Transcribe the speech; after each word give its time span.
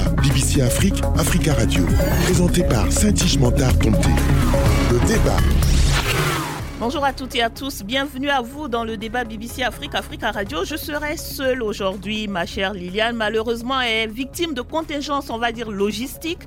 BBC 0.00 0.60
Afrique, 0.60 1.02
Africa 1.16 1.54
Radio. 1.54 1.84
Présenté 2.24 2.64
par 2.64 2.90
Saint-Tige 2.90 3.38
Mentard 3.38 3.78
Tomté. 3.78 4.08
Le 4.90 4.98
débat. 5.06 5.36
Bonjour 6.80 7.04
à 7.04 7.12
toutes 7.12 7.36
et 7.36 7.42
à 7.42 7.48
tous, 7.48 7.84
bienvenue 7.84 8.28
à 8.28 8.40
vous 8.40 8.66
dans 8.66 8.82
le 8.82 8.96
débat 8.96 9.22
BBC 9.22 9.62
Afrique, 9.62 9.94
Africa 9.94 10.32
Radio. 10.32 10.64
Je 10.64 10.76
serai 10.76 11.16
seule 11.16 11.62
aujourd'hui, 11.62 12.26
ma 12.26 12.44
chère 12.44 12.74
Liliane. 12.74 13.14
Malheureusement, 13.14 13.80
est 13.80 14.08
victime 14.08 14.52
de 14.52 14.62
contingence, 14.62 15.30
on 15.30 15.38
va 15.38 15.52
dire, 15.52 15.70
logistique. 15.70 16.40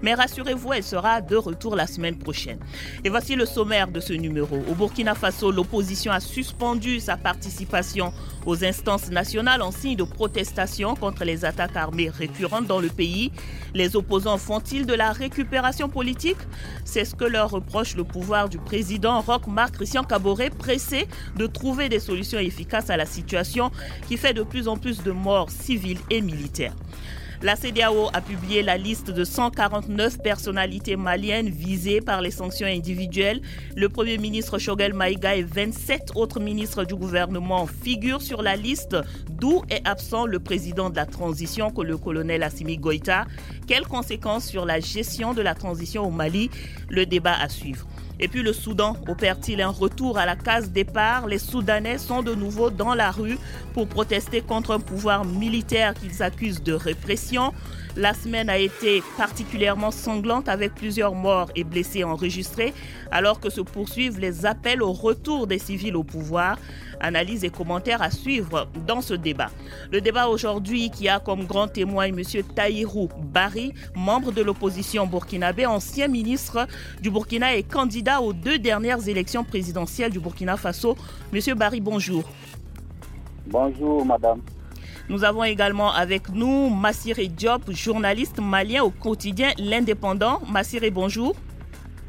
Mais 0.00 0.14
rassurez-vous, 0.14 0.72
elle 0.72 0.84
sera 0.84 1.20
de 1.20 1.36
retour 1.36 1.74
la 1.74 1.88
semaine 1.88 2.16
prochaine. 2.16 2.58
Et 3.04 3.10
voici 3.10 3.34
le 3.34 3.46
sommaire 3.46 3.88
de 3.88 3.98
ce 4.00 4.12
numéro. 4.12 4.62
Au 4.70 4.74
Burkina 4.74 5.14
Faso, 5.14 5.50
l'opposition 5.50 6.12
a 6.12 6.20
suspendu 6.20 7.00
sa 7.00 7.16
participation 7.16 8.12
aux 8.46 8.64
instances 8.64 9.10
nationales 9.10 9.62
en 9.62 9.70
signe 9.70 9.96
de 9.96 10.04
protestation 10.04 10.94
contre 10.94 11.24
les 11.24 11.44
attaques 11.44 11.76
armées 11.76 12.10
récurrentes 12.10 12.66
dans 12.66 12.80
le 12.80 12.88
pays. 12.88 13.32
Les 13.74 13.96
opposants 13.96 14.38
font-ils 14.38 14.86
de 14.86 14.94
la 14.94 15.12
récupération 15.12 15.88
politique? 15.88 16.38
C'est 16.84 17.04
ce 17.04 17.14
que 17.14 17.24
leur 17.24 17.50
reproche 17.50 17.96
le 17.96 18.04
pouvoir 18.04 18.48
du 18.48 18.58
président 18.58 19.20
Roch 19.20 19.46
Marc 19.46 19.74
Christian 19.76 20.04
Caboret, 20.04 20.50
pressé 20.50 21.06
de 21.36 21.46
trouver 21.46 21.88
des 21.88 22.00
solutions 22.00 22.38
efficaces 22.38 22.90
à 22.90 22.96
la 22.96 23.06
situation 23.06 23.70
qui 24.08 24.16
fait 24.16 24.34
de 24.34 24.42
plus 24.42 24.68
en 24.68 24.76
plus 24.76 25.02
de 25.02 25.12
morts 25.12 25.50
civiles 25.50 26.00
et 26.10 26.20
militaires. 26.20 26.74
La 27.42 27.56
CDAO 27.56 28.08
a 28.12 28.20
publié 28.20 28.62
la 28.62 28.78
liste 28.78 29.10
de 29.10 29.24
149 29.24 30.18
personnalités 30.22 30.94
maliennes 30.94 31.48
visées 31.48 32.00
par 32.00 32.20
les 32.20 32.30
sanctions 32.30 32.68
individuelles. 32.68 33.42
Le 33.74 33.88
Premier 33.88 34.16
ministre 34.16 34.58
Shogel 34.58 34.94
Maïga 34.94 35.34
et 35.34 35.42
27 35.42 36.12
autres 36.14 36.38
ministres 36.38 36.84
du 36.84 36.94
gouvernement 36.94 37.66
figurent 37.66 38.22
sur 38.22 38.42
la 38.42 38.54
liste, 38.54 38.96
d'où 39.28 39.62
est 39.70 39.84
absent 39.84 40.24
le 40.26 40.38
président 40.38 40.88
de 40.88 40.94
la 40.94 41.04
transition, 41.04 41.72
le 41.82 41.96
colonel 41.98 42.44
Assimi 42.44 42.78
Goïta. 42.78 43.26
Quelles 43.66 43.88
conséquences 43.88 44.46
sur 44.46 44.64
la 44.64 44.78
gestion 44.78 45.34
de 45.34 45.42
la 45.42 45.56
transition 45.56 46.06
au 46.06 46.10
Mali? 46.10 46.48
Le 46.88 47.06
débat 47.06 47.34
à 47.34 47.48
suivre. 47.48 47.88
Et 48.22 48.28
puis 48.28 48.42
le 48.42 48.52
Soudan 48.52 48.96
opère-t-il 49.08 49.60
un 49.60 49.68
retour 49.68 50.16
à 50.16 50.26
la 50.26 50.36
case 50.36 50.70
départ? 50.70 51.26
Les 51.26 51.40
Soudanais 51.40 51.98
sont 51.98 52.22
de 52.22 52.36
nouveau 52.36 52.70
dans 52.70 52.94
la 52.94 53.10
rue 53.10 53.36
pour 53.74 53.88
protester 53.88 54.40
contre 54.42 54.70
un 54.70 54.78
pouvoir 54.78 55.24
militaire 55.24 55.92
qu'ils 55.92 56.22
accusent 56.22 56.62
de 56.62 56.72
répression. 56.72 57.52
La 57.96 58.14
semaine 58.14 58.48
a 58.48 58.56
été 58.56 59.02
particulièrement 59.18 59.90
sanglante 59.90 60.48
avec 60.48 60.74
plusieurs 60.74 61.14
morts 61.14 61.50
et 61.54 61.62
blessés 61.62 62.04
enregistrés 62.04 62.72
alors 63.10 63.38
que 63.38 63.50
se 63.50 63.60
poursuivent 63.60 64.18
les 64.18 64.46
appels 64.46 64.82
au 64.82 64.92
retour 64.92 65.46
des 65.46 65.58
civils 65.58 65.94
au 65.94 66.02
pouvoir. 66.02 66.58
Analyse 67.00 67.44
et 67.44 67.50
commentaires 67.50 68.00
à 68.00 68.10
suivre 68.10 68.68
dans 68.86 69.02
ce 69.02 69.12
débat. 69.12 69.50
Le 69.90 70.00
débat 70.00 70.28
aujourd'hui 70.28 70.88
qui 70.88 71.08
a 71.08 71.20
comme 71.20 71.44
grand 71.44 71.68
témoin 71.68 72.04
M. 72.04 72.22
Taïrou 72.54 73.10
Bari, 73.20 73.74
membre 73.94 74.32
de 74.32 74.40
l'opposition 74.40 75.06
burkinabé, 75.06 75.66
ancien 75.66 76.08
ministre 76.08 76.66
du 77.02 77.10
Burkina 77.10 77.54
et 77.56 77.62
candidat 77.62 78.22
aux 78.22 78.32
deux 78.32 78.58
dernières 78.58 79.06
élections 79.06 79.44
présidentielles 79.44 80.12
du 80.12 80.20
Burkina 80.20 80.56
Faso. 80.56 80.96
Monsieur 81.30 81.54
Bari, 81.54 81.80
bonjour. 81.80 82.24
Bonjour, 83.46 84.06
madame. 84.06 84.40
Nous 85.12 85.22
avons 85.24 85.44
également 85.44 85.92
avec 85.92 86.30
nous 86.30 86.68
Massiré 86.70 87.28
Diop, 87.28 87.70
journaliste 87.70 88.40
malien 88.40 88.82
au 88.82 88.88
quotidien 88.88 89.50
L'Indépendant. 89.58 90.40
Massiré, 90.50 90.90
bonjour. 90.90 91.36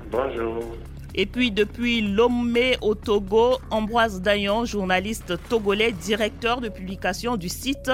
Bonjour. 0.10 0.64
Et 1.14 1.26
puis 1.26 1.52
depuis 1.52 2.02
Lomé 2.02 2.78
au 2.82 2.96
Togo, 2.96 3.58
Ambroise 3.72 4.22
Dayon, 4.22 4.64
journaliste 4.64 5.34
togolais, 5.50 5.92
directeur 5.92 6.62
de 6.62 6.70
publication 6.70 7.36
du 7.36 7.50
site 7.50 7.92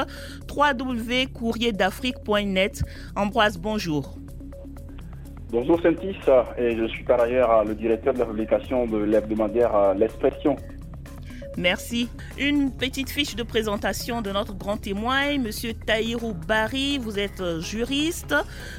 www.courrierdafrique.net. 0.48 2.84
Ambroise, 3.16 3.58
bonjour. 3.58 4.16
Bonjour 5.50 5.82
Sentis, 5.82 6.18
et 6.60 6.78
je 6.78 6.86
suis 6.86 7.04
par 7.04 7.22
ailleurs 7.22 7.66
le 7.66 7.74
directeur 7.74 8.14
de 8.14 8.20
la 8.20 8.28
publication 8.28 8.86
de 8.86 9.00
l'hebdomadaire 9.00 9.96
L'Expression. 9.96 10.56
Merci. 11.58 12.10
Une 12.38 12.72
petite 12.72 13.10
fiche 13.10 13.36
de 13.36 13.44
présentation 13.44 14.22
de 14.22 14.32
notre 14.32 14.54
grand 14.54 14.78
témoin, 14.78 15.38
Monsieur 15.38 15.74
Taïrou 15.74 16.34
Bari. 16.34 16.98
Vous 16.98 17.20
êtes 17.20 17.42
euh, 17.42 17.60
juriste, 17.60 18.36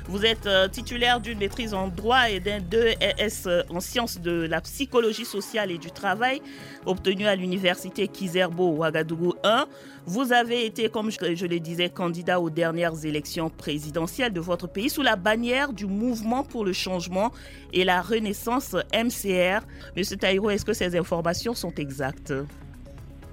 vous 0.07 0.25
êtes 0.25 0.47
euh, 0.47 0.69
titulaire 0.69 1.21
d'une 1.21 1.39
maîtrise 1.39 1.75
en 1.75 1.89
droit 1.89 2.31
et 2.31 2.41
d'un 2.41 2.59
2S 2.61 3.49
euh, 3.49 3.63
en 3.71 3.81
sciences 3.81 4.21
de 4.21 4.47
la 4.49 4.61
psychologie 4.61 5.25
sociale 5.25 5.71
et 5.71 5.79
du 5.79 5.91
travail, 5.91 6.41
obtenu 6.87 7.27
à 7.27 7.37
l'université 7.37 8.09
Kizerbo 8.09 8.71
Ouagadougou 8.71 9.35
1. 9.45 9.67
Vous 10.07 10.33
avez 10.33 10.65
été, 10.67 10.89
comme 10.89 11.11
je, 11.11 11.47
le 11.47 11.61
disais, 11.61 11.91
candidat 11.91 12.41
aux 12.41 12.51
dernières 12.51 13.05
élections 13.05 13.51
présidentielles 13.51 14.33
de 14.33 14.41
votre 14.41 14.67
pays 14.67 14.91
sous 14.91 15.03
la 15.03 15.17
bannière 15.17 15.73
du 15.73 15.87
Mouvement 15.87 16.43
pour 16.43 16.65
le 16.65 16.73
changement 16.73 17.31
et 17.73 17.85
la 17.85 18.01
renaissance 18.01 18.75
MCR. 18.95 19.61
Monsieur 19.97 20.17
Taïrou, 20.17 20.51
est-ce 20.51 20.65
que 20.65 20.73
ces 20.73 20.97
informations 20.97 21.55
sont 21.55 21.75
exactes? 21.75 22.33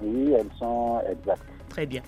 Oui, 0.02 0.32
elles 0.32 0.50
sont 0.58 1.00
exactes. 1.10 1.42
Très 1.68 1.86
bien. 1.86 2.02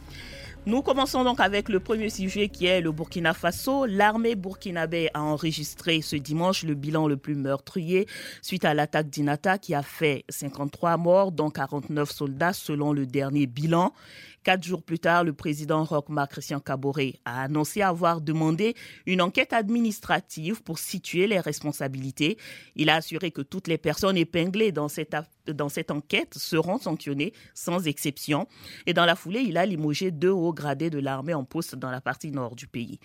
Nous 0.67 0.83
commençons 0.83 1.25
donc 1.25 1.41
avec 1.41 1.71
le 1.71 1.81
premier 1.81 2.11
sujet 2.11 2.51
qui 2.51 2.67
est 2.67 2.83
le 2.83 2.93
Burkina 2.93 3.33
Faso. 3.33 3.87
L'armée 3.87 4.35
burkinabé 4.35 5.09
a 5.15 5.23
enregistré 5.23 6.03
ce 6.03 6.17
dimanche 6.17 6.65
le 6.65 6.75
bilan 6.75 7.09
le 7.09 7.17
plus 7.17 7.35
meurtrier 7.35 8.07
suite 8.43 8.67
à 8.67 8.75
l'attaque 8.75 9.09
d'Inata 9.09 9.57
qui 9.57 9.75
a 9.75 9.83
fait 9.83 10.27
53 10.29 10.99
morts, 10.99 11.33
dont 11.33 11.49
49 11.49 12.11
soldats 12.11 12.53
selon 12.53 12.93
le 12.93 13.07
dernier 13.07 13.47
bilan. 13.47 13.95
Quatre 14.43 14.65
jours 14.65 14.83
plus 14.83 14.99
tard, 14.99 15.23
le 15.25 15.35
président 15.35 15.85
Roch-Marc 15.85 16.33
Christian 16.33 16.61
Caboret 16.61 17.21
a 17.27 17.43
annoncé 17.43 17.83
avoir 17.83 18.23
demandé 18.23 18.75
une 19.05 19.21
enquête 19.21 19.53
administrative 19.53 20.63
pour 20.63 20.79
situer 20.79 21.27
les 21.27 21.41
responsabilités. 21.41 22.39
Il 22.75 22.89
a 22.89 22.97
assuré 22.97 23.33
que 23.33 23.43
toutes 23.43 23.69
les 23.69 23.77
personnes 23.77 24.17
épinglées 24.17 24.73
dans 24.73 24.89
cette, 24.89 25.15
dans 25.53 25.69
cette 25.69 25.91
enquête 25.91 26.35
seront 26.35 26.79
sanctionnées 26.79 27.33
sans 27.55 27.87
exception. 27.87 28.47
Et 28.87 28.95
dans 28.95 29.05
la 29.05 29.17
foulée, 29.17 29.41
il 29.41 29.57
a 29.57 29.67
limogé 29.67 30.11
deux 30.11 30.31
hauts 30.31 30.53
gradés 30.53 30.91
de 30.91 30.99
l'armée 30.99 31.35
en 31.35 31.45
poste 31.45 31.77
dans 31.77 31.91
la 31.91 32.01
partie 32.01 32.31
nord 32.31 32.57
du 32.57 32.67
pays. 32.67 32.99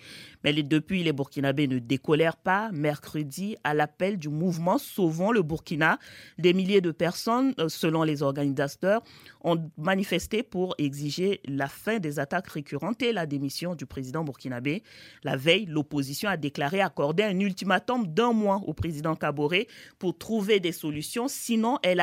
Mais 0.44 0.52
depuis, 0.52 1.02
les 1.02 1.12
Burkinabés 1.12 1.68
ne 1.68 1.78
décolèrent 1.78 2.36
pas. 2.36 2.70
Mercredi, 2.72 3.56
à 3.64 3.74
l'appel 3.74 4.18
du 4.18 4.28
mouvement 4.28 4.78
Sauvons 4.78 5.32
le 5.32 5.42
Burkina, 5.42 5.98
des 6.38 6.52
milliers 6.52 6.80
de 6.80 6.90
personnes, 6.90 7.54
euh, 7.58 7.68
selon 7.68 8.02
les 8.02 8.22
organisateurs, 8.22 9.02
ont 9.42 9.70
manifesté 9.76 10.42
pour 10.42 10.74
exiger 10.78 11.40
la 11.46 11.68
fin 11.68 11.98
des 11.98 12.18
attaques 12.18 12.48
récurrentes 12.48 13.02
et 13.02 13.12
la 13.12 13.26
démission 13.26 13.74
du 13.74 13.86
président 13.86 14.24
burkinabé. 14.24 14.82
La 15.22 15.36
veille, 15.36 15.66
l'opposition 15.66 16.28
a 16.28 16.36
déclaré 16.36 16.80
accorder 16.80 17.22
un 17.22 17.38
ultimatum 17.38 18.06
d'un 18.06 18.32
mois 18.32 18.60
au 18.66 18.74
président 18.74 19.14
Kaboré 19.14 19.68
pour 19.98 20.16
trouver 20.18 20.60
des 20.60 20.72
solutions, 20.72 21.28
sinon 21.28 21.78
elle 21.82 22.00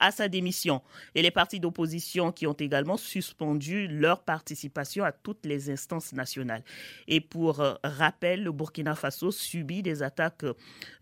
à 0.00 0.10
sa 0.10 0.28
démission. 0.28 0.82
Et 1.14 1.22
les 1.22 1.30
partis 1.30 1.60
d'opposition 1.60 2.32
qui 2.32 2.46
ont 2.46 2.52
également 2.54 2.96
suspendu 2.96 3.86
leur 3.88 4.22
participation 4.22 5.04
à 5.04 5.12
toutes 5.12 5.46
les 5.46 5.70
instances 5.70 6.12
nationales. 6.12 6.62
Et 7.08 7.20
pour 7.20 7.60
euh, 7.60 7.74
rappel, 7.82 8.42
le 8.44 8.52
Burkina 8.52 8.94
Faso 8.94 9.30
subit 9.30 9.82
des 9.82 10.02
attaques 10.02 10.44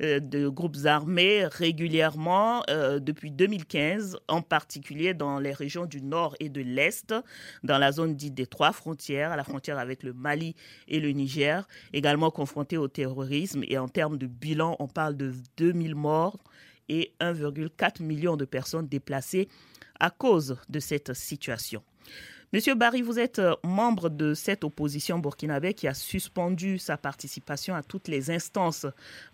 euh, 0.03 0.21
de 0.21 0.49
groupes 0.49 0.77
armés 0.85 1.47
régulièrement 1.47 2.63
euh, 2.71 2.99
depuis 2.99 3.31
2015, 3.31 4.19
en 4.29 4.43
particulier 4.43 5.15
dans 5.15 5.39
les 5.39 5.53
régions 5.53 5.87
du 5.87 6.03
nord 6.03 6.37
et 6.41 6.49
de 6.49 6.61
l'est, 6.61 7.15
dans 7.63 7.79
la 7.79 7.93
zone 7.93 8.15
dite 8.15 8.35
des 8.35 8.47
trois 8.47 8.73
frontières, 8.73 9.33
à 9.33 9.37
la 9.37 9.45
frontière 9.45 9.79
avec 9.79 10.03
le 10.03 10.13
Mali 10.13 10.55
et 10.89 11.01
le 11.01 11.11
Niger, 11.11 11.67
également 11.93 12.31
confronté 12.31 12.77
au 12.77 12.89
terrorisme. 12.89 13.63
Et 13.69 13.79
en 13.79 13.89
termes 13.89 14.19
de 14.19 14.27
bilan, 14.27 14.77
on 14.79 14.89
parle 14.89 15.17
de 15.17 15.33
2000 15.57 15.95
morts 15.95 16.39
et 16.93 17.13
1,4 17.21 18.03
million 18.03 18.37
de 18.37 18.45
personnes 18.45 18.87
déplacées 18.87 19.49
à 19.99 20.11
cause 20.11 20.59
de 20.69 20.79
cette 20.79 21.15
situation. 21.15 21.83
Monsieur 22.53 22.75
Barry, 22.75 23.01
vous 23.01 23.19
êtes 23.19 23.39
euh, 23.39 23.55
membre 23.65 24.11
de 24.11 24.35
cette 24.35 24.63
opposition 24.63 25.19
burkinabé 25.19 25.73
qui 25.73 25.89
a 25.89 25.95
suspendu 25.95 26.77
sa 26.77 26.99
participation 26.99 27.75
à 27.75 27.83
toutes 27.83 28.09
les 28.09 28.31
instances 28.31 28.85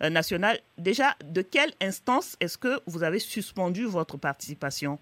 euh, 0.01 0.09
nationales. 0.09 0.59
Déjà, 0.77 1.17
de 1.25 1.41
quelle 1.41 1.73
instance 1.81 2.37
est-ce 2.39 2.57
que 2.57 2.79
vous 2.85 3.03
avez 3.03 3.19
suspendu 3.19 3.83
votre 3.83 4.15
participation? 4.15 4.99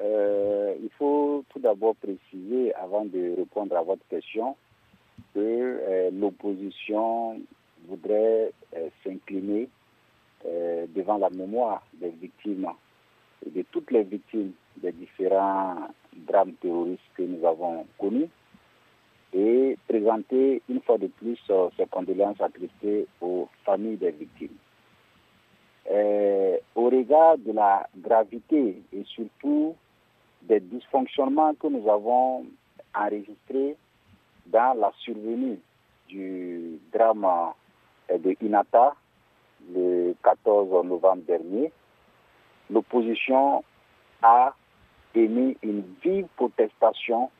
Euh, 0.00 0.74
Il 0.80 0.90
faut 0.96 1.44
tout 1.48 1.58
d'abord 1.58 1.96
préciser, 1.96 2.72
avant 2.74 3.04
de 3.04 3.34
répondre 3.36 3.76
à 3.76 3.82
votre 3.82 4.06
question, 4.08 4.56
que 5.34 6.10
l'opposition 6.12 7.40
voudrait 7.88 8.52
s'incliner 9.02 9.68
euh, 10.44 10.86
devant 10.94 11.18
la 11.18 11.30
mémoire 11.30 11.82
des 11.94 12.08
victimes 12.10 12.68
et 13.46 13.50
de 13.50 13.62
toutes 13.70 13.90
les 13.92 14.02
victimes 14.02 14.52
des 14.76 14.90
différents 14.90 15.76
drames 16.16 16.54
terroristes 16.54 17.00
que 17.16 17.22
nous 17.22 17.46
avons 17.46 17.86
connus 17.96 18.28
et 19.32 19.78
présenter 19.88 20.60
une 20.68 20.80
fois 20.82 20.98
de 20.98 21.06
plus 21.06 21.38
euh, 21.50 21.68
ces 21.76 21.86
condoléances 21.86 22.40
attristées 22.40 23.06
aux 23.20 23.48
familles 23.64 23.96
des 23.98 24.10
victimes. 24.10 24.56
Euh, 25.90 26.58
au 26.74 26.86
regard 26.86 27.38
de 27.38 27.52
la 27.52 27.88
gravité 27.96 28.82
et 28.92 29.04
surtout 29.04 29.76
des 30.42 30.58
dysfonctionnements 30.58 31.54
que 31.54 31.68
nous 31.68 31.88
avons 31.88 32.46
enregistrés 32.94 33.76
dans 34.46 34.74
la 34.76 34.90
survenue 34.98 35.58
du 36.08 36.80
drame 36.92 37.26
de 38.08 38.36
Inata 38.42 38.94
le 39.74 40.14
14 40.22 40.84
novembre 40.84 41.22
dernier, 41.26 41.72
l'opposition 42.70 43.64
a 44.22 44.54
émis 45.14 45.56
une 45.62 45.82
vive 46.02 46.26
protestation 46.36 47.30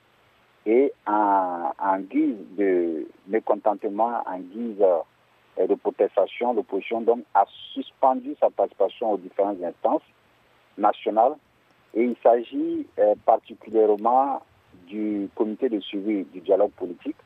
et 0.66 0.92
en, 1.06 1.72
guise 2.00 2.36
de 2.56 3.08
mécontentement, 3.26 4.22
en 4.26 4.38
guise 4.38 4.80
euh, 4.80 5.66
de 5.66 5.74
protestation, 5.74 6.52
l'opposition 6.54 7.00
donc 7.00 7.24
a 7.34 7.44
suspendu 7.72 8.36
sa 8.38 8.50
participation 8.50 9.12
aux 9.12 9.18
différentes 9.18 9.62
instances 9.62 10.02
nationales 10.78 11.34
et 11.94 12.04
il 12.04 12.16
s'agit 12.22 12.86
euh, 12.98 13.14
particulièrement 13.26 14.42
du 14.86 15.28
comité 15.34 15.68
de 15.68 15.80
suivi 15.80 16.24
du 16.24 16.40
dialogue 16.40 16.72
politique. 16.72 17.16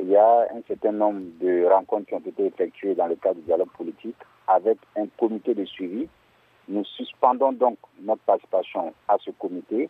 Il 0.00 0.08
y 0.08 0.16
a 0.16 0.46
un 0.54 0.62
certain 0.68 0.92
nombre 0.92 1.22
de 1.40 1.64
rencontres 1.66 2.06
qui 2.06 2.14
ont 2.14 2.18
été 2.20 2.46
effectuées 2.46 2.94
dans 2.94 3.06
le 3.06 3.16
cadre 3.16 3.36
du 3.36 3.46
dialogue 3.46 3.70
politique 3.76 4.16
avec 4.46 4.78
un 4.96 5.06
comité 5.18 5.54
de 5.54 5.64
suivi. 5.64 6.08
Nous 6.68 6.84
suspendons 6.84 7.52
donc 7.52 7.78
notre 8.00 8.22
participation 8.22 8.92
à 9.08 9.16
ce 9.18 9.30
comité 9.30 9.88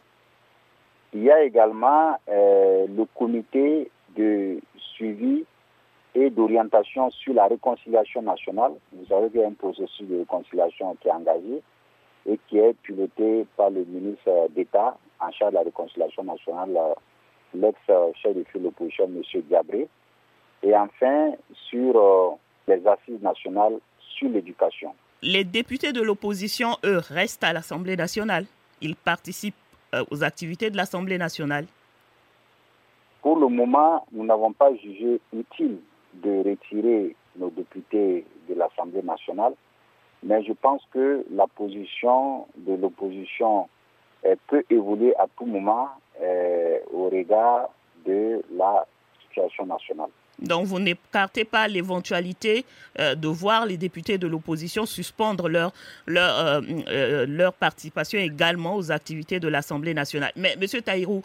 il 1.16 1.22
y 1.22 1.30
a 1.30 1.42
également 1.42 2.18
euh, 2.28 2.86
le 2.86 3.04
comité 3.14 3.90
de 4.16 4.60
suivi 4.94 5.44
et 6.14 6.28
d'orientation 6.28 7.10
sur 7.10 7.32
la 7.32 7.46
réconciliation 7.46 8.20
nationale. 8.20 8.72
Vous 8.92 9.06
savez 9.06 9.30
qu'il 9.30 9.40
y 9.40 9.44
a 9.44 9.46
un 9.46 9.52
processus 9.52 10.06
de 10.06 10.18
réconciliation 10.18 10.94
qui 11.00 11.08
est 11.08 11.12
engagé 11.12 11.62
et 12.26 12.38
qui 12.48 12.58
est 12.58 12.74
piloté 12.82 13.46
par 13.56 13.70
le 13.70 13.84
ministre 13.84 14.48
d'État 14.50 14.98
en 15.20 15.30
charge 15.30 15.52
de 15.52 15.56
la 15.56 15.62
réconciliation 15.62 16.24
nationale, 16.24 16.76
l'ex-chef 17.54 18.36
de 18.36 18.44
file 18.44 18.64
l'opposition, 18.64 19.04
M. 19.04 19.22
Diabré. 19.48 19.88
Et 20.62 20.74
enfin, 20.76 21.32
sur 21.68 21.96
euh, 21.96 22.30
les 22.68 22.86
assises 22.86 23.20
nationales 23.20 23.78
sur 23.98 24.28
l'éducation. 24.28 24.94
Les 25.22 25.44
députés 25.44 25.92
de 25.92 26.02
l'opposition, 26.02 26.76
eux, 26.84 27.00
restent 27.08 27.44
à 27.44 27.52
l'Assemblée 27.52 27.96
nationale. 27.96 28.46
Ils 28.80 28.96
participent 28.96 29.54
euh, 29.94 30.04
aux 30.10 30.24
activités 30.24 30.70
de 30.70 30.76
l'Assemblée 30.76 31.18
nationale 31.18 31.66
Pour 33.22 33.38
le 33.38 33.48
moment, 33.48 34.06
nous 34.12 34.24
n'avons 34.24 34.52
pas 34.52 34.74
jugé 34.76 35.20
utile 35.32 35.78
de 36.14 36.48
retirer 36.48 37.14
nos 37.36 37.50
députés 37.50 38.24
de 38.48 38.54
l'Assemblée 38.54 39.02
nationale, 39.02 39.54
mais 40.22 40.42
je 40.44 40.52
pense 40.54 40.82
que 40.92 41.26
la 41.30 41.46
position 41.46 42.46
de 42.56 42.74
l'opposition 42.74 43.68
peut 44.48 44.64
évoluer 44.70 45.14
à 45.16 45.26
tout 45.36 45.46
moment 45.46 45.88
euh, 46.20 46.78
au 46.92 47.08
regard 47.10 47.68
de 48.04 48.42
la 48.56 48.86
situation 49.22 49.66
nationale. 49.66 50.10
Donc 50.38 50.66
vous 50.66 50.78
n'écartez 50.78 51.44
pas 51.44 51.66
l'éventualité 51.66 52.64
euh, 52.98 53.14
de 53.14 53.28
voir 53.28 53.64
les 53.66 53.76
députés 53.76 54.18
de 54.18 54.26
l'opposition 54.26 54.84
suspendre 54.84 55.48
leur, 55.48 55.72
leur, 56.06 56.38
euh, 56.38 56.60
euh, 56.88 57.26
leur 57.26 57.52
participation 57.54 58.18
également 58.18 58.76
aux 58.76 58.92
activités 58.92 59.40
de 59.40 59.48
l'Assemblée 59.48 59.94
nationale. 59.94 60.32
Mais 60.36 60.56
Monsieur 60.60 60.82
Taïrou 60.82 61.22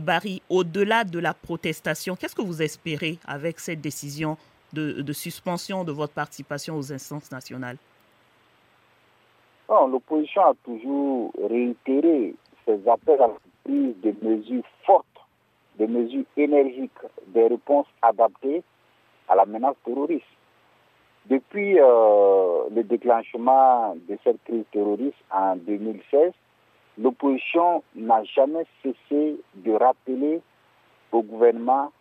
Barry, 0.00 0.42
au-delà 0.48 1.04
de 1.04 1.18
la 1.18 1.34
protestation, 1.34 2.14
qu'est-ce 2.16 2.34
que 2.34 2.42
vous 2.42 2.62
espérez 2.62 3.18
avec 3.26 3.58
cette 3.58 3.80
décision 3.80 4.36
de, 4.72 5.02
de 5.02 5.12
suspension 5.12 5.84
de 5.84 5.92
votre 5.92 6.12
participation 6.12 6.76
aux 6.76 6.92
instances 6.92 7.30
nationales? 7.30 7.76
L'opposition 9.68 10.42
a 10.42 10.52
toujours 10.64 11.32
réitéré 11.48 12.34
ses 12.66 12.88
appels 12.88 13.20
à 13.20 13.28
la 13.28 13.34
prise 13.64 13.94
de 14.02 14.14
mesures 14.22 14.64
fortes 14.84 15.11
des 15.78 15.86
mesures 15.86 16.24
énergiques, 16.36 16.90
des 17.28 17.46
réponses 17.48 17.86
adaptées 18.02 18.62
à 19.28 19.34
la 19.34 19.46
menace 19.46 19.76
terroriste. 19.84 20.24
Depuis 21.26 21.78
euh, 21.78 22.64
le 22.74 22.82
déclenchement 22.82 23.94
de 24.08 24.18
cette 24.24 24.42
crise 24.44 24.64
terroriste 24.72 25.16
en 25.30 25.56
2016, 25.56 26.32
l'opposition 26.98 27.82
n'a 27.94 28.24
jamais 28.24 28.66
cessé 28.82 29.36
de 29.54 29.72
rappeler 29.72 30.40
au 31.12 31.22
gouvernement 31.22 31.92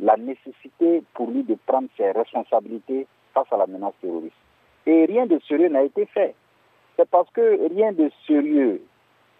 la 0.00 0.16
nécessité 0.16 1.02
pour 1.14 1.30
lui 1.30 1.42
de 1.42 1.56
prendre 1.66 1.88
ses 1.96 2.10
responsabilités 2.12 3.06
face 3.34 3.52
à 3.52 3.58
la 3.58 3.66
menace 3.66 3.92
terroriste. 4.00 4.34
Et 4.86 5.04
rien 5.04 5.26
de 5.26 5.38
sérieux 5.46 5.68
n'a 5.68 5.82
été 5.82 6.06
fait. 6.06 6.34
C'est 6.96 7.08
parce 7.08 7.30
que 7.30 7.68
rien 7.68 7.92
de 7.92 8.10
sérieux 8.26 8.82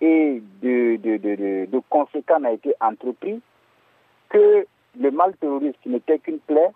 et 0.02 0.42
de, 0.62 0.96
de, 0.96 1.16
de, 1.16 1.66
de 1.66 1.82
conséquent 1.88 2.40
n'a 2.40 2.52
été 2.52 2.75
entrepris 2.81 3.40
que 4.30 4.66
le 4.98 5.10
mal 5.10 5.36
terroriste, 5.36 5.76
qui 5.82 5.90
n'était 5.90 6.18
qu'une 6.18 6.38
plaie, 6.38 6.70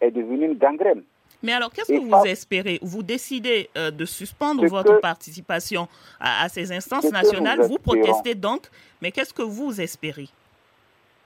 est 0.00 0.10
devenu 0.10 0.46
une 0.46 0.58
gangrène. 0.58 1.02
Mais 1.42 1.52
alors, 1.52 1.72
qu'est-ce 1.72 1.92
que 1.92 1.98
vous 1.98 2.26
espérez? 2.26 2.78
Vous 2.82 3.02
décidez 3.02 3.70
euh, 3.76 3.90
de 3.90 4.04
suspendre 4.04 4.66
votre 4.66 5.00
participation 5.00 5.88
à, 6.20 6.48
ces 6.48 6.70
instances 6.72 7.10
nationales, 7.10 7.60
vous 7.62 7.78
protestez 7.78 8.34
donc, 8.34 8.68
mais 9.00 9.10
qu'est-ce 9.10 9.32
que 9.32 9.42
vous 9.42 9.80
espérez? 9.80 10.28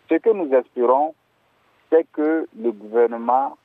Ce 0.09 0.15
que 0.15 0.31
nous 0.31 0.53
espérons, 0.55 1.15
c'est 1.91 2.07
que 2.13 2.47
le 2.57 2.73
gouvernement 2.73 3.57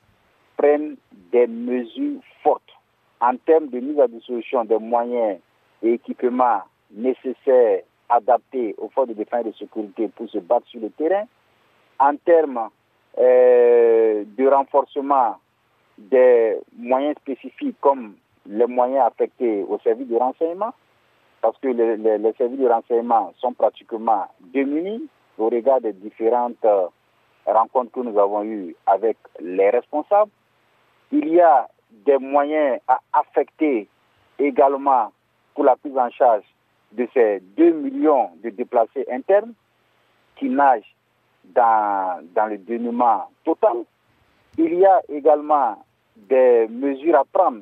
prenne 0.57 0.95
des 1.31 1.47
mesures 1.47 2.21
fortes 2.41 2.63
en 3.19 3.35
termes 3.37 3.67
de 3.67 3.79
mise 3.79 3.99
à 3.99 4.07
disposition 4.07 4.63
des 4.65 4.77
moyens 4.79 5.39
et 5.83 5.93
équipements 5.93 6.63
nécessaires, 6.91 7.81
adaptés 8.07 8.73
aux 8.77 8.89
forces 8.89 9.09
de 9.09 9.13
défense 9.13 9.45
et 9.45 9.49
de 9.49 9.55
sécurité 9.55 10.07
pour 10.07 10.29
se 10.29 10.39
battre 10.39 10.67
sur 10.67 10.79
le 10.79 10.89
terrain, 10.89 11.25
en 11.99 12.15
termes 12.17 12.69
euh, 13.17 14.23
de 14.25 14.47
renforcement 14.47 15.37
des 15.97 16.57
moyens 16.77 17.15
spécifiques 17.17 17.75
comme 17.81 18.15
les 18.45 18.65
moyens 18.65 19.05
affectés 19.07 19.63
au 19.67 19.77
service 19.79 20.07
de 20.07 20.15
renseignement, 20.15 20.73
parce 21.41 21.57
que 21.59 21.67
les, 21.67 21.97
les, 21.97 22.33
services 22.33 22.59
de 22.59 22.67
renseignement 22.67 23.33
sont 23.37 23.53
pratiquement 23.53 24.27
démunis 24.53 25.07
au 25.37 25.49
regard 25.49 25.81
des 25.81 25.93
différentes 25.93 26.63
euh, 26.65 26.87
rencontres 27.45 27.91
que 27.91 27.99
nous 27.99 28.17
avons 28.17 28.43
eues 28.43 28.75
avec 28.85 29.17
les 29.39 29.69
responsables. 29.69 30.31
Il 31.11 31.27
y 31.29 31.41
a 31.41 31.67
des 31.91 32.17
moyens 32.17 32.79
à 32.87 32.99
affecter 33.13 33.87
également 34.37 35.11
pour 35.55 35.65
la 35.65 35.75
prise 35.75 35.97
en 35.97 36.09
charge 36.09 36.43
de 36.93 37.07
ces 37.13 37.39
2 37.57 37.71
millions 37.71 38.29
de 38.43 38.49
déplacés 38.49 39.05
internes 39.11 39.53
qui 40.37 40.49
nagent 40.49 40.95
dans, 41.55 42.19
dans 42.35 42.45
le 42.47 42.57
dénouement 42.57 43.29
total. 43.43 43.77
Il 44.57 44.73
y 44.75 44.85
a 44.85 45.01
également 45.09 45.83
des 46.15 46.67
mesures 46.69 47.15
à 47.17 47.23
prendre 47.25 47.61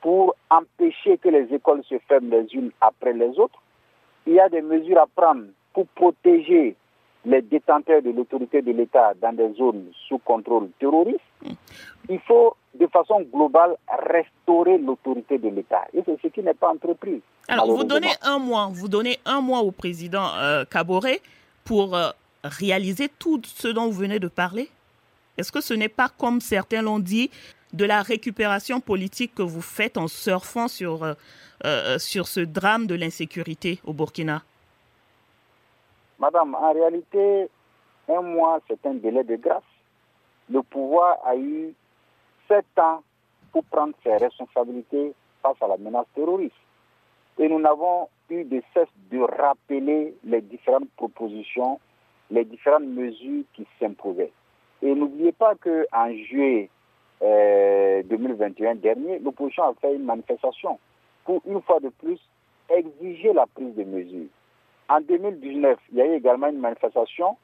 pour 0.00 0.34
empêcher 0.50 1.18
que 1.18 1.28
les 1.28 1.52
écoles 1.54 1.82
se 1.88 1.98
ferment 2.08 2.30
les 2.30 2.46
unes 2.54 2.70
après 2.80 3.12
les 3.12 3.38
autres. 3.38 3.60
Il 4.26 4.34
y 4.34 4.40
a 4.40 4.48
des 4.48 4.62
mesures 4.62 4.98
à 4.98 5.06
prendre 5.06 5.44
pour 5.72 5.86
protéger 5.88 6.76
les 7.24 7.42
détenteurs 7.42 8.02
de 8.02 8.10
l'autorité 8.10 8.62
de 8.62 8.72
l'État 8.72 9.12
dans 9.20 9.34
des 9.34 9.52
zones 9.54 9.92
sous 10.08 10.18
contrôle 10.18 10.70
terroriste. 10.78 11.20
Il 12.08 12.18
faut, 12.20 12.56
de 12.74 12.86
façon 12.86 13.20
globale, 13.32 13.76
restaurer 14.08 14.78
l'autorité 14.78 15.38
de 15.38 15.48
l'État. 15.48 15.82
Et 15.92 16.02
c'est 16.04 16.18
ce 16.22 16.28
qui 16.28 16.42
n'est 16.42 16.54
pas 16.54 16.70
entrepris. 16.70 17.20
Alors, 17.48 17.66
vous 17.70 17.84
donnez 17.84 18.12
un 18.22 18.38
mois, 18.38 18.70
vous 18.72 18.88
donnez 18.88 19.18
un 19.26 19.40
mois 19.40 19.60
au 19.60 19.70
président 19.70 20.28
euh, 20.38 20.64
pour 21.64 21.94
euh, 21.94 22.10
réaliser 22.44 23.08
tout 23.08 23.40
ce 23.44 23.68
dont 23.68 23.86
vous 23.86 23.98
venez 23.98 24.18
de 24.18 24.28
parler? 24.28 24.68
Est-ce 25.38 25.52
que 25.52 25.60
ce 25.60 25.74
n'est 25.74 25.88
pas, 25.88 26.08
comme 26.08 26.40
certains 26.40 26.82
l'ont 26.82 26.98
dit, 26.98 27.30
de 27.72 27.84
la 27.84 28.02
récupération 28.02 28.80
politique 28.80 29.34
que 29.34 29.42
vous 29.42 29.62
faites 29.62 29.96
en 29.96 30.08
surfant 30.08 30.68
sur, 30.68 31.04
euh, 31.04 31.14
euh, 31.64 31.98
sur 31.98 32.26
ce 32.26 32.40
drame 32.40 32.86
de 32.86 32.94
l'insécurité 32.94 33.80
au 33.84 33.92
Burkina? 33.92 34.42
Madame, 36.18 36.54
en 36.54 36.72
réalité, 36.72 37.48
un 38.08 38.22
mois, 38.22 38.60
c'est 38.68 38.84
un 38.86 38.94
délai 38.94 39.24
de 39.24 39.36
grâce. 39.36 39.62
Le 40.50 40.62
pouvoir 40.62 41.18
a 41.24 41.36
eu 41.36 41.72
sept 42.48 42.66
ans 42.78 43.02
pour 43.52 43.64
prendre 43.64 43.94
ses 44.02 44.16
responsabilités 44.16 45.14
face 45.42 45.56
à 45.60 45.68
la 45.68 45.76
menace 45.76 46.06
terroriste. 46.14 46.54
Et 47.38 47.48
nous 47.48 47.60
n'avons 47.60 48.08
eu 48.28 48.44
de 48.44 48.62
cesse 48.74 48.88
de 49.10 49.20
rappeler 49.20 50.14
les 50.24 50.40
différentes 50.42 50.90
propositions 50.96 51.80
les 52.30 52.44
différentes 52.44 52.84
mesures 52.86 53.44
qui 53.54 53.66
s'imposaient. 53.78 54.32
Et 54.82 54.94
n'oubliez 54.94 55.32
pas 55.32 55.54
qu'en 55.56 56.12
juillet 56.12 56.70
2021 57.20 58.70
euh, 58.70 58.74
dernier, 58.76 59.18
l'opposition 59.18 59.64
a 59.64 59.74
fait 59.74 59.94
une 59.94 60.04
manifestation 60.04 60.78
pour 61.24 61.42
une 61.46 61.60
fois 61.62 61.80
de 61.80 61.90
plus 61.90 62.18
exiger 62.70 63.32
la 63.32 63.46
prise 63.46 63.74
de 63.74 63.84
mesures. 63.84 64.28
En 64.88 65.00
2019, 65.00 65.78
il 65.92 65.98
y 65.98 66.00
a 66.00 66.06
eu 66.06 66.14
également 66.14 66.48
une 66.48 66.58
manifestation 66.58 67.36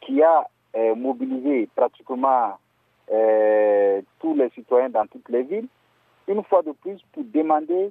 qui 0.00 0.22
a 0.22 0.46
euh, 0.76 0.94
mobilisé 0.94 1.68
pratiquement 1.74 2.56
euh, 3.10 4.00
tous 4.20 4.34
les 4.34 4.48
citoyens 4.50 4.90
dans 4.90 5.06
toutes 5.06 5.28
les 5.28 5.42
villes, 5.42 5.66
une 6.28 6.44
fois 6.44 6.62
de 6.62 6.72
plus 6.72 7.00
pour 7.12 7.24
demander 7.24 7.90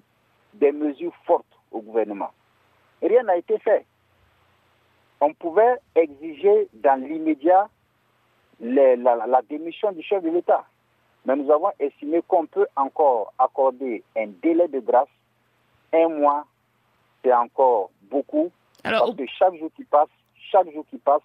des 0.54 0.72
mesures 0.72 1.16
fortes 1.26 1.46
au 1.72 1.82
gouvernement. 1.82 2.32
rien 3.02 3.24
n'a 3.24 3.38
été 3.38 3.58
fait 3.60 3.86
on 5.22 5.34
pouvait 5.34 5.76
exiger 5.96 6.68
dans 6.74 7.02
l'immédiat 7.02 7.70
la, 8.60 8.96
la, 8.96 9.42
démission 9.50 9.92
du 9.92 10.02
chef 10.02 10.24
de 10.24 10.30
l'État. 10.30 10.66
Mais 11.26 11.36
nous 11.36 11.52
avons 11.52 11.72
estimé 11.80 12.22
qu'on 12.28 12.46
peut 12.46 12.68
encore 12.76 13.34
accorder 13.38 14.04
un 14.18 14.28
délai 14.42 14.68
de 14.68 14.80
grâce. 14.80 15.08
Un 15.94 16.10
mois, 16.10 16.46
c'est 17.24 17.34
encore 17.34 17.90
beaucoup. 18.04 18.52
Alors, 18.84 19.06
parce 19.06 19.18
que 19.18 19.26
chaque 19.38 19.56
jour 19.56 19.70
qui 19.76 19.84
passe, 19.84 20.10
chaque 20.52 20.72
jour 20.72 20.86
qui 20.90 20.98
passe, 20.98 21.22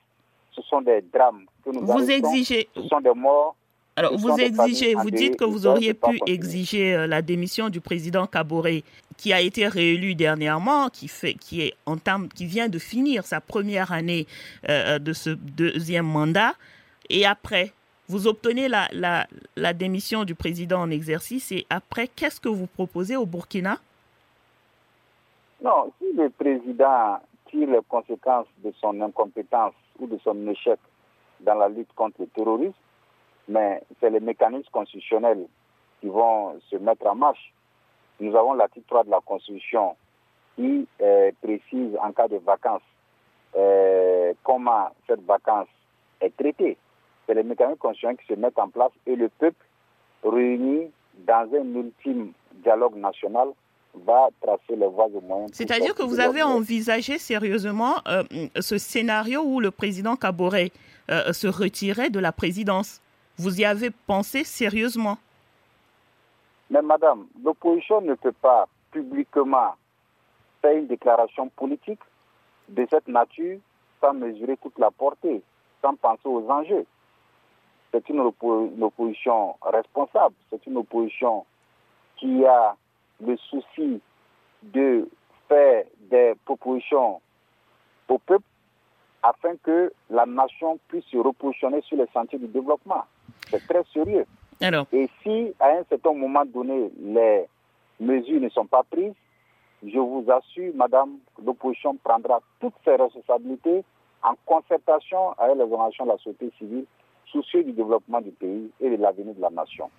ce 0.52 0.62
sont 0.62 0.80
des 0.80 1.02
drames 1.02 1.46
que 1.64 1.70
nous 1.70 1.84
vous 1.84 2.10
exigez, 2.10 2.68
ce 2.74 2.82
sont 2.82 3.00
des 3.00 3.12
morts. 3.14 3.56
Alors, 3.96 4.16
vous 4.18 4.36
exigez, 4.38 4.94
vous 4.94 5.10
dites 5.10 5.36
que 5.36 5.44
vous 5.44 5.66
auriez 5.66 5.94
pu 5.94 6.18
exiger 6.26 6.96
euh, 6.96 7.06
la 7.06 7.22
démission 7.22 7.68
du 7.68 7.80
président 7.80 8.26
Kaboré, 8.26 8.82
qui 9.16 9.32
a 9.32 9.40
été 9.40 9.68
réélu 9.68 10.16
dernièrement, 10.16 10.88
qui 10.88 11.06
fait, 11.06 11.34
qui 11.34 11.62
est 11.62 11.74
en 11.86 11.96
qui 12.34 12.46
vient 12.46 12.68
de 12.68 12.80
finir 12.80 13.24
sa 13.24 13.40
première 13.40 13.92
année 13.92 14.26
euh, 14.68 14.98
de 14.98 15.12
ce 15.12 15.30
deuxième 15.30 16.06
mandat, 16.06 16.54
et 17.08 17.24
après, 17.24 17.72
vous 18.08 18.26
obtenez 18.26 18.66
la, 18.68 18.88
la, 18.92 19.28
la 19.56 19.72
démission 19.72 20.24
du 20.24 20.34
président 20.34 20.80
en 20.80 20.90
exercice, 20.90 21.52
et 21.52 21.64
après, 21.70 22.08
qu'est-ce 22.08 22.40
que 22.40 22.48
vous 22.48 22.66
proposez 22.66 23.14
au 23.14 23.26
Burkina? 23.26 23.78
Non, 25.62 25.92
si 26.00 26.06
le 26.16 26.30
président 26.30 27.20
tire 27.48 27.70
les 27.70 27.78
conséquences 27.88 28.48
de 28.64 28.72
son 28.80 29.00
incompétence 29.00 29.74
ou 30.00 30.08
de 30.08 30.18
son 30.24 30.48
échec 30.48 30.80
dans 31.40 31.54
la 31.54 31.68
lutte 31.68 31.92
contre 31.94 32.22
le 32.22 32.26
terrorisme, 32.26 32.74
mais 33.48 33.82
c'est 34.00 34.10
les 34.10 34.20
mécanismes 34.20 34.70
constitutionnels 34.72 35.46
qui 36.00 36.08
vont 36.08 36.58
se 36.70 36.76
mettre 36.76 37.06
en 37.06 37.14
marche. 37.14 37.52
Nous 38.20 38.34
avons 38.36 38.54
l'article 38.54 38.86
3 38.88 39.04
de 39.04 39.10
la 39.10 39.20
Constitution 39.24 39.96
qui 40.56 40.86
euh, 41.00 41.30
précise 41.42 41.96
en 42.02 42.12
cas 42.12 42.28
de 42.28 42.36
vacances 42.36 42.82
euh, 43.56 44.32
comment 44.42 44.88
cette 45.06 45.24
vacance 45.24 45.68
est 46.20 46.36
traitée. 46.36 46.76
C'est 47.26 47.34
les 47.34 47.42
mécanismes 47.42 47.78
constitutionnels 47.78 48.18
qui 48.18 48.26
se 48.34 48.38
mettent 48.38 48.58
en 48.58 48.68
place 48.68 48.92
et 49.06 49.16
le 49.16 49.28
peuple 49.28 49.64
réuni 50.22 50.90
dans 51.26 51.48
un 51.54 51.74
ultime 51.74 52.32
dialogue 52.62 52.96
national 52.96 53.48
va 54.06 54.28
tracer 54.40 54.76
les 54.76 54.86
voies 54.86 55.08
et 55.16 55.20
moyens. 55.26 55.50
C'est-à-dire 55.52 55.94
que 55.94 56.02
vous 56.02 56.20
avez 56.20 56.42
envisagé 56.42 57.18
sérieusement 57.18 57.96
euh, 58.08 58.24
ce 58.58 58.78
scénario 58.78 59.42
où 59.42 59.60
le 59.60 59.70
président 59.70 60.16
Kaboré 60.16 60.72
euh, 61.10 61.32
se 61.32 61.46
retirait 61.46 62.10
de 62.10 62.18
la 62.18 62.32
présidence. 62.32 63.00
Vous 63.37 63.61
y 63.61 63.64
avez 63.64 63.91
pensé 63.91 64.45
sérieusement? 64.45 65.19
Mais 66.71 66.83
madame, 66.83 67.26
l'opposition 67.43 68.00
ne 68.00 68.14
peut 68.14 68.33
pas 68.33 68.69
publiquement 68.91 69.75
faire 70.62 70.76
une 70.76 70.87
déclaration 70.87 71.49
politique 71.50 72.00
de 72.69 72.87
cette 72.88 73.09
nature 73.09 73.59
sans 74.00 74.14
mesurer 74.14 74.57
toute 74.59 74.79
la 74.79 74.91
portée, 74.91 75.43
sans 75.83 75.95
penser 75.97 76.26
aux 76.26 76.49
enjeux. 76.49 76.87
C'est 77.93 78.09
une 78.09 78.21
opposition 78.21 79.57
responsable, 79.62 80.35
c'est 80.50 80.64
une 80.67 80.79
opposition 80.79 81.45
qui 82.17 82.45
a 82.45 82.76
le 83.21 83.37
souci 83.37 84.00
de 84.62 85.09
faire 85.49 85.85
des 86.11 86.35
propositions 86.45 87.21
au 88.09 88.19
peuple 88.19 88.45
afin 89.25 89.57
que 89.62 89.93
la 90.11 90.26
nation 90.26 90.78
puisse 90.88 91.04
se 91.07 91.16
repositionner 91.16 91.81
sur 91.81 91.97
les 91.97 92.07
sentiers 92.12 92.38
du 92.38 92.47
développement. 92.47 93.04
C'est 93.49 93.66
très 93.66 93.83
sérieux. 93.93 94.26
Alors. 94.61 94.87
Et 94.93 95.09
si 95.23 95.52
à 95.59 95.71
un 95.71 95.85
certain 95.88 96.12
moment 96.12 96.45
donné, 96.45 96.90
les 97.00 97.47
mesures 97.99 98.40
ne 98.40 98.50
sont 98.50 98.66
pas 98.66 98.83
prises, 98.88 99.14
je 99.83 99.99
vous 99.99 100.25
assure, 100.31 100.73
madame, 100.75 101.19
l'opposition 101.45 101.97
prendra 101.97 102.40
toutes 102.61 102.75
ses 102.85 102.97
responsabilités 102.97 103.83
en 104.23 104.35
concertation 104.47 105.33
avec 105.38 105.57
les 105.57 105.62
organisations 105.62 106.04
de 106.04 106.11
la 106.11 106.16
société 106.19 106.50
civile, 106.59 106.85
soucieux 107.26 107.64
du 107.64 107.73
développement 107.73 108.21
du 108.21 108.31
pays 108.31 108.71
et 108.81 108.90
de 108.90 108.97
l'avenir 109.02 109.35
de 109.35 109.40
la 109.40 109.50
nation. 109.50 109.90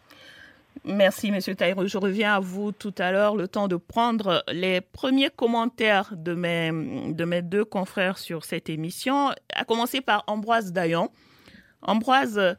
Merci, 0.84 1.32
Monsieur 1.32 1.56
Taïro. 1.56 1.88
Je 1.88 1.98
reviens 1.98 2.36
à 2.36 2.40
vous 2.40 2.72
tout 2.72 2.94
à 2.98 3.12
l'heure, 3.12 3.36
le 3.36 3.48
temps 3.48 3.68
de 3.68 3.76
prendre 3.76 4.44
les 4.52 4.82
premiers 4.82 5.30
commentaires 5.30 6.14
de 6.16 6.34
mes, 6.34 6.72
de 7.12 7.26
mes 7.26 7.42
deux 7.42 7.66
confrères 7.66 8.18
sur 8.18 8.46
cette 8.46 8.70
émission, 8.70 9.32
à 9.54 9.64
commencer 9.66 10.02
par 10.02 10.24
Ambroise 10.28 10.74
Dayan. 10.74 11.12
Ambroise, 11.82 12.38
euh, 12.38 12.54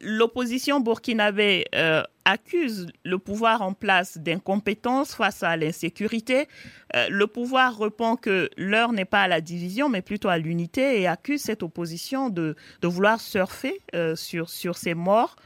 l'opposition 0.00 0.80
burkinabé 0.80 1.66
euh, 1.74 2.02
accuse 2.24 2.88
le 3.04 3.18
pouvoir 3.18 3.62
en 3.62 3.72
place 3.72 4.18
d'incompétence 4.18 5.14
face 5.14 5.42
à 5.42 5.56
l'insécurité. 5.56 6.48
Euh, 6.96 7.08
le 7.08 7.26
pouvoir 7.26 7.78
répond 7.78 8.16
que 8.16 8.50
l'heure 8.56 8.92
n'est 8.92 9.04
pas 9.04 9.22
à 9.22 9.28
la 9.28 9.40
division, 9.40 9.88
mais 9.88 10.02
plutôt 10.02 10.28
à 10.28 10.38
l'unité 10.38 11.00
et 11.00 11.06
accuse 11.06 11.42
cette 11.42 11.62
opposition 11.62 12.28
de, 12.28 12.56
de 12.82 12.88
vouloir 12.88 13.20
surfer 13.20 13.80
sur, 14.14 14.50
sur 14.50 14.76
ces 14.76 14.94
morts. 14.94 15.36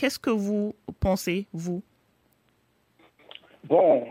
Qu'est-ce 0.00 0.18
que 0.18 0.30
vous 0.30 0.74
pensez, 0.98 1.46
vous? 1.52 1.82
Bon. 3.64 4.06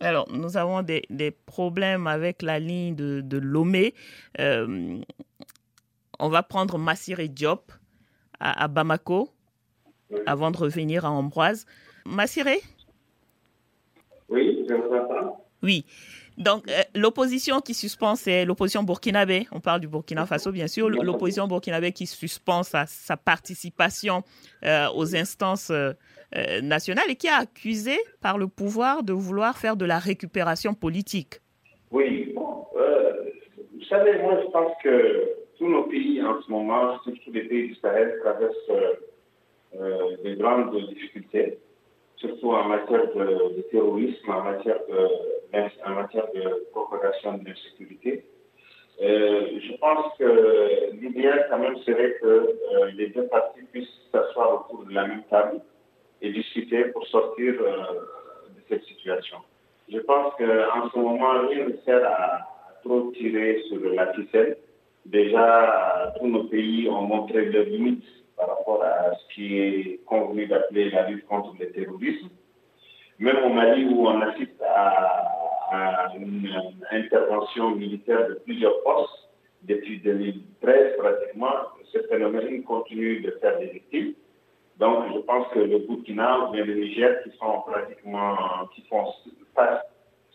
Alors, 0.00 0.28
nous 0.32 0.56
avons 0.56 0.82
des, 0.82 1.02
des, 1.08 1.30
problèmes 1.30 2.08
avec 2.08 2.42
la 2.42 2.58
ligne 2.58 2.96
de, 2.96 3.20
de 3.20 3.38
Lomé. 3.38 3.94
Euh, 4.40 4.98
on 6.18 6.28
va 6.28 6.42
prendre 6.42 6.78
Massiré 6.78 7.28
Diop 7.28 7.70
à, 8.40 8.64
à 8.64 8.66
Bamako 8.66 9.28
avant 10.26 10.50
de 10.50 10.56
revenir 10.56 11.04
à 11.04 11.10
Ambroise. 11.12 11.64
Massiré? 12.04 12.60
Oui, 14.28 14.66
je 14.68 14.74
vous 14.74 14.92
entends. 14.96 15.46
Oui. 15.62 15.86
Donc, 16.38 16.68
euh, 16.68 16.82
l'opposition 16.94 17.60
qui 17.60 17.74
suspend, 17.74 18.14
c'est 18.14 18.44
l'opposition 18.44 18.82
burkinabé. 18.82 19.46
On 19.52 19.60
parle 19.60 19.80
du 19.80 19.88
Burkina 19.88 20.26
Faso, 20.26 20.50
bien 20.50 20.66
sûr. 20.66 20.88
L'opposition 20.88 21.46
burkinabé 21.46 21.92
qui 21.92 22.06
suspend 22.06 22.62
sa, 22.62 22.86
sa 22.86 23.16
participation 23.16 24.22
euh, 24.64 24.86
aux 24.94 25.14
instances 25.14 25.70
euh, 25.70 25.92
nationales 26.62 27.10
et 27.10 27.16
qui 27.16 27.26
est 27.26 27.30
accusé 27.30 27.96
par 28.20 28.38
le 28.38 28.48
pouvoir 28.48 29.02
de 29.02 29.12
vouloir 29.12 29.58
faire 29.58 29.76
de 29.76 29.84
la 29.84 29.98
récupération 29.98 30.74
politique. 30.74 31.40
Oui, 31.90 32.34
vous 32.34 33.84
savez, 33.88 34.18
moi, 34.22 34.40
je 34.42 34.50
pense 34.50 34.72
que 34.82 35.28
tous 35.58 35.68
nos 35.68 35.82
pays 35.84 36.22
en 36.22 36.40
ce 36.40 36.50
moment, 36.50 36.98
surtout 37.04 37.30
les 37.32 37.42
pays 37.42 37.68
du 37.68 37.74
Sahel, 37.74 38.18
traversent 38.22 38.96
des 40.24 40.36
grandes 40.36 40.74
difficultés 40.88 41.58
surtout 42.22 42.52
en 42.52 42.68
matière 42.68 43.12
de, 43.14 43.62
terrorisme, 43.70 44.30
en 44.30 44.44
matière 44.44 44.78
de, 44.88 45.08
en 45.54 45.90
matière 45.90 46.26
de 46.34 46.66
propagation 46.72 47.34
de 47.38 47.48
l'insécurité. 47.48 48.24
Euh, 49.00 49.58
je 49.60 49.76
pense 49.78 50.12
que 50.18 50.92
l'idéal 51.00 51.46
quand 51.50 51.58
même 51.58 51.76
serait 51.78 52.16
que 52.20 52.26
euh, 52.26 52.90
les 52.94 53.08
deux 53.08 53.26
parties 53.26 53.62
puissent 53.72 53.88
s'asseoir 54.12 54.66
autour 54.66 54.84
de 54.84 54.94
la 54.94 55.06
même 55.06 55.22
table 55.30 55.60
et 56.20 56.30
discuter 56.30 56.84
pour 56.86 57.06
sortir 57.08 57.54
euh, 57.60 57.76
de 58.54 58.62
cette 58.68 58.84
situation. 58.84 59.38
Je 59.90 59.98
pense 59.98 60.34
qu'en 60.36 60.90
ce 60.90 60.98
moment, 60.98 61.48
rien 61.48 61.66
ne 61.66 61.76
sert 61.84 62.04
à, 62.06 62.48
trop 62.84 63.10
tirer 63.12 63.62
sur 63.68 63.80
la 63.92 64.12
ficelle. 64.12 64.56
Déjà, 65.06 66.14
tous 66.18 66.28
nos 66.28 66.44
pays 66.44 66.88
ont 66.88 67.02
montré 67.02 67.46
leurs 67.46 67.64
limites 67.64 68.04
par 68.36 68.48
rapport 68.48 68.82
à 68.84 69.14
ce 69.14 69.34
qui 69.34 69.58
est 69.58 70.00
convenu 70.06 70.46
d'appeler 70.46 70.90
la 70.90 71.08
lutte 71.08 71.26
contre 71.26 71.54
le 71.58 71.70
terrorisme. 71.72 72.28
Même 73.18 73.44
au 73.44 73.50
Mali, 73.50 73.84
où 73.84 74.06
on 74.06 74.20
assiste 74.20 74.60
à, 74.62 75.31
une, 76.16 76.48
intervention 76.90 77.74
militaire 77.74 78.28
de 78.28 78.34
plusieurs 78.34 78.82
forces 78.82 79.28
depuis 79.62 80.00
2013 80.00 80.96
pratiquement, 80.98 81.54
ce 81.92 81.98
phénomène 82.08 82.62
continue 82.64 83.20
de 83.20 83.30
faire 83.40 83.58
des 83.58 83.66
victimes. 83.66 84.14
Donc, 84.78 85.04
je 85.14 85.20
pense 85.20 85.46
que 85.52 85.60
le 85.60 85.78
Burkina 85.78 86.48
ou 86.48 86.54
le 86.54 86.74
Niger, 86.74 87.22
qui 87.22 87.30
sont 87.38 87.60
pratiquement, 87.66 88.36
qui 88.74 88.82
font 88.88 89.04
face 89.54 89.82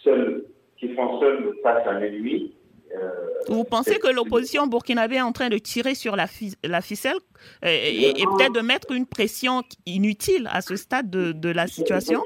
seuls, 0.03 0.46
qui 0.77 0.94
font 0.94 1.20
seuls 1.20 1.53
face 1.63 1.86
à 1.88 2.00
l'ennemi, 2.00 2.53
euh, 2.96 3.10
Vous 3.50 3.63
pensez 3.63 4.00
que 4.00 4.08
l'opposition 4.08 4.67
burkinabé 4.67 5.15
est 5.15 5.22
en 5.22 5.32
train 5.32 5.50
de 5.50 5.58
tirer 5.58 5.96
sur 5.96 6.15
la, 6.15 6.27
la 6.63 6.82
ficelle 6.82 7.17
euh, 7.65 7.67
et, 7.67 8.13
peut-être 8.13 8.53
de 8.53 8.62
mettre 8.62 8.91
une 8.91 9.06
pression 9.06 9.62
inutile 9.86 10.50
à 10.51 10.62
ce 10.62 10.75
stade 10.75 11.10
de, 11.10 11.32
de, 11.32 11.50
la 11.50 11.67
situation? 11.67 12.24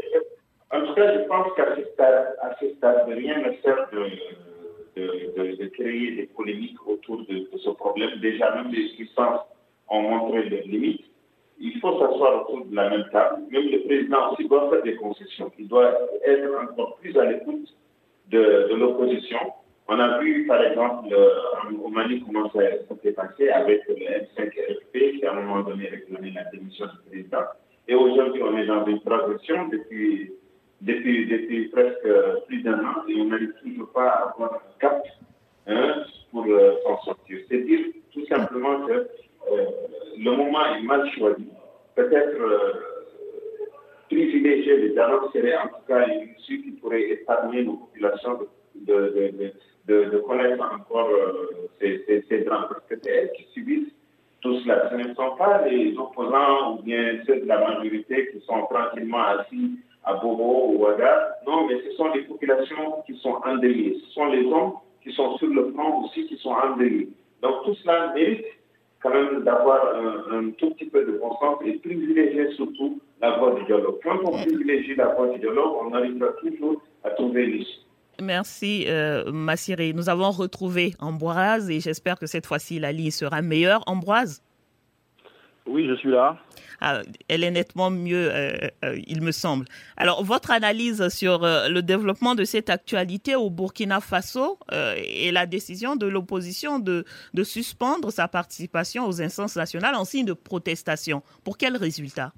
En 0.73 0.85
tout 0.85 0.93
cas, 0.93 1.13
je 1.13 1.27
pense 1.27 1.53
qu'à 1.55 1.75
ce 1.75 1.83
stade, 1.93 2.35
à 2.41 2.55
ce 2.59 2.69
stade 2.75 3.07
rien 3.07 3.39
ne 3.39 3.51
sert 3.61 3.89
de, 3.91 5.55
de, 5.55 5.65
créer 5.67 6.15
des 6.15 6.27
polémiques 6.27 6.77
autour 6.87 7.25
de, 7.25 7.49
ce 7.57 7.69
problème. 7.71 8.19
Déjà, 8.21 8.55
même 8.55 8.71
les 8.71 8.89
puissances 8.89 9.41
ont 9.89 10.01
montré 10.01 10.49
leurs 10.49 10.65
limites. 10.65 11.05
Il 11.59 11.79
faut 11.79 11.99
s'asseoir 11.99 12.41
autour 12.41 12.65
de 12.65 12.75
la 12.75 12.89
même 12.89 13.05
table. 13.11 13.43
Même 13.51 13.69
le 13.69 13.83
président 13.85 14.31
aussi 14.31 14.47
doit 14.47 14.69
faire 14.69 14.83
des 14.83 14.95
concessions. 14.95 15.51
Il 15.59 15.67
doit 15.67 15.93
être 16.25 16.49
encore 16.63 16.97
plus 16.97 17.17
à 17.17 17.25
l'écoute 17.25 17.67
de 18.29 18.73
l'opposition 18.73 19.39
on 19.93 19.99
a 19.99 20.19
vu, 20.19 20.47
par 20.47 20.63
exemple, 20.63 21.13
au 21.83 21.89
Mali 21.89 22.23
comment 22.25 22.49
ça 22.51 22.59
s'est 23.03 23.11
passé 23.11 23.49
avec 23.49 23.81
le 23.89 23.95
M5RFP 23.95 25.19
qui, 25.19 25.25
à 25.25 25.33
un 25.33 25.41
moment 25.41 25.63
donné, 25.63 25.89
réclamé 25.89 26.31
la 26.31 26.45
démission 26.45 26.85
du 26.85 27.09
président. 27.09 27.43
Et 27.89 27.95
aujourd'hui, 27.95 28.41
on 28.41 28.57
est 28.57 28.67
dans 28.67 28.85
une 28.85 29.01
progression 29.01 29.67
depuis, 29.67 30.31
depuis, 30.81 31.69
presque 31.71 32.07
plus 32.47 32.61
d'un 32.63 32.79
an 32.79 33.07
et 33.07 33.21
on 33.21 33.25
n'arrive 33.25 33.53
toujours 33.63 33.89
pas 33.91 34.09
à 34.09 34.29
avoir 34.29 34.53
un 34.55 34.79
cap 34.79 35.03
hein, 35.67 36.03
pour 36.31 36.45
euh, 36.45 36.73
s'en 37.05 37.15
effectivement 37.29 38.87
que 38.87 39.07
le 40.17 40.31
moment 40.31 40.75
est 40.75 40.83
mal 40.83 41.09
choisi. 41.11 41.47
Peut-être 41.95 42.37
privilégier 44.09 44.77
le 44.77 44.89
dialogue 44.89 45.31
serait 45.33 45.57
en 45.57 45.67
tout 45.67 45.85
cas 45.87 46.07
une 46.07 46.29
issue 46.37 46.61
qui 46.61 46.71
pourrait 46.71 47.09
épargner 47.11 47.63
nos 47.63 47.73
populations 47.73 48.39
de, 48.75 50.17
connaître 50.27 50.63
encore 50.63 51.09
ces, 51.79 52.23
ces, 52.27 52.43
drames, 52.43 52.67
parce 52.69 52.85
que 52.89 52.95
c'est 53.03 53.11
elles 53.11 53.31
qui 53.33 53.45
subissent 53.53 53.93
tout 54.41 54.59
cela. 54.61 54.89
Ce 54.89 54.95
ne 54.95 55.13
sont 55.13 55.35
pas 55.37 55.65
les 55.67 55.95
opposants 55.97 56.75
ou 56.75 56.81
bien 56.81 57.19
ceux 57.25 57.41
de 57.41 57.45
la 57.45 57.59
majorité 57.59 58.29
qui 58.31 58.41
sont 58.45 58.65
tranquillement 58.67 59.23
assis 59.23 59.79
à 60.03 60.13
Bobo 60.15 60.73
ou 60.73 60.85
à 60.85 60.91
Ouaga. 60.91 61.37
Non, 61.45 61.67
mais 61.67 61.75
ce 61.83 61.95
sont 61.95 62.09
les 62.13 62.21
populations 62.23 63.03
qui 63.05 63.17
sont 63.17 63.37
endeuillées. 63.45 64.01
Ce 64.05 64.13
sont 64.13 64.25
les 64.25 64.45
hommes 64.45 64.73
qui 65.03 65.11
sont 65.13 65.37
sur 65.37 65.47
le 65.47 65.71
front 65.73 66.05
aussi 66.05 66.25
qui 66.27 66.37
sont 66.37 66.51
endeuillés. 66.51 67.09
Donc 67.41 67.63
tout 67.65 67.75
cela 67.75 68.13
mérite 68.13 68.45
quand 69.01 69.09
même 69.09 69.43
d'avoir 69.43 69.95
un, 70.31 70.51
tout 70.51 70.71
petit 70.71 70.85
peu 70.85 71.03
de 71.03 71.13
bon 71.13 71.31
et 71.65 71.73
privilégier 71.79 72.51
surtout 72.55 72.99
la 73.19 73.37
voie 73.37 73.55
du 73.55 73.65
dialogue. 73.65 73.95
Quand 74.03 74.19
on 74.23 74.31
privilégie 74.31 74.95
la 74.95 75.07
voie 75.07 75.29
du 75.29 75.39
dialogue, 75.39 75.73
on 75.81 75.93
arrivera 75.93 76.27
toujours 76.33 76.81
à 77.03 77.09
trouver 77.11 77.47
l'issue. 77.47 77.79
Merci, 78.21 78.85
euh, 78.87 79.31
Massiré. 79.31 79.93
Nous 79.93 80.09
avons 80.09 80.29
retrouvé 80.29 80.93
Ambroise 80.99 81.71
et 81.71 81.79
j'espère 81.79 82.19
que 82.19 82.27
cette 82.27 82.45
fois-ci 82.45 82.77
la 82.79 82.91
ligne 82.91 83.09
sera 83.09 83.41
meilleure. 83.41 83.81
Ambroise? 83.87 84.43
Oui, 85.67 85.87
je 85.87 85.93
suis 85.95 86.09
là. 86.09 86.37
Ah, 86.81 87.01
elle 87.27 87.43
est 87.43 87.51
nettement 87.51 87.91
mieux, 87.91 88.29
euh, 88.31 88.51
euh, 88.83 88.97
il 89.05 89.21
me 89.21 89.31
semble. 89.31 89.65
Alors, 89.95 90.23
votre 90.23 90.49
analyse 90.49 91.07
sur 91.09 91.43
euh, 91.43 91.69
le 91.69 91.83
développement 91.83 92.33
de 92.33 92.43
cette 92.43 92.71
actualité 92.71 93.35
au 93.35 93.51
Burkina 93.51 93.99
Faso 93.99 94.57
et 94.97 95.31
la 95.31 95.45
décision 95.45 95.95
de 95.95 96.07
l'opposition 96.07 96.79
de, 96.79 97.05
de 97.35 97.43
suspendre 97.43 98.11
sa 98.11 98.27
participation 98.27 99.05
aux 99.05 99.21
instances 99.21 99.55
nationales 99.55 99.95
en 99.95 100.03
signe 100.03 100.25
de 100.25 100.33
protestation. 100.33 101.21
Pour 101.43 101.57
quel 101.57 101.77
résultat? 101.77 102.33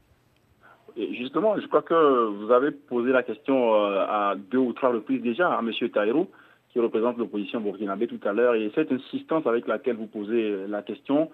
Justement, 0.97 1.59
je 1.59 1.65
crois 1.67 1.81
que 1.81 2.27
vous 2.27 2.51
avez 2.51 2.71
posé 2.71 3.11
la 3.11 3.23
question 3.23 3.73
à 3.73 4.35
deux 4.51 4.57
ou 4.57 4.73
trois 4.73 4.91
reprises 4.91 5.21
déjà 5.21 5.49
à 5.49 5.59
M. 5.59 5.71
Taïrou, 5.89 6.27
qui 6.71 6.79
représente 6.79 7.17
l'opposition 7.17 7.61
burkinabé 7.61 8.07
tout 8.07 8.19
à 8.25 8.33
l'heure, 8.33 8.55
et 8.55 8.71
cette 8.75 8.91
insistance 8.91 9.47
avec 9.47 9.67
laquelle 9.67 9.95
vous 9.95 10.07
posez 10.07 10.67
la 10.67 10.81
question 10.81 11.31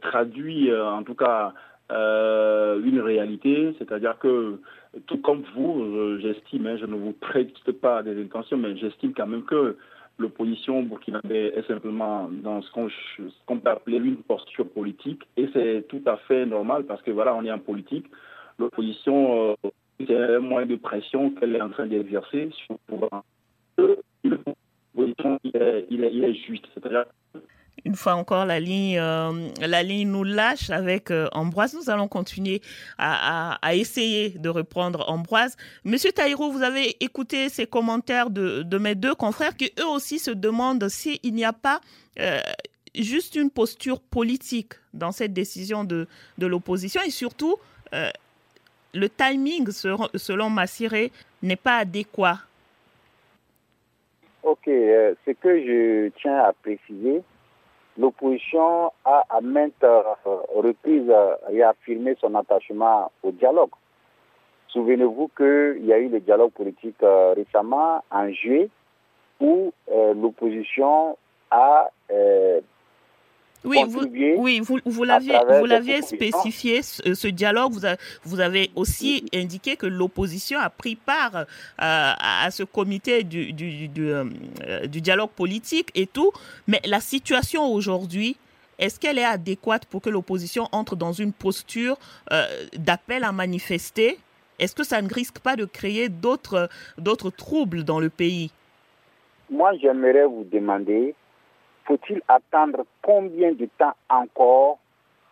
traduit 0.00 0.74
en 0.74 1.02
tout 1.02 1.14
cas 1.14 1.52
euh, 1.90 2.80
une 2.84 3.00
réalité, 3.00 3.74
c'est-à-dire 3.78 4.16
que 4.18 4.60
tout 5.06 5.18
comme 5.18 5.42
vous, 5.56 6.18
j'estime, 6.20 6.66
hein, 6.66 6.76
je 6.76 6.86
ne 6.86 6.94
vous 6.94 7.12
prête 7.12 7.52
pas 7.80 8.02
des 8.02 8.20
intentions, 8.22 8.56
mais 8.56 8.76
j'estime 8.76 9.12
quand 9.12 9.26
même 9.26 9.44
que 9.44 9.76
l'opposition 10.18 10.82
burkinabé 10.84 11.52
est 11.56 11.66
simplement 11.66 12.28
dans 12.30 12.62
ce 12.62 12.70
qu'on 12.70 13.58
peut 13.58 13.70
appeler 13.70 13.96
une 13.96 14.18
posture 14.18 14.68
politique, 14.68 15.22
et 15.36 15.48
c'est 15.52 15.86
tout 15.88 16.02
à 16.06 16.16
fait 16.16 16.46
normal 16.46 16.84
parce 16.84 17.02
que 17.02 17.10
voilà, 17.10 17.34
on 17.34 17.44
est 17.44 17.50
en 17.50 17.58
politique. 17.58 18.06
L'opposition, 18.58 19.56
euh, 19.64 19.70
c'est 19.98 20.16
un 20.16 20.38
moyen 20.38 20.66
de 20.66 20.76
pression 20.76 21.30
qu'elle 21.30 21.56
est 21.56 21.62
en 21.62 21.70
train 21.70 21.86
d'exercer 21.86 22.50
sur 22.52 22.74
le 22.74 22.78
pouvoir. 22.86 23.24
L'opposition, 24.22 25.40
il 25.42 25.88
il 25.90 26.24
est 26.24 26.34
juste, 26.34 26.68
c'est-à-dire 26.74 27.06
une 27.84 27.94
fois 27.94 28.14
encore, 28.14 28.44
la 28.44 28.60
ligne, 28.60 28.98
euh, 28.98 29.48
la 29.60 29.82
ligne 29.82 30.10
nous 30.10 30.24
lâche 30.24 30.70
avec 30.70 31.10
euh, 31.10 31.28
Ambroise. 31.32 31.74
Nous 31.74 31.90
allons 31.90 32.08
continuer 32.08 32.60
à, 32.98 33.58
essayer 33.72 34.30
de 34.30 34.48
reprendre 34.48 35.08
Ambroise. 35.08 35.56
Monsieur 35.84 36.12
Taïrou, 36.12 36.50
vous 36.50 36.62
avez 36.62 37.02
écouté 37.02 37.48
ces 37.48 37.66
commentaires 37.66 38.30
de, 38.30 38.78
mes 38.78 38.94
deux 38.94 39.14
confrères 39.14 39.56
qui 39.56 39.72
eux 39.78 39.86
aussi 39.86 40.18
se 40.18 40.30
demandent 40.30 40.88
s'il 40.88 41.18
n'y 41.34 41.44
a 41.44 41.52
pas 41.52 41.80
euh, 42.18 42.40
juste 42.94 43.36
une 43.36 43.50
posture 43.50 44.00
politique 44.00 44.74
dans 44.92 45.12
cette 45.12 45.32
décision 45.32 45.84
de, 45.84 46.06
de 46.38 46.46
l'opposition 46.46 47.00
et 47.02 47.10
surtout 47.10 47.56
le 48.92 49.08
timing, 49.08 49.68
selon 49.70 50.50
Massiré, 50.50 51.12
n'est 51.42 51.56
pas 51.56 51.78
adéquat. 51.78 52.38
Ok, 54.42 54.62
ce 54.66 55.30
que 55.32 55.60
je 55.60 56.08
tiens 56.20 56.38
à 56.38 56.52
préciser, 56.52 57.22
l'opposition 57.98 58.92
a 59.04 59.24
à 59.28 59.40
maintes 59.40 59.84
euh, 59.84 60.02
reprises 60.54 61.12
réaffirmé 61.46 62.16
son 62.20 62.34
attachement 62.34 63.10
au 63.22 63.30
dialogue. 63.32 63.70
Souvenez-vous 64.68 65.30
qu'il 65.36 65.84
y 65.84 65.92
a 65.92 65.98
eu 65.98 66.08
le 66.08 66.20
dialogue 66.20 66.52
politique 66.52 67.02
euh, 67.02 67.34
récemment 67.34 68.04
en 68.10 68.30
juillet 68.30 68.68
où 69.40 69.72
euh, 69.90 70.14
l'opposition 70.14 71.16
a 71.50 71.88
oui, 73.64 73.78
vous, 73.86 74.06
oui, 74.38 74.60
vous, 74.60 74.78
vous 74.84 75.04
l'aviez, 75.04 75.36
vous 75.58 75.66
l'aviez 75.66 76.00
spécifié, 76.02 76.82
ce, 76.82 77.28
dialogue. 77.28 77.72
Vous, 77.72 77.86
vous, 78.24 78.40
avez 78.40 78.70
aussi 78.74 79.26
indiqué 79.34 79.76
que 79.76 79.86
l'opposition 79.86 80.58
a 80.58 80.70
pris 80.70 80.96
part 80.96 81.36
euh, 81.36 81.44
à, 81.78 82.48
ce 82.50 82.62
comité 82.62 83.22
du, 83.22 83.52
du, 83.52 83.88
du, 83.88 84.10
euh, 84.10 84.24
du, 84.86 85.00
dialogue 85.00 85.30
politique 85.30 85.90
et 85.94 86.06
tout. 86.06 86.32
Mais 86.66 86.80
la 86.86 87.00
situation 87.00 87.66
aujourd'hui, 87.70 88.36
est-ce 88.78 88.98
qu'elle 88.98 89.18
est 89.18 89.24
adéquate 89.24 89.84
pour 89.84 90.00
que 90.00 90.08
l'opposition 90.08 90.68
entre 90.72 90.96
dans 90.96 91.12
une 91.12 91.32
posture 91.32 91.98
euh, 92.32 92.46
d'appel 92.78 93.24
à 93.24 93.32
manifester? 93.32 94.18
Est-ce 94.58 94.74
que 94.74 94.84
ça 94.84 95.02
ne 95.02 95.12
risque 95.12 95.38
pas 95.38 95.56
de 95.56 95.66
créer 95.66 96.08
d'autres 96.08 96.68
troubles 97.36 97.84
dans 97.84 98.00
le 98.00 98.08
pays? 98.08 98.50
Moi, 99.50 99.72
j'aimerais 99.82 100.26
vous 100.26 100.44
demander 100.44 101.14
faut-il 101.84 102.22
attendre 102.28 102.84
combien 103.02 103.52
de 103.52 103.68
temps 103.78 103.94
encore 104.08 104.78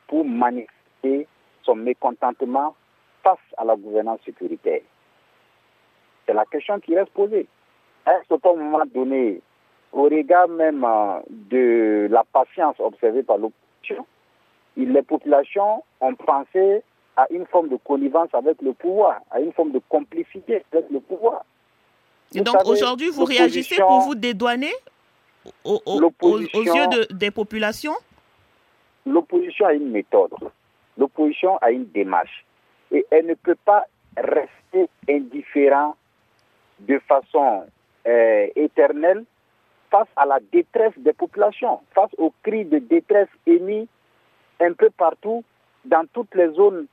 pour 0.06 0.24
manifester 0.24 1.26
son 1.62 1.76
mécontentement 1.76 2.74
face 3.22 3.38
à 3.56 3.64
la 3.64 3.76
gouvernance 3.76 4.20
sécuritaire? 4.24 4.82
C'est 6.26 6.34
la 6.34 6.44
question 6.44 6.78
qui 6.80 6.96
reste 6.96 7.10
posée. 7.12 7.46
Est-ce 8.06 8.34
qu'à 8.34 8.50
un 8.50 8.54
moment 8.54 8.84
donné, 8.86 9.40
au 9.92 10.04
regard 10.04 10.48
même 10.48 10.84
euh, 10.84 11.20
de 11.28 12.08
la 12.10 12.24
patience 12.24 12.76
observée 12.78 13.22
par 13.22 13.38
l'opposition, 13.38 14.06
les 14.76 15.02
populations 15.02 15.82
ont 16.00 16.14
pensé 16.14 16.82
à 17.16 17.26
une 17.30 17.46
forme 17.46 17.68
de 17.68 17.76
connivence 17.76 18.28
avec 18.32 18.62
le 18.62 18.72
pouvoir, 18.72 19.20
à 19.30 19.40
une 19.40 19.52
forme 19.52 19.72
de 19.72 19.80
complicité 19.88 20.62
avec 20.72 20.88
le 20.90 21.00
pouvoir. 21.00 21.44
Et 22.34 22.40
donc 22.40 22.64
aujourd'hui, 22.66 23.08
vous 23.10 23.24
réagissez 23.24 23.76
pour 23.76 24.00
vous 24.00 24.14
dédouaner? 24.14 24.72
Aux, 25.64 26.38
yeux 26.40 27.06
des 27.10 27.30
populations? 27.30 27.94
L'opposition 29.06 29.66
a 29.66 29.72
une 29.72 29.90
méthode, 29.90 30.32
l'opposition 30.96 31.56
a 31.58 31.70
une 31.70 31.86
démarche. 31.86 32.44
Et 32.90 33.06
elle 33.10 33.26
ne 33.26 33.34
peut 33.34 33.56
pas 33.64 33.84
rester 34.16 34.88
indifférente 35.08 35.96
de 36.80 36.98
façon 37.00 37.64
euh, 38.06 38.46
éternelle 38.56 39.24
face 39.90 40.08
à 40.16 40.26
la 40.26 40.38
détresse 40.52 40.92
des 40.98 41.12
populations, 41.12 41.80
face 41.94 42.10
aux 42.18 42.32
cris 42.42 42.64
de 42.64 42.78
détresse 42.78 43.28
émis 43.46 43.88
un 44.60 44.72
peu 44.72 44.90
partout 44.90 45.44
dans 45.84 46.06
toutes 46.12 46.34
les 46.34 46.52
zones 46.52 46.86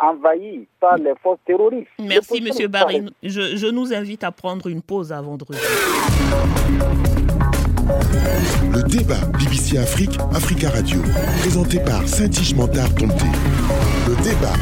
envahi 0.00 0.66
par 0.80 0.96
les 0.96 1.14
forces 1.22 1.40
terroristes. 1.46 1.88
Merci, 1.98 2.40
Monsieur 2.40 2.68
Barry. 2.68 3.04
Je, 3.22 3.56
je 3.56 3.66
nous 3.66 3.92
invite 3.92 4.24
à 4.24 4.32
prendre 4.32 4.66
une 4.68 4.82
pause 4.82 5.12
avant 5.12 5.36
de 5.36 5.44
revenir. 5.44 5.68
Le 8.72 8.82
débat 8.82 9.24
BBC 9.38 9.78
Afrique, 9.78 10.18
Africa 10.34 10.70
Radio, 10.70 11.00
présenté 11.40 11.80
par 11.80 12.06
Saint-Ige 12.06 12.54
Mentard 12.54 12.88
Le 12.98 14.22
débat 14.22 14.54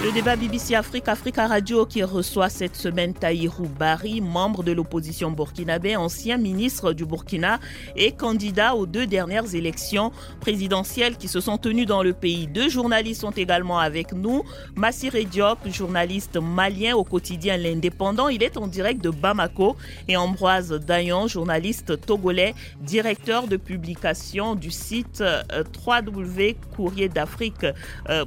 le 0.00 0.12
débat 0.12 0.36
BBC 0.36 0.76
Afrique, 0.76 1.08
Africa 1.08 1.48
Radio 1.48 1.84
qui 1.84 2.04
reçoit 2.04 2.48
cette 2.48 2.76
semaine 2.76 3.14
Taïrou 3.14 3.66
Bari, 3.66 4.20
membre 4.20 4.62
de 4.62 4.70
l'opposition 4.70 5.32
burkinabé, 5.32 5.96
ancien 5.96 6.36
ministre 6.36 6.92
du 6.92 7.04
Burkina 7.04 7.58
et 7.96 8.12
candidat 8.12 8.76
aux 8.76 8.86
deux 8.86 9.08
dernières 9.08 9.56
élections 9.56 10.12
présidentielles 10.40 11.16
qui 11.16 11.26
se 11.26 11.40
sont 11.40 11.58
tenues 11.58 11.84
dans 11.84 12.04
le 12.04 12.12
pays. 12.12 12.46
Deux 12.46 12.68
journalistes 12.68 13.22
sont 13.22 13.32
également 13.32 13.80
avec 13.80 14.12
nous. 14.12 14.44
Massir 14.76 15.14
Diop, 15.28 15.58
journaliste 15.68 16.38
malien 16.40 16.94
au 16.94 17.02
quotidien 17.02 17.56
L'Indépendant, 17.56 18.28
il 18.28 18.44
est 18.44 18.56
en 18.56 18.68
direct 18.68 19.02
de 19.02 19.10
Bamako 19.10 19.74
et 20.06 20.16
Ambroise 20.16 20.70
Dayan, 20.70 21.26
journaliste 21.26 22.00
togolais, 22.06 22.54
directeur 22.80 23.48
de 23.48 23.56
publication 23.56 24.54
du 24.54 24.70
site 24.70 25.22
euh, 25.22 25.42
www.courrierdafrique.net. 25.84 27.72
Euh, 28.08 28.24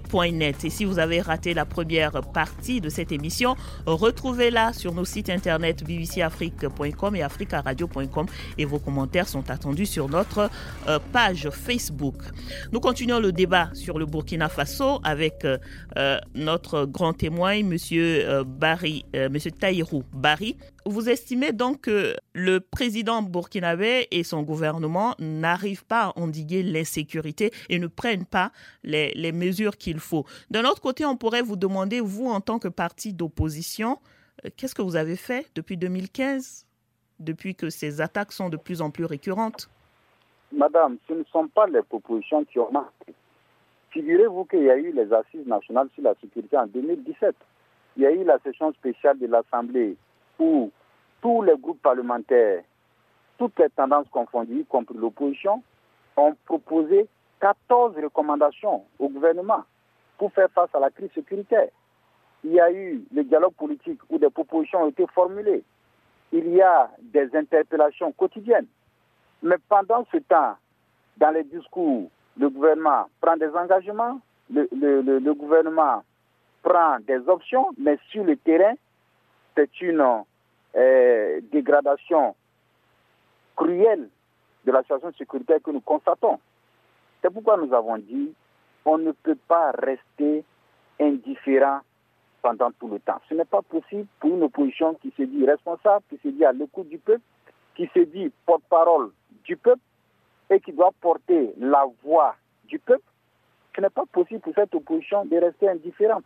et 0.64 0.70
si 0.70 0.84
vous 0.84 1.00
avez 1.00 1.22
raté 1.22 1.54
la 1.54 1.61
la 1.62 1.66
première 1.66 2.22
partie 2.34 2.82
de 2.82 2.90
cette 2.90 3.12
émission. 3.12 3.56
Retrouvez-la 3.86 4.74
sur 4.74 4.96
nos 4.96 5.06
sites 5.06 5.30
internet 5.30 5.84
bbcafrique.com 5.84 7.16
et 7.16 7.22
africaradio.com 7.22 8.26
et 8.58 8.66
vos 8.66 8.80
commentaires 8.80 9.28
sont 9.28 9.48
attendus 9.52 9.86
sur 9.86 10.10
notre 10.10 10.50
euh, 10.88 10.98
page 11.14 11.52
Facebook. 11.52 12.16
Nous 12.72 12.80
continuons 12.80 13.20
le 13.20 13.32
débat 13.32 13.70
sur 13.74 14.00
le 14.00 14.08
Burkina 14.08 14.50
Faso 14.50 15.02
avec 15.04 15.46
euh, 15.46 15.60
euh, 15.98 16.18
notre 16.34 16.86
grand 16.86 17.14
témoin, 17.14 17.62
Monsieur 17.62 18.44
Barry, 18.44 19.06
Monsieur 19.14 19.52
Taïrou 19.52 20.04
Barry. 20.12 20.58
Vous 20.86 21.10
estimez 21.10 21.52
donc 21.52 21.82
que 21.82 22.16
le 22.34 22.60
président 22.60 23.22
burkinabé 23.22 24.08
et 24.10 24.24
son 24.24 24.42
gouvernement 24.42 25.14
n'arrivent 25.20 25.86
pas 25.86 26.06
à 26.06 26.20
endiguer 26.20 26.64
l'insécurité 26.64 27.52
et 27.70 27.78
ne 27.78 27.86
prennent 27.86 28.26
pas 28.26 28.52
les, 28.84 29.12
les 29.14 29.32
mesures 29.32 29.78
qu'il 29.78 30.00
faut? 30.00 30.26
D'un 30.50 30.66
autre 30.66 30.82
côté, 30.82 31.06
on 31.06 31.16
pourrait 31.18 31.44
vous 31.44 31.56
demander, 31.56 32.00
vous, 32.00 32.30
en 32.30 32.42
tant 32.42 32.58
que 32.58 32.68
parti 32.68 33.14
d'opposition, 33.14 34.00
euh, 34.44 34.50
qu'est-ce 34.58 34.74
que 34.74 34.82
vous 34.82 34.96
avez 34.96 35.16
fait 35.16 35.52
depuis 35.54 35.78
2015, 35.78 36.66
depuis 37.20 37.54
que 37.54 37.70
ces 37.70 38.02
attaques 38.02 38.32
sont 38.32 38.50
de 38.50 38.58
plus 38.58 38.82
en 38.82 38.90
plus 38.90 39.06
récurrentes? 39.06 39.70
Madame, 40.52 40.98
ce 41.08 41.14
ne 41.14 41.24
sont 41.26 41.48
pas 41.48 41.68
les 41.68 41.84
propositions 41.84 42.44
qui 42.46 42.58
ont 42.58 42.72
marqué. 42.72 43.14
Figurez-vous 43.92 44.46
qu'il 44.46 44.64
y 44.64 44.70
a 44.70 44.78
eu 44.78 44.92
les 44.92 45.14
assises 45.14 45.46
nationales 45.46 45.90
sur 45.94 46.04
la 46.04 46.16
sécurité 46.22 46.58
en 46.58 46.66
2017. 46.66 47.36
Il 47.98 48.04
y 48.04 48.06
a 48.06 48.12
eu 48.12 48.24
la 48.24 48.40
session 48.40 48.74
spéciale 48.74 49.20
de 49.20 49.28
l'Assemblée 49.28 49.96
où 50.42 50.72
tous 51.22 51.44
les 51.44 51.56
groupes 51.56 51.82
parlementaires, 51.82 52.64
toutes 53.38 53.58
les 53.60 53.70
tendances 53.70 54.10
confondues, 54.10 54.62
y 54.62 54.66
compris 54.66 54.98
l'opposition, 54.98 55.64
ont 56.18 56.36
proposé 56.46 57.08
14 57.40 57.96
recommandations 57.96 58.84
au 59.00 59.08
gouvernement 59.10 59.64
pour 60.18 60.34
faire 60.34 60.50
face 60.52 60.74
à 60.74 60.80
la 60.80 60.90
crise 60.90 61.12
sécuritaire. 61.14 61.70
Il 62.44 62.54
y 62.54 62.60
a 62.60 62.72
eu 62.72 63.04
le 63.14 63.24
dialogue 63.24 63.54
politique 63.54 64.00
où 64.10 64.18
des 64.18 64.30
propositions 64.30 64.84
ont 64.84 64.90
été 64.90 65.06
formulées. 65.14 65.64
Il 66.32 66.50
y 66.50 66.62
a 66.62 66.90
des 67.00 67.36
interpellations 67.36 68.12
quotidiennes. 68.12 68.68
Mais 69.44 69.58
pendant 69.70 70.06
ce 70.12 70.18
temps, 70.18 70.56
dans 71.18 71.32
les 71.32 71.44
discours, 71.44 72.10
le 72.38 72.50
gouvernement 72.50 73.06
prend 73.20 73.38
des 73.38 73.50
engagements, 73.50 74.20
le, 74.52 74.68
le, 74.72 75.02
le, 75.02 75.34
gouvernement 75.34 76.04
prend 76.64 77.00
des 77.00 77.28
options, 77.28 77.68
mais 77.78 77.98
sur 78.10 78.24
le 78.24 78.38
terrain, 78.38 78.74
c'est 79.56 79.82
une 79.82 80.02
euh, 80.76 81.42
dégradation 81.52 82.36
cruelle 83.56 84.10
de 84.66 84.72
la 84.72 84.82
situation 84.82 85.12
sécuritaire 85.18 85.60
que 85.64 85.72
nous 85.72 85.82
constatons. 85.82 86.40
C'est 87.22 87.32
pourquoi 87.32 87.58
nous 87.58 87.74
avons 87.74 87.98
dit 87.98 88.34
on 88.86 88.98
ne 88.98 89.12
peut 89.12 89.38
pas 89.48 89.72
rester 89.72 90.44
indifférent 91.00 91.82
pendant 92.42 92.72
tout 92.72 92.88
le 92.88 93.00
temps. 93.00 93.22
Ce 93.30 93.34
n'est 93.34 93.46
pas 93.46 93.62
possible 93.62 94.08
pour 94.20 94.32
une 94.32 94.44
opposition 94.44 94.96
qui 94.96 95.14
se 95.16 95.24
dit 95.24 95.46
responsable, 95.46 96.04
qui 96.10 96.18
se 96.24 96.30
dit 96.30 96.44
à 96.44 96.52
l'écoute 96.52 96.90
du 96.90 96.98
peuple, 96.98 97.22
qui 97.76 97.90
se 97.94 98.00
dit 98.00 98.32
porte-parole 98.46 99.12
du 99.44 99.56
peuple 99.58 99.82
et 100.50 100.60
qui 100.60 100.74
doit 100.74 100.92
porter 101.00 101.54
la 101.60 101.86
voix 102.04 102.36
du 102.66 102.80
peuple. 102.80 103.04
Ce 103.76 103.82
n'est 103.82 103.90
pas 103.90 104.06
possible 104.12 104.42
pour 104.42 104.54
cette 104.54 104.74
opposition 104.76 105.26
de 105.26 105.38
rester 105.38 105.70
indifférente. 105.70 106.26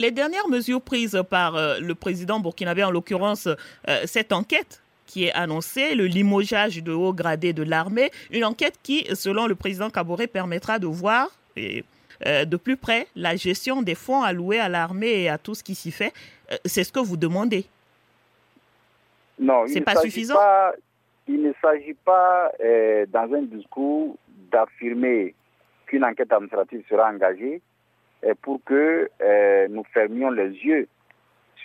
Les 0.00 0.12
dernières 0.12 0.46
mesures 0.46 0.80
prises 0.80 1.20
par 1.28 1.56
euh, 1.56 1.80
le 1.80 1.92
président 1.92 2.38
burkinabé, 2.38 2.84
en 2.84 2.92
l'occurrence 2.92 3.48
euh, 3.48 3.56
cette 4.04 4.32
enquête 4.32 4.80
qui 5.06 5.24
est 5.24 5.32
annoncée, 5.32 5.96
le 5.96 6.04
limogeage 6.06 6.84
de 6.84 6.92
haut 6.92 7.12
gradé 7.12 7.52
de 7.52 7.64
l'armée, 7.64 8.12
une 8.30 8.44
enquête 8.44 8.78
qui, 8.80 9.06
selon 9.16 9.48
le 9.48 9.56
président 9.56 9.90
Kaboré, 9.90 10.28
permettra 10.28 10.78
de 10.78 10.86
voir 10.86 11.36
euh, 11.58 12.44
de 12.44 12.56
plus 12.56 12.76
près 12.76 13.08
la 13.16 13.34
gestion 13.34 13.82
des 13.82 13.96
fonds 13.96 14.22
alloués 14.22 14.60
à 14.60 14.68
l'armée 14.68 15.22
et 15.22 15.28
à 15.28 15.36
tout 15.36 15.56
ce 15.56 15.64
qui 15.64 15.74
s'y 15.74 15.90
fait. 15.90 16.12
C'est 16.64 16.84
ce 16.84 16.92
que 16.92 17.00
vous 17.00 17.16
demandez. 17.16 17.64
Non, 19.40 19.66
c'est 19.66 19.80
pas 19.80 19.96
suffisant. 19.96 20.36
il 21.26 21.42
ne 21.42 21.52
s'agit 21.60 21.96
pas, 22.04 22.52
dans 23.08 23.34
un 23.34 23.42
discours, 23.42 24.16
d'affirmer 24.52 25.34
qu'une 25.86 26.04
enquête 26.04 26.32
administrative 26.32 26.84
sera 26.88 27.10
engagée 27.10 27.60
pour 28.42 28.60
que 28.64 29.10
euh, 29.20 29.68
nous 29.68 29.84
fermions 29.92 30.30
les 30.30 30.50
yeux 30.50 30.88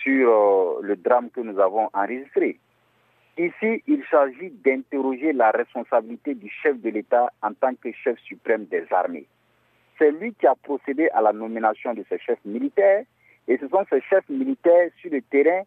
sur 0.02 0.30
euh, 0.30 0.80
le 0.82 0.96
drame 0.96 1.30
que 1.30 1.40
nous 1.40 1.58
avons 1.58 1.88
enregistré. 1.92 2.58
Ici, 3.36 3.82
il 3.86 4.04
s'agit 4.10 4.50
d'interroger 4.50 5.32
la 5.32 5.50
responsabilité 5.50 6.34
du 6.34 6.48
chef 6.48 6.80
de 6.80 6.90
l'État 6.90 7.32
en 7.42 7.52
tant 7.52 7.74
que 7.74 7.90
chef 7.92 8.18
suprême 8.20 8.66
des 8.66 8.86
armées. 8.92 9.26
C'est 9.98 10.12
lui 10.12 10.34
qui 10.34 10.46
a 10.46 10.54
procédé 10.54 11.08
à 11.08 11.20
la 11.20 11.32
nomination 11.32 11.94
de 11.94 12.04
ces 12.08 12.18
chefs 12.18 12.44
militaires 12.44 13.04
et 13.48 13.58
ce 13.58 13.68
sont 13.68 13.84
ces 13.90 14.00
chefs 14.02 14.28
militaires 14.28 14.90
sur 15.00 15.10
le 15.10 15.20
terrain 15.22 15.62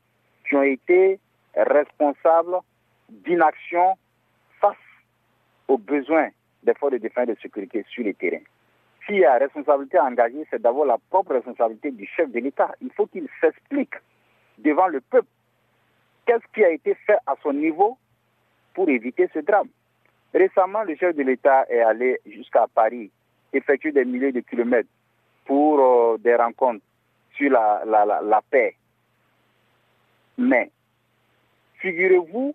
qui 0.47 0.55
ont 0.55 0.63
été 0.63 1.19
responsables 1.55 2.57
d'inaction 3.09 3.97
face 4.61 4.75
aux 5.67 5.77
besoins 5.77 6.29
des 6.63 6.73
forces 6.73 6.93
de 6.93 6.97
défense 6.97 7.29
et 7.29 7.33
de 7.33 7.39
sécurité 7.41 7.85
sur 7.89 8.03
le 8.03 8.13
terrain. 8.13 8.41
S'il 9.07 9.19
y 9.19 9.25
a 9.25 9.37
responsabilité 9.37 9.97
à 9.97 10.03
engager, 10.03 10.45
c'est 10.49 10.61
d'abord 10.61 10.85
la 10.85 10.97
propre 11.09 11.33
responsabilité 11.33 11.91
du 11.91 12.05
chef 12.05 12.29
de 12.29 12.39
l'État. 12.39 12.73
Il 12.81 12.91
faut 12.91 13.07
qu'il 13.07 13.27
s'explique 13.39 13.95
devant 14.57 14.87
le 14.87 14.99
peuple 14.99 15.29
qu'est-ce 16.25 16.45
qui 16.53 16.63
a 16.65 16.71
été 16.71 16.93
fait 16.93 17.17
à 17.25 17.35
son 17.41 17.53
niveau 17.53 17.97
pour 18.73 18.89
éviter 18.89 19.29
ce 19.33 19.39
drame. 19.39 19.69
Récemment, 20.33 20.83
le 20.83 20.95
chef 20.97 21.15
de 21.15 21.23
l'État 21.23 21.65
est 21.69 21.79
allé 21.79 22.19
jusqu'à 22.25 22.67
Paris 22.67 23.09
effectuer 23.53 23.93
des 23.93 24.03
milliers 24.03 24.33
de 24.33 24.41
kilomètres 24.41 24.89
pour 25.45 25.79
euh, 25.79 26.17
des 26.17 26.35
rencontres 26.35 26.83
sur 27.35 27.49
la, 27.49 27.83
la, 27.85 28.05
la 28.05 28.41
paix. 28.49 28.75
Mais 30.37 30.69
figurez-vous 31.79 32.53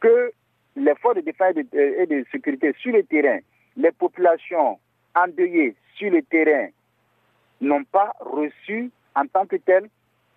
que 0.00 0.32
les 0.76 0.94
forces 0.94 1.16
de 1.16 1.20
défense 1.20 1.54
et 1.56 2.06
de 2.06 2.24
sécurité 2.32 2.72
sur 2.78 2.92
le 2.92 3.02
terrain, 3.04 3.38
les 3.76 3.92
populations 3.92 4.78
endeuillés 5.14 5.74
sur 5.96 6.10
le 6.10 6.22
terrain 6.22 6.68
n'ont 7.60 7.84
pas 7.84 8.12
reçu 8.20 8.90
en 9.14 9.26
tant 9.26 9.46
que 9.46 9.56
tel 9.56 9.88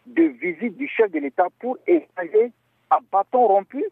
de 0.05 0.23
visite 0.23 0.77
du 0.77 0.88
chef 0.88 1.11
de 1.11 1.19
l'État 1.19 1.47
pour 1.59 1.77
échanger 1.88 2.51
à 2.89 2.99
bâton 3.11 3.47
rompu 3.47 3.83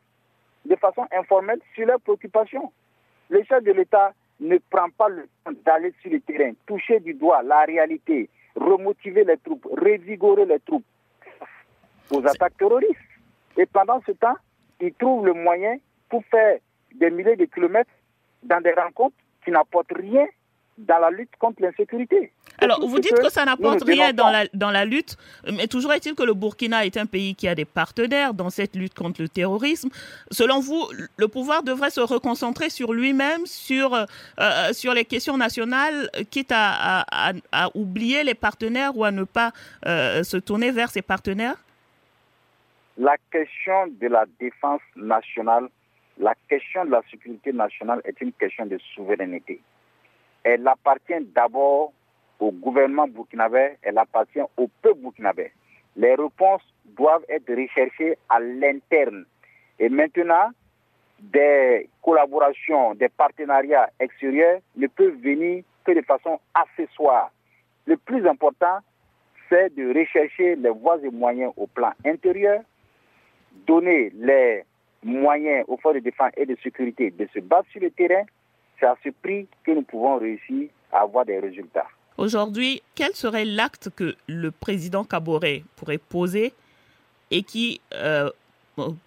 de 0.66 0.76
façon 0.76 1.06
informelle 1.12 1.60
sur 1.74 1.88
leurs 1.88 2.00
préoccupations. 2.02 2.72
Le 3.30 3.44
chef 3.44 3.64
de 3.64 3.72
l'État 3.72 4.14
ne 4.40 4.58
prend 4.70 4.90
pas 4.90 5.10
le 5.10 5.28
temps 5.44 5.52
d'aller 5.66 5.94
sur 6.02 6.12
le 6.12 6.20
terrain, 6.20 6.52
toucher 6.66 7.00
du 7.00 7.14
doigt 7.14 7.42
la 7.44 7.64
réalité, 7.66 8.30
remotiver 8.56 9.24
les 9.24 9.38
troupes, 9.38 9.66
revigorer 9.66 10.46
les 10.46 10.60
troupes 10.60 10.86
aux 12.12 12.26
attaques 12.26 12.58
terroristes. 12.58 13.00
Et 13.58 13.66
pendant 13.66 14.02
ce 14.06 14.12
temps, 14.12 14.36
il 14.80 14.94
trouve 14.94 15.26
le 15.26 15.34
moyen 15.34 15.78
pour 16.10 16.24
faire 16.26 16.60
des 16.94 17.10
milliers 17.10 17.36
de 17.36 17.46
kilomètres 17.46 17.90
dans 18.44 18.62
des 18.62 18.74
rencontres 18.74 19.16
qui 19.44 19.52
n'apportent 19.52 19.94
rien 19.96 20.28
dans 20.78 21.00
la 21.00 21.12
lutte 21.12 21.32
contre 21.40 21.62
l'insécurité. 21.62 22.32
Alors, 22.60 22.86
vous 22.86 23.00
dites 23.00 23.14
que, 23.14 23.30
ça 23.30 23.46
n'apporte 23.46 23.84
rien 23.84 24.14
dans 24.14 24.30
la, 24.30 24.46
dans 24.54 24.72
la 24.72 24.86
lutte, 24.86 25.18
mais 25.52 25.68
toujours 25.68 25.94
est-il 25.94 26.16
que 26.16 26.24
le 26.24 26.34
Burkina 26.34 26.86
est 26.86 26.98
un 26.98 27.06
pays 27.06 27.36
qui 27.36 27.48
a 27.48 27.56
des 27.56 27.66
partenaires 27.66 28.34
dans 28.34 28.50
cette 28.50 28.76
lutte 28.76 28.94
contre 28.94 29.22
le 29.22 29.30
terrorisme. 29.30 29.90
Selon 30.32 30.60
vous, 30.60 30.88
le 31.18 31.28
pouvoir 31.28 31.64
devrait 31.64 31.90
se 31.90 32.02
reconcentrer 32.02 32.70
sur 32.70 32.94
lui-même, 32.94 33.46
sur, 33.46 33.94
euh, 33.94 34.06
euh, 34.40 34.72
sur 34.74 34.94
les 34.94 35.06
questions 35.06 35.38
nationales, 35.38 36.10
quitte 36.30 36.52
à, 36.52 37.06
à, 37.52 37.70
oublier 37.76 38.24
les 38.24 38.36
partenaires 38.36 38.96
ou 38.96 39.04
à 39.04 39.12
ne 39.12 39.24
pas 39.24 39.52
euh, 39.86 40.24
se 40.24 40.38
tourner 40.38 40.72
vers 40.72 40.90
ses 40.90 41.02
partenaires? 41.02 41.58
La 42.98 43.16
question 43.32 43.88
de 44.00 44.08
la 44.08 44.26
défense 44.40 44.82
nationale, 44.96 45.68
la 46.20 46.36
question 46.48 46.86
de 46.86 46.92
la 46.92 47.02
sécurité 47.10 47.52
nationale 47.52 48.02
est 48.06 48.22
une 48.22 48.32
question 48.34 48.66
de 48.68 48.78
souveraineté 48.94 49.60
elle 50.44 50.68
appartient 50.68 51.26
d'abord 51.34 51.94
au 52.40 52.52
gouvernement 52.52 53.08
burkinabé, 53.08 53.78
elle 53.82 53.98
appartient 53.98 54.42
au 54.58 54.68
peuple 54.82 55.00
burkinabé. 55.00 55.52
Les 55.96 56.16
réponses 56.16 56.64
doivent 56.86 57.26
être 57.30 57.50
recherchées 57.54 58.18
à 58.30 58.40
l'interne. 58.40 59.26
Et 59.80 59.90
maintenant, 59.90 60.50
des 61.20 61.90
collaborations, 62.02 62.96
des 62.96 63.10
partenariats 63.10 63.90
extérieurs 64.00 64.60
ne 64.76 64.88
peuvent 64.88 65.16
venir 65.22 65.64
que 65.86 65.94
de 65.94 66.02
façon 66.02 66.40
accessoire. 66.54 67.32
Le 67.86 67.98
plus 67.98 68.28
important, 68.28 68.80
c'est 69.50 69.74
de 69.76 69.88
rechercher 69.98 70.56
les 70.56 70.70
voies 70.70 71.00
et 71.04 71.10
moyens 71.10 71.54
au 71.56 71.68
plan 71.68 71.92
intérieur, 72.06 72.62
donner 73.68 74.12
les 74.16 74.64
moyens 75.04 75.66
aux 75.68 75.78
forces 75.78 75.96
de 75.96 76.00
défense 76.00 76.32
et 76.38 76.46
de 76.46 76.58
sécurité 76.64 77.12
de 77.12 77.28
se 77.34 77.40
battre 77.40 77.70
sur 77.72 77.82
le 77.82 77.92
terrain 77.92 78.24
c'est 78.80 78.86
à 78.86 78.96
ce 79.04 79.10
prix 79.10 79.48
que 79.64 79.72
nous 79.72 79.84
pouvons 79.84 80.18
réussir 80.18 80.70
à 80.92 81.02
avoir 81.02 81.26
des 81.26 81.40
résultats. 81.40 81.88
Aujourd'hui, 82.18 82.82
quel 82.96 83.14
serait 83.14 83.46
l'acte 83.46 83.90
que 83.96 84.16
le 84.28 84.52
président 84.52 85.04
Kaboré 85.04 85.64
pourrait 85.76 85.98
poser 85.98 86.54
et 87.32 87.42
qui 87.42 87.82
euh, 87.96 88.30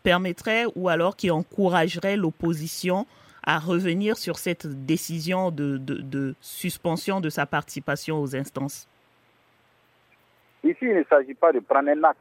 permettrait 0.02 0.64
ou 0.74 0.88
alors 0.88 1.16
qui 1.16 1.30
encouragerait 1.30 2.16
l'opposition 2.16 3.06
à 3.44 3.60
revenir 3.60 4.16
sur 4.16 4.38
cette 4.38 4.66
décision 4.66 5.52
de, 5.52 5.78
de, 5.78 6.34
suspension 6.40 7.20
de 7.20 7.28
sa 7.28 7.46
participation 7.46 8.20
aux 8.20 8.34
instances? 8.34 8.88
Ici, 10.64 10.78
il 10.82 10.96
ne 10.96 11.04
s'agit 11.04 11.34
pas 11.34 11.52
de 11.52 11.60
prendre 11.60 11.88
un 11.88 12.02
acte, 12.02 12.18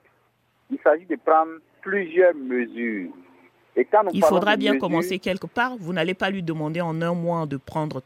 il 0.70 0.78
s'agit 0.84 1.06
de 1.06 1.16
prendre 1.16 1.54
plusieurs 1.82 2.36
mesures 2.36 3.10
il 4.14 4.24
faudra 4.24 4.56
bien 4.56 4.78
commencer 4.78 5.20
quelque 5.20 5.48
part. 5.48 5.76
Vous 5.78 5.94
n'allez 5.94 6.14
pas 6.14 6.30
lui 6.30 6.44
demander 6.44 6.82
en 6.82 7.02
un 7.02 7.14
mois 7.14 7.46
de 7.46 7.58
prendre 7.58 8.02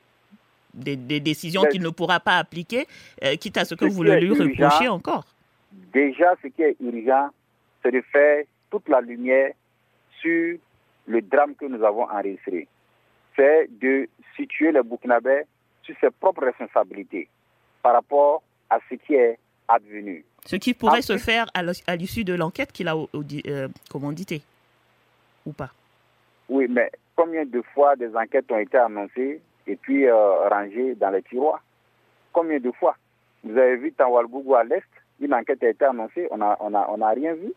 des, 0.74 0.96
décisions 1.20 1.64
qu'il 1.64 1.82
ne 1.82 1.90
pourra 1.90 2.20
pas 2.20 2.38
appliquer, 2.38 2.88
euh, 3.24 3.36
quitte 3.36 3.58
à 3.58 3.66
ce 3.66 3.76
que 3.76 3.86
vous 3.86 4.04
le 4.04 4.16
lui 4.20 4.32
reprochez 4.32 4.88
encore. 4.88 5.26
Déjà, 5.94 6.36
ce 6.42 6.48
qui 6.48 6.62
est 6.62 6.76
urgent, 6.80 7.30
c'est 7.84 7.92
de 7.92 8.02
faire 8.12 8.44
toute 8.70 8.88
la 8.90 9.02
lumière 9.02 9.52
sur 10.22 10.58
le 11.06 11.22
drame 11.22 11.56
que 11.56 11.66
nous 11.66 11.84
avons 11.84 12.04
enregistré. 12.04 12.68
C'est 13.36 13.70
de 13.82 14.08
situer 14.36 14.72
le 14.72 14.84
Burkinabé 14.84 15.44
sur 15.84 15.96
ses 16.00 16.10
propres 16.12 16.46
responsabilités 16.46 17.28
par 17.82 17.94
rapport 17.94 18.44
à 18.70 18.80
ce 18.90 18.96
qui 18.96 19.16
est 19.16 19.38
advenu. 19.68 20.24
Ce 20.46 20.56
qui 20.56 20.74
pourrait 20.74 21.02
se 21.02 21.18
faire 21.18 21.48
à 21.54 21.96
l'issue 21.96 22.24
de 22.24 22.34
l'enquête 22.34 22.72
qu'il 22.72 22.88
a 22.88 22.96
euh, 22.96 23.68
commanditée, 23.90 24.42
Oui, 26.50 26.68
mais 26.70 26.92
combien 27.16 27.46
de 27.46 27.62
fois 27.74 27.96
des 27.96 28.16
enquêtes 28.16 28.52
ont 28.52 28.58
été 28.58 28.78
annoncées 28.78 29.42
et 29.68 29.76
puis 29.76 30.08
euh, 30.08 30.48
rangées 30.50 30.96
dans 30.96 31.12
les 31.12 31.22
tiroirs? 31.24 31.64
Combien 32.34 32.60
de 32.60 32.72
fois? 32.72 32.96
Vous 33.44 33.58
avez 33.58 33.78
vu 33.78 33.92
Tawalbougou 33.94 34.56
à 34.56 34.64
l'Est, 34.64 34.84
une 35.20 35.34
enquête 35.34 35.64
a 35.64 35.70
été 35.70 35.86
annoncée, 35.86 36.28
on 36.32 36.38
n'a 36.38 36.58
on 36.60 36.74
a, 36.74 36.88
on 36.90 37.02
a 37.02 37.10
rien 37.10 37.34
vu. 37.34 37.54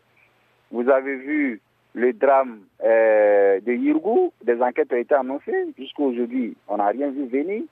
Vous 0.71 0.89
avez 0.89 1.15
vu 1.15 1.61
le 1.93 2.13
drame 2.13 2.61
euh, 2.83 3.59
de 3.61 3.73
Yirgou, 3.73 4.33
des 4.43 4.61
enquêtes 4.61 4.91
ont 4.91 4.97
été 4.97 5.13
annoncées. 5.13 5.73
Jusqu'à 5.77 6.03
aujourd'hui, 6.03 6.55
on 6.67 6.77
n'a 6.77 6.87
rien 6.87 7.09
vu 7.11 7.27
venir. 7.27 7.63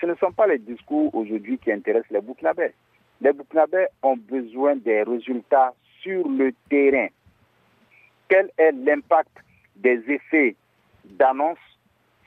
Ce 0.00 0.06
ne 0.06 0.14
sont 0.16 0.32
pas 0.32 0.46
les 0.46 0.58
discours 0.58 1.14
aujourd'hui 1.14 1.58
qui 1.58 1.72
intéressent 1.72 2.10
les 2.10 2.20
Burkinabés. 2.20 2.72
Les 3.20 3.32
Burkinabés 3.32 3.86
ont 4.02 4.16
besoin 4.16 4.76
des 4.76 5.02
résultats 5.02 5.72
sur 6.02 6.28
le 6.28 6.52
terrain. 6.68 7.08
Quel 8.28 8.50
est 8.58 8.72
l'impact 8.72 9.36
des 9.76 10.02
effets 10.08 10.56
d'annonce 11.04 11.58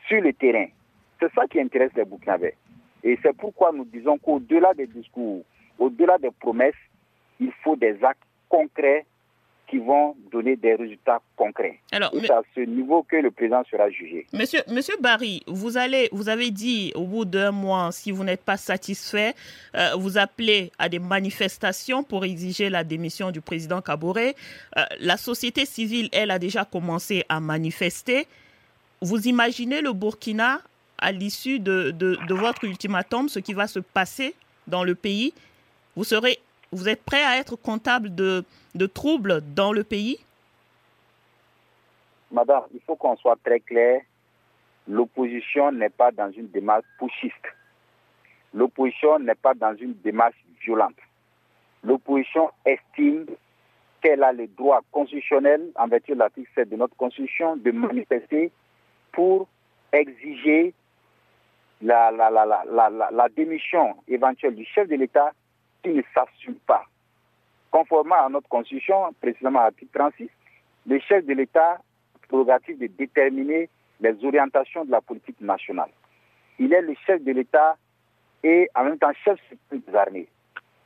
sur 0.07 0.21
le 0.21 0.33
terrain 0.33 0.67
C'est 1.19 1.33
ça 1.33 1.47
qui 1.47 1.59
intéresse 1.59 1.91
les 1.95 2.05
Burkinabés. 2.05 2.55
Et 3.03 3.17
c'est 3.21 3.35
pourquoi 3.35 3.71
nous 3.71 3.85
disons 3.85 4.17
qu'au-delà 4.17 4.73
des 4.73 4.87
discours, 4.87 5.43
au-delà 5.79 6.17
des 6.17 6.31
promesses, 6.31 6.75
il 7.39 7.51
faut 7.63 7.75
des 7.75 8.03
actes 8.03 8.21
concrets 8.49 9.05
qui 9.69 9.77
vont 9.77 10.15
donner 10.31 10.55
des 10.55 10.75
résultats 10.75 11.21
concrets. 11.35 11.79
Alors, 11.91 12.11
c'est 12.13 12.31
à 12.31 12.41
ce 12.55 12.61
niveau 12.61 13.03
que 13.03 13.17
le 13.17 13.31
président 13.31 13.63
sera 13.69 13.89
jugé. 13.89 14.25
Monsieur, 14.33 14.61
Monsieur 14.67 14.95
Barry, 14.99 15.43
vous, 15.47 15.77
allez, 15.77 16.09
vous 16.11 16.29
avez 16.29 16.51
dit 16.51 16.91
au 16.95 17.03
bout 17.03 17.25
d'un 17.25 17.51
mois, 17.51 17.91
si 17.91 18.11
vous 18.11 18.23
n'êtes 18.23 18.43
pas 18.43 18.57
satisfait, 18.57 19.35
euh, 19.75 19.95
vous 19.97 20.17
appelez 20.17 20.71
à 20.79 20.89
des 20.89 20.99
manifestations 20.99 22.03
pour 22.03 22.23
exiger 22.23 22.69
la 22.69 22.83
démission 22.83 23.31
du 23.31 23.41
président 23.41 23.81
Kaboré. 23.81 24.35
Euh, 24.77 24.83
la 24.99 25.17
société 25.17 25.65
civile, 25.65 26.09
elle, 26.13 26.31
a 26.31 26.39
déjà 26.39 26.65
commencé 26.65 27.25
à 27.27 27.39
manifester. 27.39 28.27
Vous 29.01 29.27
imaginez 29.27 29.81
le 29.81 29.93
Burkina 29.93 30.61
à 30.97 31.11
l'issue 31.11 31.59
de, 31.59 31.91
de, 31.91 32.17
de 32.27 32.33
votre 32.33 32.63
ultimatum, 32.63 33.29
ce 33.29 33.39
qui 33.39 33.53
va 33.53 33.67
se 33.67 33.79
passer 33.79 34.33
dans 34.65 34.83
le 34.83 34.95
pays? 34.95 35.33
Vous 35.95 36.03
serez 36.03 36.39
vous 36.77 36.87
êtes 36.87 37.03
prêt 37.03 37.23
à 37.23 37.37
être 37.37 37.55
comptable 37.55 38.13
de, 38.13 38.43
troubles 38.93 39.41
dans 39.55 39.73
le 39.73 39.83
pays? 39.83 40.19
Madame, 42.31 42.63
il 42.73 42.79
faut 42.81 42.95
qu'on 42.95 43.17
soit 43.17 43.37
très 43.43 43.59
clair. 43.59 44.01
L'opposition 44.87 45.71
n'est 45.71 45.89
pas 45.89 46.11
dans 46.11 46.31
une 46.31 46.47
démarche 46.47 46.85
pouchiste. 46.99 47.33
L'opposition 48.53 49.19
n'est 49.19 49.35
pas 49.35 49.53
dans 49.53 49.75
une 49.75 49.95
démarche 50.03 50.37
violente. 50.61 50.95
L'opposition 51.83 52.51
estime 52.65 53.25
qu'elle 54.01 54.23
a 54.23 54.31
le 54.31 54.47
droit 54.47 54.81
constitutionnel, 54.91 55.71
en 55.75 55.87
vertu 55.87 56.11
de 56.13 56.19
l'article 56.19 56.49
7 56.53 56.69
de 56.69 56.75
notre 56.75 56.95
Constitution, 56.95 57.57
de 57.57 57.71
manifester 57.71 58.51
pour 59.11 59.47
exiger 59.91 60.73
la, 61.81 62.11
la, 62.11 62.29
la 63.11 63.29
démission 63.35 63.95
éventuelle 64.07 64.55
du 64.55 64.65
chef 64.65 64.87
de 64.87 64.95
l'État 64.95 65.33
ne 65.85 66.01
s'assume 66.13 66.55
pas. 66.65 66.83
Conformément 67.71 68.25
à 68.25 68.29
notre 68.29 68.49
constitution, 68.49 69.13
précisément 69.21 69.59
à 69.59 69.63
l'article 69.63 69.91
36, 69.93 70.29
le 70.87 70.99
chef 70.99 71.25
de 71.25 71.33
l'État 71.33 71.79
prérogative 72.27 72.79
de 72.79 72.87
déterminer 72.87 73.69
les 73.99 74.25
orientations 74.25 74.85
de 74.85 74.91
la 74.91 75.01
politique 75.01 75.39
nationale. 75.41 75.89
Il 76.59 76.73
est 76.73 76.81
le 76.81 76.95
chef 77.05 77.21
de 77.23 77.31
l'État 77.31 77.77
et 78.43 78.69
en 78.75 78.83
même 78.83 78.97
temps 78.97 79.11
chef 79.23 79.39
des 79.71 79.95
armées. 79.95 80.27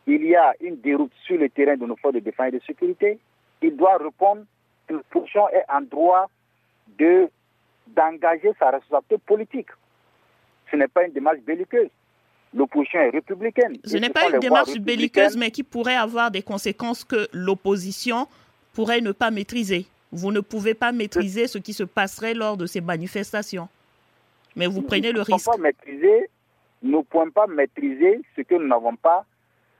Il 0.08 0.25
y 0.25 0.36
a 0.36 0.54
une 0.60 0.77
déroute 0.82 1.13
sur 1.25 1.38
le 1.38 1.49
terrain 1.49 1.77
de 1.77 1.86
nos 1.86 1.95
forces 1.95 2.15
de 2.15 2.19
défense 2.19 2.47
et 2.47 2.51
de 2.51 2.60
sécurité. 2.65 3.19
Il 3.62 3.75
doit 3.75 3.97
répondre 3.97 4.43
que 4.88 4.95
l'opposition 4.95 5.47
est 5.49 5.65
en 5.69 5.82
droit 5.82 6.30
de 6.97 7.30
d'engager 7.88 8.51
sa 8.58 8.71
responsabilité 8.71 9.17
politique. 9.17 9.69
Ce 10.69 10.75
n'est 10.77 10.88
pas 10.88 11.04
une 11.06 11.12
démarche 11.12 11.39
belliqueuse 11.39 11.89
l'opposition 12.53 12.99
est 12.99 13.09
républicaine. 13.09 13.77
Ce 13.83 13.97
n'est 13.97 14.09
pas 14.09 14.29
une 14.29 14.39
démarche 14.39 14.77
belliqueuse, 14.77 15.37
mais 15.37 15.51
qui 15.51 15.63
pourrait 15.63 15.95
avoir 15.95 16.31
des 16.31 16.41
conséquences 16.41 17.03
que 17.03 17.27
l'opposition 17.33 18.27
pourrait 18.73 19.01
ne 19.01 19.11
pas 19.11 19.31
maîtriser. 19.31 19.85
Vous 20.11 20.31
ne 20.31 20.41
pouvez 20.41 20.73
pas 20.73 20.91
maîtriser 20.91 21.47
ce 21.47 21.57
qui 21.57 21.73
se 21.73 21.83
passerait 21.83 22.33
lors 22.33 22.57
de 22.57 22.65
ces 22.65 22.81
manifestations. 22.81 23.69
Mais 24.55 24.67
vous 24.67 24.81
prenez 24.81 25.11
le 25.11 25.21
risque. 25.21 25.45
Pas 25.49 25.57
maîtriser, 25.57 26.29
nous 26.83 26.99
ne 26.99 27.03
pouvons 27.03 27.31
pas 27.31 27.47
maîtriser 27.47 28.21
ce 28.35 28.41
que 28.41 28.55
nous 28.55 28.67
n'avons 28.67 28.95
pas 28.95 29.25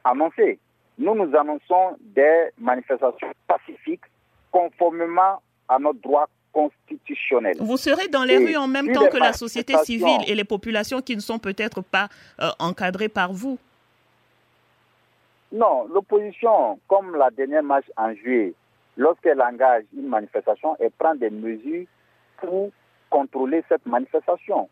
annoncé. 0.04 0.60
Nous, 0.98 1.16
nous 1.16 1.36
annonçons 1.36 1.98
des 2.00 2.50
manifestations 2.58 3.32
pacifiques 3.48 4.04
conformément 4.52 5.42
à 5.68 5.80
notre 5.80 6.00
droit 6.00 6.30
constitutionnel. 6.52 7.56
Vous 7.60 7.78
serez 7.78 8.08
dans 8.08 8.24
les 8.24 8.38
rues 8.38 8.58
en 8.58 8.68
même 8.68 8.92
temps 8.92 9.08
que 9.08 9.18
la 9.18 9.34
société 9.34 9.76
civile 9.84 10.22
et 10.28 10.36
les 10.36 10.44
populations 10.44 11.02
qui 11.02 11.16
ne 11.16 11.22
sont 11.22 11.40
peut-être 11.40 11.82
pas 11.82 12.10
euh, 12.40 12.50
encadrées 12.60 13.10
par 13.10 13.34
vous. 13.34 13.58
Non, 15.52 15.86
l'opposition, 15.94 16.80
comme 16.88 17.16
la 17.16 17.30
dernière 17.30 17.64
marche 17.64 17.92
en 17.98 18.14
juillet, 18.14 18.54
lorsqu'elle 18.96 19.42
engage 19.42 19.84
une 19.96 20.08
manifestation, 20.08 20.78
elle 20.80 20.92
prend 20.92 21.16
des 21.16 21.30
mesures 21.30 21.86
pour 22.38 22.72
contrôler 23.10 23.64
cette 23.68 23.86
manifestation, 23.86 24.70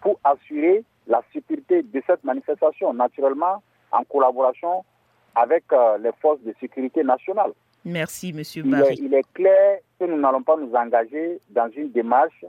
pour 0.00 0.18
assurer 0.24 0.84
la 1.06 1.22
sécurité 1.32 1.82
de 1.82 2.02
cette 2.06 2.24
manifestation, 2.24 2.92
naturellement 2.92 3.62
en 3.92 4.02
collaboration 4.04 4.84
avec 5.34 5.64
euh, 5.72 5.98
les 5.98 6.12
forces 6.20 6.40
de 6.40 6.54
sécurité 6.60 7.04
nationales. 7.04 7.52
Merci, 7.84 8.32
Monsieur 8.32 8.62
Barry. 8.62 8.98
Il 9.00 9.14
est, 9.14 9.24
clair 9.32 9.78
que 9.98 10.04
nous 10.04 10.20
n'allons 10.20 10.42
pas 10.42 10.56
nous 10.56 10.72
engager 10.74 11.40
dans 11.50 11.70
une 11.74 11.90
démarche 11.90 12.44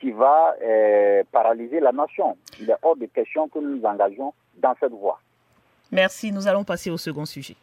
qui 0.00 0.10
va 0.10 0.54
euh, 0.62 1.22
paralyser 1.32 1.80
la 1.80 1.92
nation. 1.92 2.36
Il 2.60 2.70
est 2.70 2.76
hors 2.82 2.96
de 2.96 3.06
question 3.06 3.48
que 3.48 3.58
nous 3.58 3.76
nous 3.76 3.84
engagions 3.84 4.32
dans 4.56 4.74
cette 4.78 4.92
voie. 4.92 5.20
Merci. 5.90 6.32
Nous 6.32 6.46
allons 6.46 6.64
passer 6.64 6.90
au 6.90 6.98
second 6.98 7.24
sujet. 7.24 7.56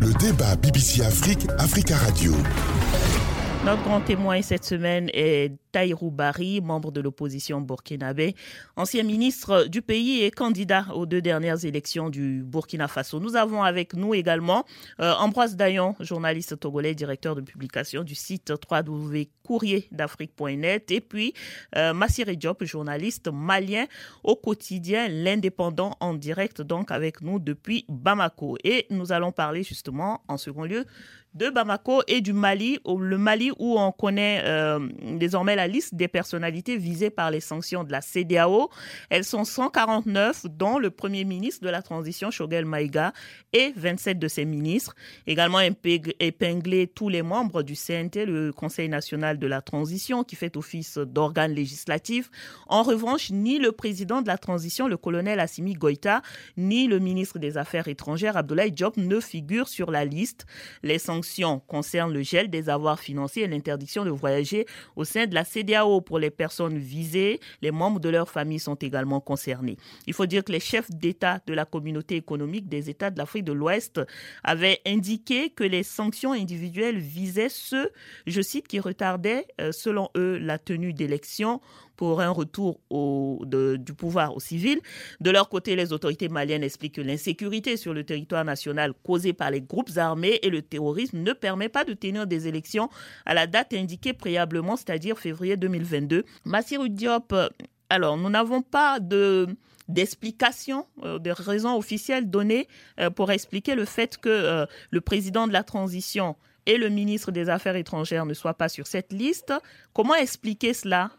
Le 0.00 0.18
débat 0.18 0.56
BBC 0.56 1.02
Afrique, 1.02 1.48
Africa 1.58 1.96
Radio. 1.96 2.32
Notre 3.68 3.82
grand 3.82 4.00
témoin 4.00 4.40
cette 4.40 4.64
semaine 4.64 5.10
est 5.12 5.52
Taïrou 5.72 6.10
Bari, 6.10 6.62
membre 6.62 6.90
de 6.90 7.02
l'opposition 7.02 7.60
burkinabé, 7.60 8.34
ancien 8.76 9.02
ministre 9.02 9.66
du 9.68 9.82
pays 9.82 10.22
et 10.22 10.30
candidat 10.30 10.86
aux 10.94 11.04
deux 11.04 11.20
dernières 11.20 11.66
élections 11.66 12.08
du 12.08 12.42
Burkina 12.42 12.88
Faso. 12.88 13.20
Nous 13.20 13.36
avons 13.36 13.62
avec 13.62 13.92
nous 13.92 14.14
également 14.14 14.64
euh, 15.00 15.12
Ambroise 15.18 15.54
Dayon, 15.54 15.94
journaliste 16.00 16.58
togolais, 16.58 16.94
directeur 16.94 17.36
de 17.36 17.42
publication 17.42 18.04
du 18.04 18.14
site 18.14 18.54
www.courrierdafrique.net 18.70 20.90
et 20.90 21.02
puis 21.02 21.34
euh, 21.76 21.92
Massiré 21.92 22.36
Diop, 22.36 22.64
journaliste 22.64 23.28
malien 23.30 23.84
au 24.24 24.34
quotidien 24.34 25.08
L'Indépendant 25.08 25.94
en 26.00 26.14
direct 26.14 26.62
donc 26.62 26.90
avec 26.90 27.20
nous 27.20 27.38
depuis 27.38 27.84
Bamako. 27.90 28.56
Et 28.64 28.86
nous 28.88 29.12
allons 29.12 29.32
parler 29.32 29.62
justement 29.62 30.22
en 30.26 30.38
second 30.38 30.64
lieu 30.64 30.86
de 31.34 31.50
Bamako 31.50 32.02
et 32.06 32.20
du 32.20 32.32
Mali, 32.32 32.78
le 32.86 33.18
Mali 33.18 33.50
où 33.58 33.78
on 33.78 33.92
connaît 33.92 34.42
euh, 34.44 34.78
désormais 35.18 35.56
la 35.56 35.66
liste 35.66 35.94
des 35.94 36.08
personnalités 36.08 36.76
visées 36.76 37.10
par 37.10 37.30
les 37.30 37.40
sanctions 37.40 37.84
de 37.84 37.92
la 37.92 38.00
CDAO. 38.00 38.70
Elles 39.10 39.24
sont 39.24 39.44
149, 39.44 40.46
dont 40.46 40.78
le 40.78 40.90
Premier 40.90 41.24
ministre 41.24 41.64
de 41.64 41.70
la 41.70 41.82
transition, 41.82 42.30
Shogel 42.30 42.64
Maïga, 42.64 43.12
et 43.52 43.72
27 43.76 44.18
de 44.18 44.28
ses 44.28 44.44
ministres. 44.44 44.94
Également 45.26 45.60
épinglé 45.60 46.86
tous 46.86 47.08
les 47.08 47.22
membres 47.22 47.62
du 47.62 47.74
CNT, 47.74 48.24
le 48.24 48.52
Conseil 48.52 48.88
national 48.88 49.38
de 49.38 49.46
la 49.46 49.62
transition, 49.62 50.24
qui 50.24 50.36
fait 50.36 50.56
office 50.56 50.98
d'organe 50.98 51.52
législatif. 51.52 52.30
En 52.66 52.82
revanche, 52.82 53.30
ni 53.30 53.58
le 53.58 53.72
président 53.72 54.22
de 54.22 54.26
la 54.26 54.38
transition, 54.38 54.88
le 54.88 54.96
colonel 54.96 55.40
Assimi 55.40 55.74
Goïta, 55.74 56.22
ni 56.56 56.86
le 56.86 56.98
ministre 56.98 57.38
des 57.38 57.56
Affaires 57.56 57.88
étrangères, 57.88 58.36
Abdoulaye 58.36 58.72
Diop, 58.72 58.96
ne 58.96 59.20
figurent 59.20 59.68
sur 59.68 59.90
la 59.90 60.04
liste. 60.04 60.46
Les 60.82 60.98
concernent 61.66 62.12
le 62.12 62.22
gel 62.22 62.48
des 62.50 62.68
avoirs 62.68 63.00
financiers 63.00 63.44
et 63.44 63.46
l'interdiction 63.48 64.04
de 64.04 64.10
voyager 64.10 64.66
au 64.96 65.04
sein 65.04 65.26
de 65.26 65.34
la 65.34 65.44
CDAO 65.44 66.00
pour 66.00 66.18
les 66.18 66.30
personnes 66.30 66.78
visées. 66.78 67.40
Les 67.62 67.70
membres 67.70 68.00
de 68.00 68.08
leur 68.08 68.28
famille 68.28 68.58
sont 68.58 68.74
également 68.74 69.20
concernés. 69.20 69.76
Il 70.06 70.14
faut 70.14 70.26
dire 70.26 70.44
que 70.44 70.52
les 70.52 70.60
chefs 70.60 70.90
d'État 70.90 71.40
de 71.46 71.54
la 71.54 71.64
communauté 71.64 72.16
économique 72.16 72.68
des 72.68 72.90
États 72.90 73.10
de 73.10 73.18
l'Afrique 73.18 73.44
de 73.44 73.52
l'Ouest 73.52 74.00
avaient 74.44 74.80
indiqué 74.86 75.50
que 75.50 75.64
les 75.64 75.82
sanctions 75.82 76.32
individuelles 76.32 76.98
visaient 76.98 77.48
ceux, 77.48 77.90
je 78.26 78.40
cite, 78.40 78.68
qui 78.68 78.80
retardaient, 78.80 79.46
euh, 79.60 79.72
selon 79.72 80.08
eux, 80.16 80.38
la 80.38 80.58
tenue 80.58 80.92
d'élections 80.92 81.60
pour 81.98 82.20
un 82.20 82.30
retour 82.30 82.80
du 82.90 83.94
pouvoir 83.94 84.34
aux 84.34 84.40
civils. 84.40 84.80
De 85.20 85.30
leur 85.30 85.48
côté, 85.48 85.74
les 85.76 85.92
autorités 85.92 86.28
maliennes 86.28 86.62
expliquent 86.62 86.94
que 86.94 87.00
l'insécurité 87.00 87.76
sur 87.76 87.92
le 87.92 88.04
territoire 88.04 88.44
national 88.44 88.94
causée 89.02 89.32
par 89.32 89.50
les 89.50 89.60
groupes 89.60 89.90
armés 89.96 90.38
et 90.42 90.48
le 90.48 90.62
terrorisme 90.62 91.18
ne 91.18 91.32
permet 91.32 91.68
pas 91.68 91.84
de 91.84 91.92
tenir 91.92 92.26
des 92.26 92.46
élections 92.46 92.88
à 93.26 93.34
la 93.34 93.48
date 93.48 93.74
indiquée 93.74 94.12
préalablement, 94.12 94.76
c'est-à-dire 94.76 95.18
février 95.18 95.56
2022. 95.56 96.24
Massirou 96.44 96.88
Diop, 96.88 97.34
alors 97.90 98.16
nous 98.16 98.30
n'avons 98.30 98.62
pas 98.62 99.00
de 99.00 99.48
d'explications, 99.88 100.86
euh, 101.02 101.18
de 101.18 101.30
raisons 101.30 101.74
officielles 101.76 102.28
données 102.30 102.68
euh, 103.00 103.08
pour 103.10 103.32
expliquer 103.32 103.74
le 103.74 103.86
fait 103.86 104.18
que 104.18 104.28
euh, 104.28 104.66
le 104.90 105.00
président 105.00 105.48
de 105.48 105.52
la 105.52 105.64
transition 105.64 106.36
et 106.66 106.76
le 106.76 106.90
ministre 106.90 107.32
des 107.32 107.48
Affaires 107.48 107.76
étrangères 107.76 108.26
ne 108.26 108.34
soient 108.34 108.54
pas 108.54 108.68
sur 108.68 108.86
cette 108.86 109.12
liste. 109.12 109.54
Comment 109.94 110.14
expliquer 110.14 110.74
cela? 110.74 111.10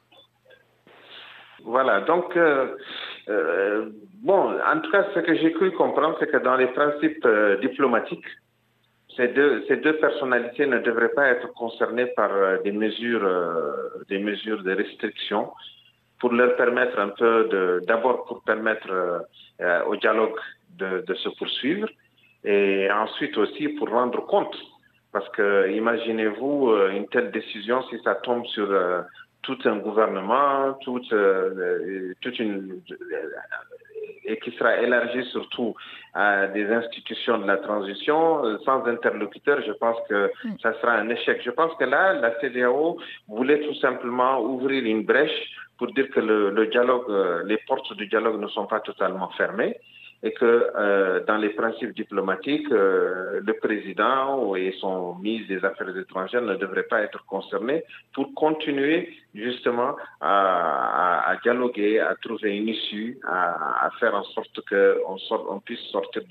Voilà, 1.69 2.01
donc, 2.01 2.35
euh, 2.35 2.77
euh, 3.29 3.89
bon, 4.23 4.59
en 4.59 4.79
tout 4.79 4.89
cas, 4.89 5.05
ce 5.13 5.19
que 5.19 5.35
j'ai 5.35 5.51
cru 5.53 5.71
comprendre, 5.71 6.17
c'est 6.19 6.31
que 6.31 6.37
dans 6.37 6.55
les 6.55 6.65
principes 6.65 7.23
euh, 7.25 7.57
diplomatiques, 7.57 8.25
ces 9.15 9.27
deux, 9.27 9.93
personnalités 10.01 10.65
ne 10.65 10.79
devraient 10.79 11.13
pas 11.13 11.27
être 11.27 11.53
concernées 11.53 12.07
par 12.15 12.31
des 12.63 12.71
mesures, 12.71 13.27
des 14.07 14.17
mesures 14.17 14.63
de 14.63 14.71
restriction 14.71 15.51
pour 16.19 16.31
leur 16.31 16.55
permettre 16.55 16.97
un 16.97 17.09
peu 17.09 17.81
d'abord 17.85 18.25
pour 18.25 18.41
permettre 18.43 18.89
au 19.87 19.95
dialogue 19.97 20.39
de, 20.77 21.03
de, 21.05 21.13
se 21.15 21.27
poursuivre 21.37 21.89
et 22.45 22.89
ensuite 22.91 23.37
aussi 23.37 23.67
pour 23.69 23.89
rendre 23.89 24.25
compte. 24.25 24.55
Parce 25.11 25.27
que 25.29 25.69
imaginez-vous 25.69 26.73
une 26.93 27.07
telle 27.09 27.31
décision 27.31 27.83
si 27.89 27.99
ça 28.05 28.15
tombe 28.15 28.45
sur 28.45 28.69
tout 29.41 29.57
un 29.65 29.77
gouvernement, 29.77 30.73
toute, 30.83 31.11
euh, 31.13 32.13
toute 32.21 32.39
une 32.39 32.81
et 34.25 34.37
qui 34.37 34.51
sera 34.51 34.77
élargi 34.77 35.23
surtout 35.31 35.75
à 36.13 36.47
des 36.47 36.65
institutions 36.71 37.39
de 37.39 37.47
la 37.47 37.57
transition, 37.57 38.45
euh, 38.45 38.57
sans 38.65 38.85
interlocuteur, 38.85 39.61
je 39.65 39.71
pense 39.73 39.97
que 40.07 40.31
ça 40.61 40.73
sera 40.79 40.93
un 40.93 41.09
échec. 41.09 41.41
Je 41.43 41.51
pense 41.51 41.73
que 41.75 41.85
là, 41.85 42.13
la 42.13 42.39
CDAO 42.39 42.97
voulait 43.27 43.61
tout 43.61 43.75
simplement 43.75 44.39
ouvrir 44.41 44.83
une 44.83 45.03
brèche 45.03 45.39
pour 45.77 45.91
dire 45.93 46.09
que 46.09 46.19
le, 46.19 46.51
le 46.51 46.67
dialogue, 46.67 47.09
euh, 47.09 47.43
les 47.45 47.57
portes 47.67 47.93
du 47.95 48.07
dialogue 48.07 48.39
ne 48.39 48.47
sont 48.47 48.67
pas 48.67 48.81
totalement 48.81 49.29
fermées 49.29 49.77
et 50.21 50.33
que 50.33 50.71
euh, 50.75 51.23
dans 51.25 51.37
les 51.37 51.49
principes 51.49 51.95
diplomatiques, 51.95 52.69
euh, 52.71 53.39
le 53.41 53.53
président 53.53 54.53
et 54.55 54.75
son 54.79 55.15
ministre 55.15 55.47
des 55.47 55.63
Affaires 55.63 55.95
étrangères 55.95 56.41
ne 56.41 56.55
devraient 56.55 56.83
pas 56.83 57.01
être 57.01 57.25
concernés 57.25 57.83
pour 58.13 58.33
continuer 58.33 59.15
justement 59.33 59.95
à, 60.19 61.29
à, 61.29 61.37
dialoguer, 61.37 61.99
à 61.99 62.15
trouver 62.15 62.57
une 62.57 62.67
issue, 62.67 63.17
à, 63.25 63.85
à 63.85 63.91
faire 63.99 64.13
en 64.13 64.23
sorte 64.23 64.59
qu'on 64.67 65.17
on 65.49 65.59
puisse 65.59 65.79
sortir 65.91 66.23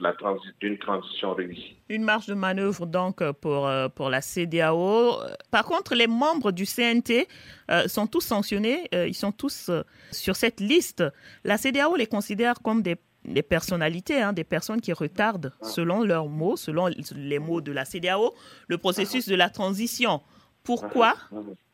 d'une 0.61 0.79
transition 0.79 1.33
réussie. 1.33 1.77
Une 1.88 2.03
marge 2.03 2.27
de 2.27 2.35
manœuvre 2.35 2.85
donc 2.85 3.22
pour, 3.40 3.66
euh, 3.68 3.88
pour 3.88 4.11
la 4.11 4.20
CDAO. 4.20 5.12
Par 5.51 5.64
contre, 5.64 5.94
les 5.94 6.09
membres 6.09 6.53
du 6.53 6.66
CNT 6.66 7.27
sont 7.87 8.07
tous 8.07 8.20
sanctionnés, 8.22 8.88
ils 8.92 9.14
sont 9.14 9.33
tous 9.33 9.70
sur 10.11 10.37
cette 10.37 10.61
liste. 10.61 11.05
La 11.44 11.57
CDAO 11.57 11.96
les 11.96 12.07
considère 12.07 12.55
comme 12.62 12.83
des 12.83 12.96
des 13.24 13.42
personnalités, 13.42 14.20
hein, 14.22 14.33
des 14.33 14.44
personnes 14.44 14.81
qui 14.81 14.92
retardent, 14.92 15.52
selon 15.62 16.02
leurs 16.02 16.28
mots, 16.28 16.57
selon 16.57 16.88
les 17.16 17.38
mots 17.38 17.61
de 17.61 17.72
la 17.72 17.85
CDAO, 17.85 18.35
le 18.68 18.78
processus 18.78 19.28
de 19.28 19.35
la 19.35 19.50
transition. 19.50 20.20
Pourquoi? 20.64 21.14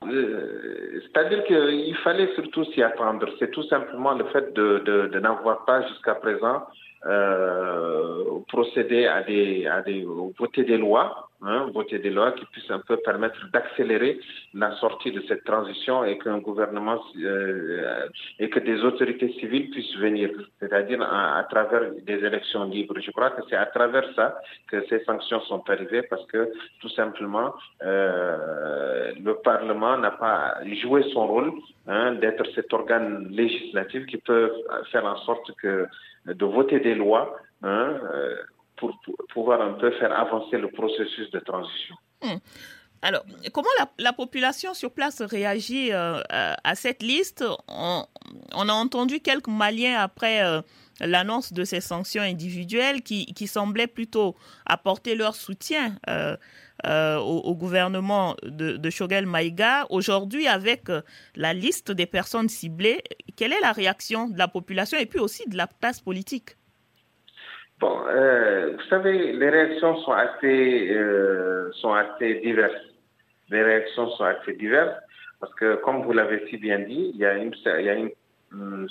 Euh, 0.05 1.01
C'est-à-dire 1.03 1.45
qu'il 1.45 1.97
fallait 2.05 2.33
surtout 2.35 2.65
s'y 2.67 2.83
attendre. 2.83 3.27
C'est 3.39 3.51
tout 3.51 3.65
simplement 3.65 4.15
le 4.15 4.25
fait 4.27 4.53
de, 4.55 5.09
de 5.13 5.19
n'avoir 5.19 5.65
pas 5.65 5.87
jusqu'à 5.89 6.15
présent 6.15 6.63
euh, 7.07 8.25
procéder 8.49 9.07
à 9.07 9.23
des, 9.23 9.67
à 9.67 9.83
des, 9.83 10.07
voter 10.39 10.65
des 10.65 10.79
lois, 10.79 11.29
hein, 11.43 11.71
voter 11.75 11.99
des 11.99 12.11
lois 12.11 12.33
qui 12.33 12.45
puissent 12.47 12.71
un 12.71 12.81
peu 12.81 12.97
permettre 12.99 13.39
d'accélérer 13.53 14.19
la 14.55 14.75
sortie 14.77 15.13
de 15.13 15.21
cette 15.29 15.45
transition 15.45 16.05
et 16.05 16.17
qu'un 16.19 16.39
gouvernement 16.39 16.99
euh, 17.19 18.09
et 18.39 18.49
que 18.49 18.61
des 18.61 18.83
autorités 18.83 19.33
civiles 19.41 19.71
puissent 19.71 19.97
venir, 19.97 20.31
c'est-à-dire 20.61 21.03
à, 21.03 21.45
travers 21.51 21.93
des 22.03 22.25
élections 22.25 22.65
libres. 22.65 22.99
Je 23.01 23.11
crois 23.11 23.31
que 23.31 23.43
c'est 23.49 23.57
à 23.57 23.67
travers 23.67 24.07
ça 24.15 24.41
que 24.71 24.85
ces 24.89 25.05
sanctions 25.05 25.41
sont 25.43 25.63
arrivées 25.69 26.03
parce 26.03 26.25
que 26.27 26.53
tout 26.81 26.91
simplement 26.91 27.55
euh, 27.83 29.13
le 29.23 29.35
Parlement 29.37 29.99
n'a 29.99 30.13
pas 30.13 30.59
joué 30.83 31.03
son 31.13 31.27
rôle 31.27 31.53
hein, 31.87 32.15
d'être 32.15 32.45
cet 32.55 32.73
organe 32.73 33.29
législatif 33.31 34.07
qui 34.07 34.17
peut 34.19 34.53
faire 34.91 35.05
en 35.05 35.17
sorte 35.19 35.53
que 35.61 35.87
de 36.27 36.45
voter 36.45 36.81
des 36.81 36.95
lois 36.95 37.35
hein, 37.63 37.99
euh, 38.13 38.37
pour, 38.77 38.99
pouvoir 39.33 39.61
un 39.61 39.75
peu 39.75 39.91
faire 39.93 40.19
avancer 40.19 40.59
le 40.59 40.69
processus 40.71 41.31
de 41.31 41.41
transition. 41.41 41.97
Hmm. 42.23 42.39
Alors, 43.03 43.23
comment 43.53 43.69
la, 43.99 44.13
population 44.15 44.73
sur 44.73 44.91
place 44.91 45.21
réagit 45.21 45.93
euh, 45.93 46.23
à 46.31 46.75
cette 46.75 47.03
liste? 47.03 47.45
On, 47.69 48.07
a 48.69 48.73
entendu 48.73 49.21
quelques 49.21 49.49
Maliens 49.49 50.01
après 50.01 50.43
euh, 50.43 50.63
l'annonce 51.01 51.53
de 51.53 51.65
ces 51.65 51.81
sanctions 51.81 52.23
individuelles 52.23 53.03
qui, 53.03 53.27
qui, 53.27 53.47
semblaient 53.47 53.87
plutôt 53.87 54.37
apporter 54.67 55.15
leur 55.15 55.35
soutien 55.35 55.97
au, 56.87 57.55
gouvernement 57.55 58.37
de, 58.43 58.77
de 58.77 58.91
Shogel 58.91 59.27
Maïga. 59.27 59.87
Aujourd'hui, 59.91 60.47
avec 60.47 60.85
la 61.35 61.53
liste 61.53 61.91
des 61.91 62.07
personnes 62.07 62.49
ciblées, 62.49 63.03
quelle 63.37 63.53
est 63.53 63.61
la 63.61 63.73
réaction 63.73 64.29
de 64.29 64.39
la 64.39 64.49
population 64.49 64.99
et 64.99 65.07
puis 65.07 65.19
aussi 65.19 65.49
de 65.49 65.57
la 65.57 65.67
classe 65.81 66.01
politique? 66.01 66.57
Bon, 67.81 68.07
euh, 68.07 68.73
vous 68.77 68.89
savez, 68.89 69.33
les 69.33 69.51
réactions 69.51 69.97
sont 69.99 70.13
assez, 70.13 70.91
euh, 70.91 71.71
sont 71.73 71.93
assez 71.93 72.35
diverses. 72.37 72.73
Les 73.51 73.63
réactions 73.63 74.09
sont 74.11 74.25
assez 74.25 74.55
diverses 74.55 74.97
parce 75.41 75.53
que, 75.57 75.75
comme 75.77 76.03
vous 76.03 76.13
l'avez 76.13 76.47
si 76.49 76.57
bien 76.57 76.79
dit, 76.79 77.11
il 77.13 77.21
y 77.21 77.27
a 77.27 77.35
une, 77.35 77.53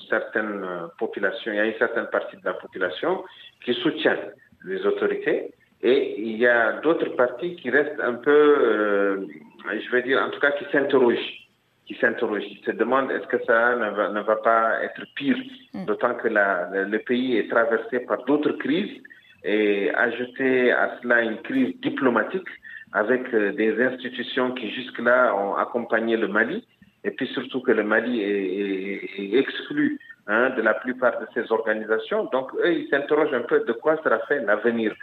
certaine 0.10 0.66
population, 0.98 1.52
il 1.52 1.56
y 1.56 1.60
a 1.60 1.66
une 1.66 1.78
certaine 1.78 2.08
partie 2.08 2.38
de 2.38 2.46
la 2.46 2.54
population 2.54 3.24
qui 3.64 3.74
soutient 3.76 4.18
les 4.66 4.86
autorités 4.86 5.54
et 5.82 6.22
il 6.22 6.38
y 6.38 6.48
a 6.48 6.80
d'autres 6.82 7.16
parties 7.16 7.56
qui 7.58 7.70
restent 7.70 8.00
un 8.00 8.14
peu, 8.14 8.32
euh, 8.32 9.28
je 9.68 9.92
vais 9.92 10.04
dire, 10.04 10.22
en 10.22 10.30
tout 10.30 10.40
cas, 10.40 10.52
qui 10.52 10.66
s'interrogent 10.72 11.44
qui 11.86 11.96
s'interrogent, 11.96 12.44
qui 12.44 12.62
se 12.66 12.72
demandent 12.72 13.12
est-ce 13.12 13.28
que 13.28 13.44
ça 13.46 13.76
ne 13.76 13.90
va, 13.90 14.10
ne 14.10 14.22
va 14.22 14.36
pas 14.38 14.84
être 14.84 15.02
pire, 15.16 15.38
mm. 15.74 15.86
d'autant 15.86 16.16
que 16.16 16.28
la, 16.28 16.70
le 16.86 17.00
pays 17.00 17.38
est 17.38 17.50
traversé 17.50 18.00
par 18.02 18.24
d'autres 18.26 18.54
crises 18.54 19.02
et 19.44 19.92
ajouter 19.94 20.72
à 20.72 20.98
cela 21.02 21.22
une 21.22 21.42
crise 21.42 21.76
diplomatique 21.82 22.48
avec 22.94 23.34
euh, 23.34 23.52
des 23.52 23.82
institutions 23.84 24.52
qui 24.52 24.72
jusque-là 24.72 25.36
ont 25.36 25.56
accompagné 25.56 26.16
le 26.16 26.28
Mali 26.28 26.66
et 27.04 27.12
puis 27.12 27.28
surtout 27.28 27.62
que 27.62 27.72
le 27.72 27.84
Mali 27.84 28.22
est, 28.22 29.34
exclu 29.34 30.00
hein, 30.28 30.52
de 30.52 30.62
la 30.62 30.74
plupart 30.74 31.20
de 31.20 31.28
ces 31.34 31.52
organisations. 31.52 32.26
Donc 32.26 32.54
eux, 32.56 32.74
ils 32.74 32.88
s'interrogent 32.90 33.34
un 33.34 33.42
peu 33.42 33.64
de 33.66 33.74
quoi 33.74 33.98
sera 34.04 34.20
fait 34.28 34.40
l'avenir. 34.40 34.94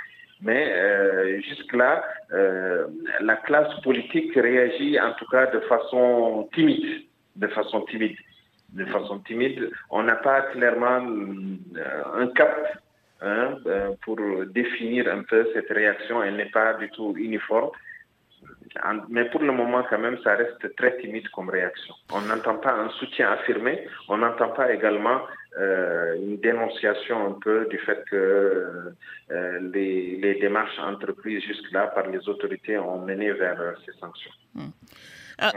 Mais 0.42 0.72
euh, 0.72 1.40
jusque-là, 1.42 2.02
euh, 2.32 2.86
la 3.20 3.36
classe 3.36 3.78
politique 3.82 4.34
réagit 4.34 4.98
en 4.98 5.12
tout 5.12 5.26
cas 5.26 5.46
de 5.46 5.60
façon 5.60 6.48
timide, 6.54 7.02
de 7.36 7.46
façon 7.48 7.82
timide, 7.82 8.16
de 8.72 8.86
façon 8.86 9.18
timide. 9.18 9.70
On 9.90 10.02
n'a 10.02 10.16
pas 10.16 10.40
clairement 10.52 11.06
euh, 11.06 12.02
un 12.14 12.28
cap 12.28 12.80
hein, 13.20 13.56
pour 14.02 14.18
définir 14.46 15.12
un 15.12 15.22
peu 15.24 15.46
cette 15.52 15.68
réaction. 15.68 16.22
Elle 16.22 16.36
n'est 16.36 16.50
pas 16.50 16.72
du 16.74 16.88
tout 16.88 17.14
uniforme. 17.18 17.70
Mais 19.08 19.24
pour 19.30 19.40
le 19.40 19.52
moment, 19.52 19.82
quand 19.88 19.98
même, 19.98 20.18
ça 20.22 20.36
reste 20.36 20.76
très 20.76 20.96
timide 20.98 21.28
comme 21.30 21.50
réaction. 21.50 21.94
On 22.12 22.20
n'entend 22.20 22.56
pas 22.56 22.72
un 22.72 22.88
soutien 22.90 23.32
affirmé, 23.32 23.86
on 24.08 24.18
n'entend 24.18 24.50
pas 24.50 24.72
également 24.72 25.20
euh, 25.58 26.14
une 26.14 26.36
dénonciation 26.38 27.26
un 27.26 27.38
peu 27.40 27.66
du 27.68 27.78
fait 27.78 28.04
que 28.08 28.92
euh, 29.30 29.60
les, 29.72 30.38
démarches 30.40 30.78
entreprises 30.78 31.42
jusque-là 31.42 31.88
par 31.88 32.06
les 32.06 32.28
autorités 32.28 32.78
ont 32.78 33.04
mené 33.04 33.32
vers 33.32 33.60
euh, 33.60 33.72
ces 33.84 33.92
sanctions. 33.98 34.30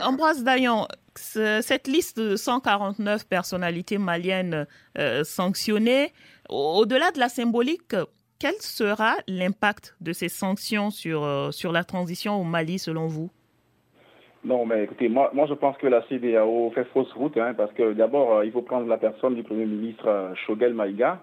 Ambroise 0.02 0.44
Dayon, 0.44 0.88
cette 1.16 1.88
liste 1.88 2.18
de 2.18 2.36
149 2.38 3.28
personnalités 3.28 3.98
maliennes 3.98 4.66
sanctionnées, 5.24 6.14
au-delà 6.48 7.12
de 7.12 7.20
la 7.20 7.28
symbolique, 7.28 7.94
quel 8.44 8.56
sera 8.60 9.14
l'impact 9.30 9.96
de 10.02 10.12
ces 10.12 10.28
sanctions 10.28 10.90
sur, 10.90 11.54
sur 11.54 11.72
la 11.72 11.86
transition 11.86 12.36
au 12.42 12.44
Mali 12.44 12.78
selon 12.78 13.08
vous? 13.08 13.30
Non, 14.44 14.66
mais 14.66 14.84
écoutez, 14.84 15.08
moi, 15.08 15.32
moi 15.34 15.46
je 15.48 15.54
pense 15.54 15.78
que 15.78 15.88
la 15.88 16.02
CDAO 16.10 16.70
fait 16.72 16.84
fausse 16.86 17.14
route, 17.14 17.38
hein, 17.38 17.54
parce 17.56 17.72
que 17.72 17.94
d'abord, 17.94 18.36
euh, 18.36 18.46
il 18.46 18.52
faut 18.52 18.62
prendre 18.62 18.88
la 18.88 18.98
personne 18.98 19.36
du 19.36 19.44
Premier 19.44 19.66
ministre 19.66 20.06
euh, 20.08 20.36
Shogel 20.36 20.74
Maïga. 20.74 21.22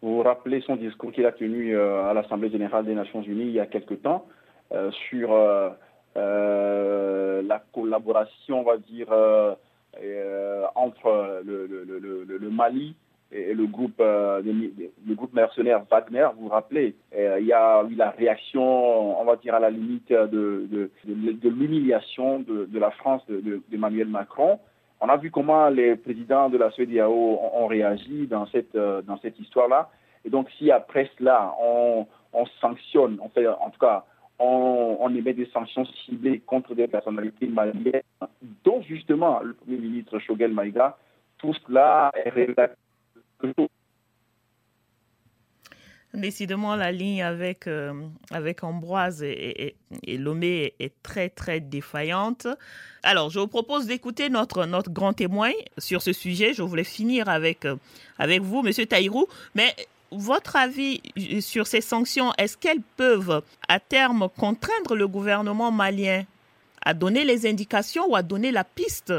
Vous 0.00 0.18
vous 0.18 0.22
rappelez 0.22 0.60
son 0.60 0.76
discours 0.76 1.10
qu'il 1.10 1.26
a 1.26 1.32
tenu 1.32 1.76
euh, 1.76 2.08
à 2.08 2.14
l'Assemblée 2.14 2.50
générale 2.50 2.84
des 2.84 2.94
Nations 2.94 3.22
unies 3.22 3.46
il 3.46 3.50
y 3.50 3.60
a 3.60 3.66
quelque 3.66 3.94
temps 3.94 4.26
sur 5.10 5.32
la 6.14 7.62
collaboration, 7.72 8.60
on 8.60 8.62
va 8.62 8.76
dire, 8.76 9.08
entre 10.76 11.42
le, 11.44 12.50
Mali 12.50 12.94
le 13.32 13.66
groupe, 13.66 13.98
le 13.98 15.14
groupe 15.14 15.32
mercenaire 15.32 15.82
Wagner, 15.90 16.28
vous 16.36 16.44
vous 16.44 16.48
rappelez, 16.48 16.94
il 17.12 17.46
y 17.46 17.52
a 17.52 17.84
eu 17.88 17.94
la 17.94 18.10
réaction, 18.10 19.20
on 19.20 19.24
va 19.24 19.36
dire 19.36 19.54
à 19.54 19.60
la 19.60 19.70
limite 19.70 20.10
de, 20.10 20.68
de, 20.70 21.48
l'humiliation 21.48 22.40
de, 22.40 22.78
la 22.78 22.90
France 22.90 23.22
d'Emmanuel 23.70 24.08
Macron. 24.08 24.58
On 25.00 25.08
a 25.08 25.16
vu 25.16 25.30
comment 25.30 25.68
les 25.68 25.96
présidents 25.96 26.50
de 26.50 26.58
la 26.58 26.70
CEDEAO 26.72 27.40
ont, 27.54 27.66
réagi 27.66 28.26
dans 28.26 28.46
cette, 28.46 28.76
dans 28.76 29.18
cette 29.22 29.38
histoire-là. 29.38 29.90
Et 30.24 30.30
donc, 30.30 30.48
si 30.58 30.70
après 30.70 31.10
cela, 31.18 31.54
on, 31.62 32.06
sanctionne, 32.60 33.18
on 33.22 33.28
fait, 33.28 33.46
en 33.46 33.70
tout 33.70 33.78
cas, 33.80 34.04
on, 34.38 35.14
émet 35.14 35.34
des 35.34 35.46
sanctions 35.46 35.84
ciblées 36.04 36.40
contre 36.40 36.74
des 36.74 36.88
personnalités 36.88 37.46
maliennes, 37.46 38.02
dont 38.64 38.82
justement 38.82 39.40
le 39.40 39.54
Premier 39.54 39.78
ministre 39.78 40.18
Shogel 40.18 40.52
Maïga, 40.52 40.96
tout 41.38 41.54
cela 41.66 42.10
est 42.14 42.28
révélateur 42.30 42.76
Décidément, 46.12 46.74
la 46.74 46.90
ligne 46.90 47.22
avec, 47.22 47.68
euh, 47.68 47.92
Ambroise 48.62 49.22
et, 49.22 49.76
Lomé 50.08 50.74
est 50.80 50.92
très, 51.04 51.28
très 51.28 51.60
défaillante. 51.60 52.48
Alors, 53.04 53.30
je 53.30 53.38
vous 53.38 53.46
propose 53.46 53.86
d'écouter 53.86 54.28
notre, 54.28 54.66
grand 54.90 55.12
témoin 55.12 55.52
sur 55.78 56.02
ce 56.02 56.12
sujet. 56.12 56.52
Je 56.52 56.62
voulais 56.62 56.84
finir 56.84 57.28
avec, 57.28 57.64
euh, 57.64 57.76
vous, 58.40 58.62
Monsieur 58.62 58.86
Taïrou. 58.86 59.28
Mais 59.54 59.74
votre 60.10 60.56
avis 60.56 61.00
sur 61.40 61.68
ces 61.68 61.80
sanctions, 61.80 62.32
est-ce 62.38 62.56
qu'elles 62.56 62.82
peuvent 62.96 63.42
à 63.68 63.78
terme 63.78 64.28
contraindre 64.36 64.96
le 64.96 65.06
gouvernement 65.06 65.70
malien 65.70 66.24
à 66.82 66.92
donner 66.92 67.24
les 67.24 67.48
indications 67.48 68.10
ou 68.10 68.16
à 68.16 68.22
donner 68.22 68.50
la 68.50 68.64
piste 68.64 69.12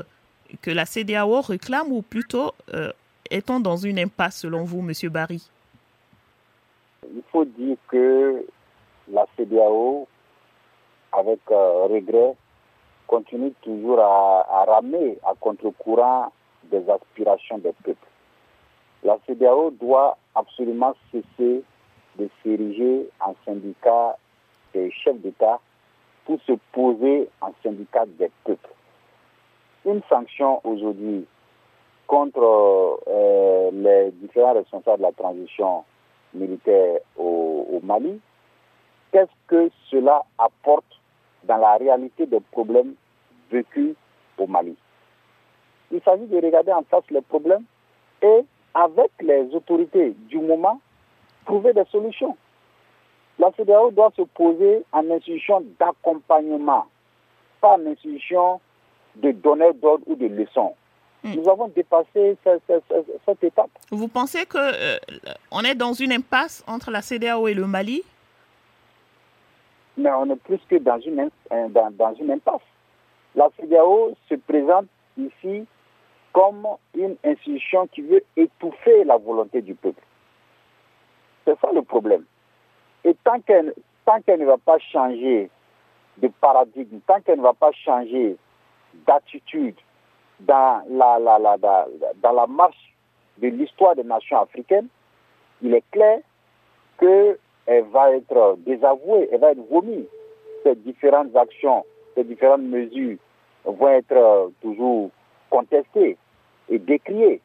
que 0.61 0.71
la 0.71 0.85
CDAO 0.85 1.39
réclame 1.41 1.91
ou 1.91 2.01
plutôt 2.01 2.51
euh, 2.73 2.91
est-on 3.31 3.59
dans 3.59 3.77
une 3.77 3.97
impasse 3.97 4.41
selon 4.41 4.63
vous, 4.63 4.81
Monsieur 4.81 5.09
Barry? 5.09 5.49
Il 7.03 7.23
faut 7.31 7.45
dire 7.45 7.77
que 7.87 8.45
la 9.09 9.25
CDAO, 9.35 10.07
avec 11.13 11.39
euh, 11.49 11.87
regret, 11.87 12.35
continue 13.07 13.51
toujours 13.61 13.99
à, 13.99 14.65
ramer 14.67 15.17
à 15.23 15.33
contre-courant 15.39 16.31
des 16.65 16.83
aspirations 16.89 17.57
des 17.57 17.73
peuples. 17.83 18.07
La 19.03 19.17
CDAO 19.25 19.71
doit 19.71 20.17
absolument 20.35 20.93
cesser 21.11 21.63
de 22.17 22.29
s'ériger 22.43 23.09
en 23.19 23.33
syndicat 23.45 24.17
des 24.73 24.91
chefs 24.91 25.19
d'État 25.19 25.59
pour 26.25 26.39
se 26.41 26.53
poser 26.71 27.29
en 27.41 27.51
syndicat 27.63 28.05
des 28.05 28.29
peuples. 28.43 28.69
Une 29.85 30.01
sanction 30.07 30.61
aujourd'hui 30.63 31.25
contre 32.11 32.99
euh, 33.07 33.71
les 33.71 34.11
différents 34.11 34.53
responsables 34.53 34.97
de 34.97 35.03
la 35.03 35.13
transition 35.13 35.85
militaire 36.33 36.99
au, 37.17 37.79
Mali, 37.83 38.19
qu'est-ce 39.13 39.31
que 39.47 39.71
cela 39.89 40.21
apporte 40.37 40.99
dans 41.45 41.55
la 41.55 41.77
réalité 41.77 42.25
des 42.25 42.41
problèmes 42.51 42.95
vécus 43.49 43.95
au 44.37 44.45
Mali? 44.45 44.75
Il 45.89 46.01
s'agit 46.01 46.27
de 46.27 46.35
regarder 46.35 46.73
en 46.73 46.83
face 46.83 47.09
les 47.11 47.21
problèmes 47.21 47.63
et, 48.21 48.41
avec 48.73 49.11
les 49.21 49.43
autorités 49.55 50.13
du 50.27 50.39
moment, 50.39 50.81
trouver 51.45 51.71
des 51.71 51.85
solutions. 51.85 52.35
La 53.39 53.53
CDAO 53.53 53.91
doit 53.91 54.11
se 54.17 54.23
poser 54.23 54.83
en 54.91 55.09
institution 55.09 55.63
d'accompagnement, 55.79 56.87
pas 57.61 57.77
en 57.77 57.85
institution 57.85 58.59
de 59.15 59.31
donneur 59.31 59.73
d'ordre 59.75 60.03
ou 60.07 60.15
de 60.15 60.27
leçons. 60.27 60.75
Hmm. 61.23 61.35
Nous 61.35 61.49
avons 61.49 61.67
dépassé 61.67 62.35
cette, 62.43 63.43
étape. 63.43 63.69
Vous 63.91 64.07
pensez 64.07 64.45
qu'on 64.45 64.57
euh, 64.57 64.97
on 65.51 65.61
est 65.61 65.75
dans 65.75 65.93
une 65.93 66.11
impasse 66.11 66.63
entre 66.67 66.89
la 66.89 67.01
CDAO 67.01 67.47
et 67.47 67.53
le 67.53 67.67
Mali? 67.67 68.01
Mais 69.97 70.09
on 70.11 70.29
est 70.31 70.35
plus 70.35 70.59
que 70.67 70.77
dans 70.77 70.99
une, 70.99 71.29
dans, 71.51 71.91
dans 71.91 72.15
une 72.15 72.31
impasse. 72.31 72.61
La 73.35 73.49
CDAO 73.59 74.15
se 74.29 74.35
présente 74.35 74.87
ici 75.17 75.65
comme 76.33 76.65
une 76.95 77.15
institution 77.23 77.87
qui 77.87 78.01
veut 78.01 78.23
étouffer 78.35 79.03
la 79.03 79.17
volonté 79.17 79.61
du 79.61 79.75
peuple. 79.75 80.01
C'est 81.45 81.59
ça 81.59 81.69
le 81.73 81.81
problème. 81.81 82.23
Et 83.03 83.15
tant 83.23 83.39
qu'elle 83.41 83.73
ne 84.39 84.45
va 84.45 84.57
pas 84.57 84.79
changer 84.79 85.49
de 86.17 86.27
paradigme, 86.27 86.99
tant 87.05 87.19
qu'elle 87.21 87.37
ne 87.37 87.43
va 87.43 87.53
pas 87.53 87.71
changer 87.71 88.37
d'attitude, 89.07 89.75
dans 90.47 90.83
la, 90.89 92.47
marche 92.47 92.95
de 93.37 93.47
l'histoire 93.47 93.95
des 93.95 94.03
nations 94.03 94.41
africaines, 94.41 94.87
il 95.61 95.73
est 95.73 95.83
clair 95.91 96.19
qu'elle 96.99 97.83
va 97.91 98.11
être 98.11 98.57
désavouée, 98.65 99.29
elle 99.31 99.39
va 99.39 99.51
être 99.51 99.69
vomie. 99.69 100.05
Ces 100.63 100.75
différentes 100.75 101.35
actions, 101.35 101.85
ces 102.15 102.23
différentes 102.23 102.61
mesures 102.61 103.17
vont 103.65 103.89
être 103.89 104.51
toujours 104.61 105.09
contestées 105.49 106.17
et 106.69 106.79
décriées. 106.79 107.41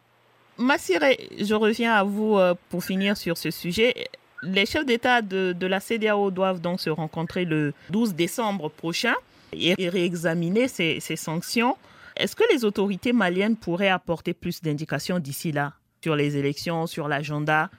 Massire, 0.59 1.01
je 1.39 1.55
reviens 1.55 1.93
à 1.93 2.05
vous 2.05 2.39
euh, 2.39 2.55
pour 2.71 2.83
finir 2.83 3.17
sur 3.17 3.37
ce 3.37 3.51
sujet. 3.51 4.09
Les 4.43 4.65
chefs 4.65 4.87
d'État 4.87 5.21
de, 5.21 5.67
la 5.67 5.81
CDAO 5.81 6.31
doivent 6.31 6.61
donc 6.61 6.81
se 6.81 6.89
rencontrer 6.89 7.45
le 7.45 7.75
12 7.91 8.15
décembre 8.15 8.71
prochain 8.71 9.15
et 9.53 9.75
réexaminer 9.89 10.69
ces 10.69 11.01
sanctions. 11.17 11.77
Est-ce 12.17 12.35
que 12.35 12.45
les 12.53 12.65
autorités 12.65 13.13
maliennes 13.13 13.57
pourraient 13.57 13.91
apporter 13.91 14.33
plus 14.33 14.63
d'indications 14.63 15.19
d'ici 15.19 15.53
là 15.53 15.73
sur 16.03 16.17
les 16.17 16.37
élections, 16.37 16.87
sur 16.87 17.09
l'agenda 17.09 17.71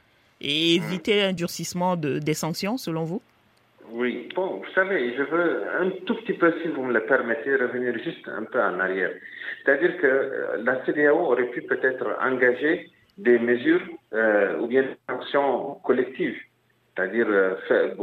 et 0.41 0.75
éviter 0.75 1.23
un 1.23 1.33
durcissement 1.33 1.95
de, 1.95 2.19
des 2.19 2.33
sanctions 2.33 2.77
selon 2.77 3.03
vous? 3.03 3.21
Oui, 3.91 4.27
bon, 4.35 4.57
vous 4.57 4.71
savez, 4.75 5.15
je 5.15 5.23
veux 5.23 5.63
un 5.79 5.89
tout 6.05 6.15
petit 6.15 6.33
peu, 6.33 6.53
si 6.61 6.67
vous 6.67 6.83
me 6.83 6.93
le 6.93 7.05
permettez, 7.05 7.55
revenir 7.55 7.97
juste 8.03 8.27
un 8.27 8.43
peu 8.43 8.61
en 8.61 8.79
arrière. 8.79 9.11
C'est-à-dire 9.63 9.97
que 9.97 10.05
euh, 10.05 10.57
la 10.63 10.85
CDAO 10.85 11.31
aurait 11.31 11.49
pu 11.51 11.61
peut-être 11.61 12.05
engager 12.21 12.89
des 13.17 13.39
mesures 13.39 13.81
euh, 14.13 14.59
ou 14.59 14.67
bien 14.67 14.83
des 14.83 14.97
sanctions 15.09 15.75
collectives 15.83 16.37
c'est-à-dire 16.97 17.27
euh, 17.29 17.55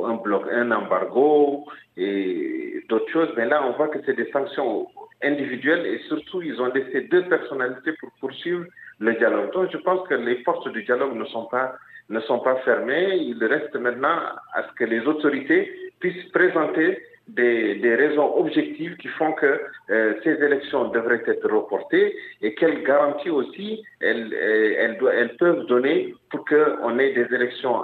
un 0.05 0.14
bloc, 0.14 0.45
un 0.51 0.70
embargo 0.70 1.66
et 1.97 2.82
d'autres 2.88 3.11
choses. 3.11 3.28
Mais 3.36 3.47
là, 3.47 3.66
on 3.66 3.72
voit 3.72 3.88
que 3.88 3.99
c'est 4.07 4.14
des 4.16 4.30
sanctions 4.30 4.86
individuelles 5.22 5.84
et 5.86 5.99
surtout, 6.09 6.42
ils 6.42 6.61
ont 6.61 6.72
laissé 6.72 7.03
deux 7.03 7.24
personnalités 7.24 7.92
pour 8.01 8.11
poursuivre 8.20 8.64
le 9.01 9.14
dialogue. 9.14 9.53
Donc, 9.53 9.70
je 9.72 9.78
pense 9.78 10.07
que 10.09 10.14
les 10.14 10.36
portes 10.36 10.68
du 10.68 10.84
dialogue 10.84 11.16
ne 11.16 11.24
sont 11.26 11.47
pas 11.47 11.74
ne 12.11 12.20
sont 12.20 12.40
pas 12.40 12.57
fermées. 12.57 13.16
Il 13.16 13.42
reste 13.42 13.74
maintenant 13.76 14.18
à 14.53 14.62
ce 14.68 14.72
que 14.74 14.84
les 14.84 15.01
autorités 15.07 15.72
puissent 16.01 16.30
présenter 16.32 16.99
des, 17.28 17.76
des 17.76 17.95
raisons 17.95 18.36
objectives 18.36 18.97
qui 18.99 19.09
font 19.09 19.32
que 19.32 19.59
euh, 19.88 20.14
ces 20.22 20.32
élections 20.32 20.88
devraient 20.88 21.22
être 21.26 21.49
reportées 21.51 22.14
et 22.42 22.55
quelles 22.55 22.84
garanties 22.84 23.30
aussi 23.30 23.82
elles, 24.01 24.34
euh, 24.34 24.74
elles, 24.78 24.99
elles 25.14 25.36
peuvent 25.36 25.64
donner 25.64 26.14
pour 26.30 26.45
qu'on 26.45 26.99
ait 26.99 27.14
des 27.14 27.34
élections 27.34 27.82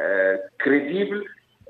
euh, 0.00 0.36
crédibles, 0.58 1.22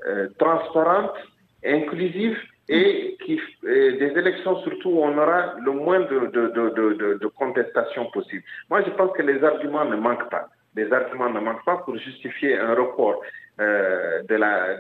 euh, 0.06 0.28
transparentes, 0.38 1.16
inclusives 1.64 2.38
et 2.68 3.16
qui, 3.24 3.40
des 3.62 4.12
élections 4.16 4.60
surtout 4.62 4.90
où 4.90 5.02
on 5.02 5.16
aura 5.18 5.54
le 5.64 5.72
moins 5.72 6.00
de, 6.00 6.26
de, 6.26 6.48
de, 6.48 7.18
de, 7.20 7.26
contestation 7.26 8.06
possible. 8.12 8.42
Moi, 8.70 8.82
je 8.82 8.90
pense 8.90 9.12
que 9.16 9.22
les 9.22 9.42
arguments 9.44 9.84
ne 9.84 9.96
manquent 9.96 10.30
pas. 10.30 10.48
Les 10.76 10.90
arguments 10.92 11.30
ne 11.30 11.40
manquent 11.40 11.64
pas 11.64 11.78
pour 11.78 11.96
justifier 11.98 12.58
un 12.58 12.74
report 12.74 13.20
euh, 13.60 14.22
de 14.22 14.34
la, 14.36 14.76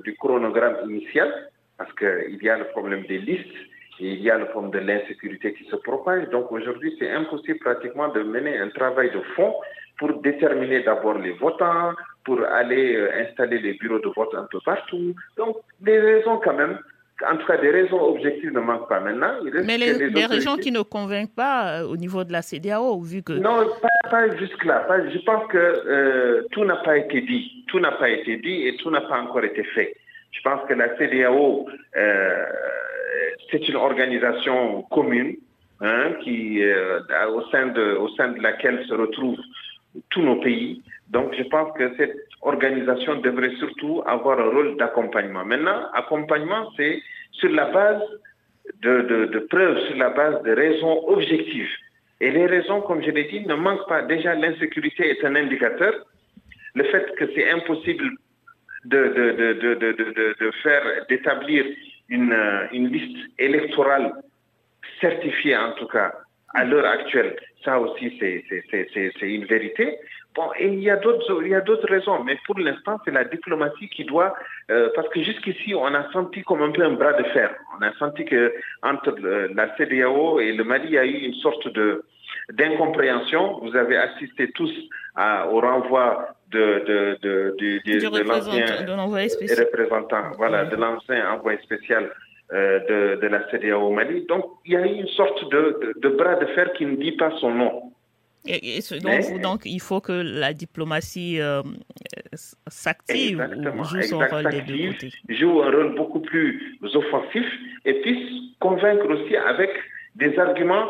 du 0.00 0.16
chronogramme 0.16 0.76
initial, 0.90 1.32
parce 1.78 1.92
qu'il 1.94 2.42
y 2.42 2.48
a 2.48 2.58
le 2.58 2.64
problème 2.68 3.04
des 3.06 3.18
listes, 3.18 3.56
il 3.98 4.22
y 4.22 4.30
a 4.30 4.38
le 4.38 4.46
problème 4.46 4.72
de 4.72 4.86
l'insécurité 4.86 5.54
qui 5.54 5.64
se 5.64 5.76
propage. 5.76 6.28
Donc 6.30 6.52
aujourd'hui, 6.52 6.94
c'est 6.98 7.10
impossible 7.10 7.58
pratiquement 7.58 8.08
de 8.08 8.22
mener 8.22 8.58
un 8.58 8.68
travail 8.68 9.10
de 9.10 9.20
fond 9.34 9.54
pour 9.98 10.20
déterminer 10.20 10.82
d'abord 10.82 11.18
les 11.18 11.32
votants, 11.32 11.92
pour 12.24 12.40
aller 12.44 12.96
euh, 12.96 13.22
installer 13.22 13.58
les 13.58 13.74
bureaux 13.74 13.98
de 13.98 14.08
vote 14.14 14.34
un 14.34 14.46
peu 14.50 14.58
partout. 14.64 15.14
Donc, 15.36 15.56
des 15.80 15.98
raisons 15.98 16.38
quand 16.44 16.54
même, 16.54 16.78
en 17.26 17.36
tout 17.36 17.46
cas 17.46 17.56
des 17.56 17.70
raisons 17.70 18.00
objectives 18.02 18.52
ne 18.52 18.60
manquent 18.60 18.88
pas 18.88 19.00
maintenant. 19.00 19.32
Mais 19.64 19.78
les, 19.78 20.10
les, 20.10 20.26
raisons 20.26 20.56
qui 20.56 20.70
ne 20.70 20.82
convainquent 20.82 21.34
pas 21.34 21.80
euh, 21.80 21.86
au 21.86 21.96
niveau 21.96 22.24
de 22.24 22.32
la 22.32 22.42
CDAO, 22.42 23.00
vu 23.00 23.22
que... 23.22 23.32
Non, 23.32 23.66
pas, 24.10 24.36
jusque-là. 24.36 24.86
Je 25.10 25.18
pense 25.20 25.46
que 25.48 25.56
euh, 25.56 26.42
tout 26.52 26.64
n'a 26.64 26.76
pas 26.76 26.98
été 26.98 27.22
dit. 27.22 27.64
Tout 27.68 27.80
n'a 27.80 27.92
pas 27.92 28.10
été 28.10 28.36
dit 28.36 28.66
et 28.66 28.76
tout 28.76 28.90
n'a 28.90 29.00
pas 29.00 29.18
encore 29.20 29.44
été 29.44 29.64
fait. 29.64 29.96
Je 30.32 30.42
pense 30.42 30.60
que 30.68 30.74
la 30.74 30.94
CDAO, 30.98 31.66
c'est 33.50 33.68
une 33.68 33.76
organisation 33.76 34.82
commune 34.90 35.36
hein, 35.80 36.12
qui, 36.22 36.62
au, 37.32 37.42
sein 37.50 37.68
de, 37.68 37.96
au 37.96 38.08
sein 38.10 38.28
de 38.28 38.40
laquelle 38.40 38.84
se 38.86 38.94
retrouvent 38.94 39.40
tous 40.10 40.22
nos 40.22 40.36
pays. 40.36 40.82
Donc, 41.08 41.34
je 41.36 41.44
pense 41.44 41.76
que 41.78 41.94
cette 41.96 42.16
organisation 42.42 43.16
devrait 43.20 43.54
surtout 43.58 44.02
avoir 44.06 44.40
un 44.40 44.50
rôle 44.50 44.76
d'accompagnement. 44.76 45.44
Maintenant, 45.44 45.88
accompagnement, 45.94 46.70
c'est 46.76 47.00
sur 47.32 47.50
la 47.50 47.66
base 47.66 48.02
de, 48.82 49.46
preuves 49.50 49.78
sur 49.86 49.96
la 49.96 50.10
base 50.10 50.42
de 50.42 50.52
raisons 50.52 51.08
objectives. 51.08 51.70
Et 52.20 52.30
les 52.30 52.46
raisons, 52.46 52.80
comme 52.80 53.02
je 53.02 53.10
l'ai 53.10 53.24
dit, 53.24 53.40
ne 53.46 53.54
manquent 53.54 53.88
pas. 53.88 54.02
Déjà, 54.02 54.34
l'insécurité 54.34 55.10
est 55.10 55.24
un 55.24 55.36
indicateur. 55.36 55.92
Le 56.74 56.84
fait 56.84 57.14
que 57.16 57.24
c'est 57.34 57.50
impossible 57.50 58.10
de, 58.84 58.98
de, 60.40 60.50
faire, 60.62 60.82
d'établir 61.08 61.64
une, 62.08 62.36
une 62.72 62.88
liste 62.88 63.18
électorale 63.38 64.12
certifiée, 65.00 65.56
en 65.56 65.72
tout 65.72 65.86
cas, 65.86 66.12
à 66.54 66.64
l'heure 66.64 66.86
actuelle, 66.86 67.36
ça 67.64 67.78
aussi, 67.80 68.16
c'est 68.18 69.20
une 69.22 69.44
vérité. 69.44 69.98
Bon, 70.34 70.50
et 70.58 70.66
il 70.66 70.80
y 70.80 70.90
a 70.90 70.96
d'autres, 70.96 71.88
raisons, 71.88 72.22
mais 72.22 72.38
pour 72.44 72.58
l'instant, 72.58 73.00
c'est 73.04 73.10
la 73.10 73.24
diplomatie 73.24 73.88
qui 73.88 74.04
doit, 74.04 74.34
euh, 74.70 74.90
parce 74.94 75.08
que 75.08 75.22
jusqu'ici, 75.22 75.74
on 75.74 75.86
a 75.86 76.10
senti 76.12 76.42
comme 76.42 76.62
un 76.62 76.72
peu 76.72 76.84
un 76.84 76.92
bras 76.92 77.14
de 77.14 77.24
fer. 77.24 77.54
On 77.78 77.82
a 77.82 77.92
senti 77.94 78.26
que 78.26 78.52
entre 78.82 79.16
la 79.54 79.74
CDAO 79.76 80.40
et 80.40 80.52
le 80.52 80.62
Mali, 80.62 80.88
il 80.88 80.92
y 80.92 80.98
a 80.98 81.06
eu 81.06 81.18
une 81.28 81.34
sorte 81.34 81.68
de 81.68 82.04
d'incompréhension. 82.52 83.60
Vous 83.62 83.74
avez 83.76 83.96
assisté 83.96 84.50
tous 84.52 84.72
au 85.16 85.60
renvoi 85.60 86.35
de, 86.56 87.18
de, 87.22 87.56
de, 87.58 88.06
représentant, 89.64 90.32
voilà, 90.36 90.64
de 90.64 90.76
l'ancien 90.76 91.30
envoyé 91.32 91.58
spécial 91.62 92.10
euh, 92.52 93.16
de, 93.16 93.26
la 93.26 93.48
CDAO 93.50 93.88
au 93.88 93.90
Mali. 93.90 94.24
Donc, 94.28 94.44
il 94.64 94.72
y 94.72 94.76
a 94.76 94.86
une 94.86 95.08
sorte 95.08 95.50
de, 95.50 95.94
de, 96.00 96.08
bras 96.08 96.36
de 96.36 96.46
fer 96.46 96.72
qui 96.74 96.86
ne 96.86 96.96
dit 96.96 97.12
pas 97.12 97.32
son 97.40 97.50
nom. 97.50 97.92
Et, 98.46 98.78
donc, 99.02 99.40
donc, 99.40 99.60
il 99.64 99.80
faut 99.80 100.00
que 100.00 100.12
la 100.12 100.52
diplomatie 100.52 101.40
euh, 101.40 101.62
s'active 102.68 103.44
joue 103.90 104.02
son 104.02 104.18
rôle 104.18 104.48
des 104.50 104.62
deux 104.62 104.92
côtés. 104.92 105.12
Joue 105.28 105.62
un 105.62 105.70
rôle 105.72 105.94
beaucoup 105.96 106.20
plus 106.20 106.78
offensif 106.94 107.44
et 107.84 107.94
puisse 107.94 108.54
convaincre 108.60 109.08
aussi 109.08 109.36
avec 109.36 109.70
des 110.14 110.38
arguments 110.38 110.86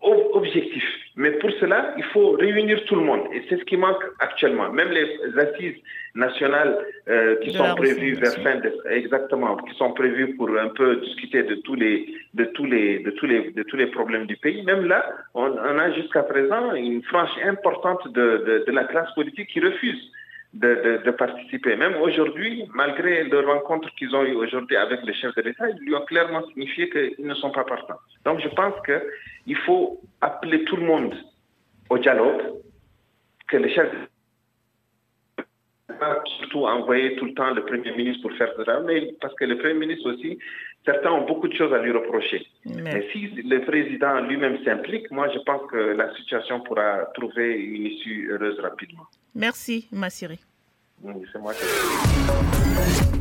objectif. 0.00 0.84
Mais 1.16 1.32
pour 1.32 1.50
cela, 1.60 1.94
il 1.98 2.04
faut 2.04 2.30
réunir 2.32 2.82
tout 2.86 2.94
le 2.94 3.02
monde. 3.02 3.20
Et 3.32 3.42
c'est 3.48 3.58
ce 3.58 3.64
qui 3.64 3.76
manque 3.76 4.02
actuellement. 4.18 4.70
Même 4.70 4.90
les 4.90 5.06
assises 5.38 5.76
nationales 6.14 6.78
euh, 7.08 7.36
qui 7.40 7.52
sont 7.52 7.74
prévues 7.74 8.14
vers 8.14 8.32
fin 8.42 8.60
exactement, 8.90 9.56
qui 9.56 9.74
sont 9.76 9.92
prévues 9.92 10.34
pour 10.36 10.48
un 10.58 10.68
peu 10.68 10.96
discuter 10.96 11.42
de 11.42 11.56
tous 11.56 11.74
les, 11.74 12.06
de 12.34 12.44
tous 12.44 12.64
les, 12.64 13.00
de 13.00 13.10
tous 13.10 13.26
les, 13.26 13.50
de 13.50 13.62
tous 13.62 13.76
les 13.76 13.86
problèmes 13.88 14.26
du 14.26 14.36
pays. 14.36 14.62
Même 14.62 14.86
là, 14.86 15.04
on, 15.34 15.56
a 15.56 15.92
jusqu'à 15.92 16.22
présent 16.22 16.74
une 16.74 17.02
frange 17.02 17.30
importante 17.44 18.08
de, 18.12 18.64
de 18.66 18.72
la 18.72 18.84
classe 18.84 19.12
politique 19.14 19.48
qui 19.48 19.60
refuse 19.60 20.10
de, 20.54 21.10
participer. 21.12 21.76
Même 21.76 21.96
aujourd'hui, 21.96 22.64
malgré 22.74 23.24
le 23.24 23.40
rencontre 23.40 23.88
qu'ils 23.94 24.14
ont 24.14 24.24
eu 24.24 24.34
aujourd'hui 24.34 24.76
avec 24.76 25.02
les 25.04 25.14
chefs 25.14 25.34
de 25.36 25.42
l'État, 25.42 25.68
ils 25.70 25.84
lui 25.84 25.94
ont 25.94 26.04
clairement 26.04 26.46
signifié 26.48 26.90
qu'ils 26.90 27.26
ne 27.26 27.34
sont 27.34 27.50
pas 27.50 27.64
partants. 27.64 28.00
Donc 28.24 28.40
je 28.40 28.48
pense 28.48 28.74
qu'il 28.84 29.56
faut 29.58 30.00
appeler 30.20 30.64
tout 30.64 30.76
le 30.76 30.86
monde 30.86 31.14
au 31.88 31.98
dialogue, 31.98 32.42
que 33.48 33.56
les 33.56 33.72
chefs 33.74 33.92
surtout 36.38 36.64
envoyer 36.66 37.16
tout 37.16 37.26
le 37.26 37.34
temps 37.34 37.50
le 37.50 37.64
Premier 37.64 37.92
ministre 37.92 38.22
pour 38.22 38.36
faire 38.36 38.52
cela, 38.56 38.80
mais 38.80 39.12
parce 39.20 39.34
que 39.34 39.44
le 39.44 39.58
Premier 39.58 39.74
ministre 39.74 40.10
aussi, 40.10 40.38
certains 40.84 41.10
ont 41.12 41.26
beaucoup 41.26 41.48
de 41.48 41.54
choses 41.54 41.72
à 41.72 41.78
lui 41.78 41.92
reprocher. 41.92 42.46
Mais, 42.64 43.06
si 43.12 43.28
le 43.28 43.60
président 43.60 44.20
lui-même 44.20 44.62
s'implique, 44.64 45.10
moi 45.10 45.28
je 45.32 45.38
pense 45.40 45.70
que 45.70 45.76
la 45.76 46.14
situation 46.14 46.60
pourra 46.60 47.06
trouver 47.14 47.52
une 47.54 47.86
issue 47.86 48.30
heureuse 48.30 48.58
rapidement. 48.60 49.06
Merci, 49.34 49.88
Massiri. 49.92 50.38
c'est 51.32 51.38
moi 51.38 51.54
qui... 51.54 51.60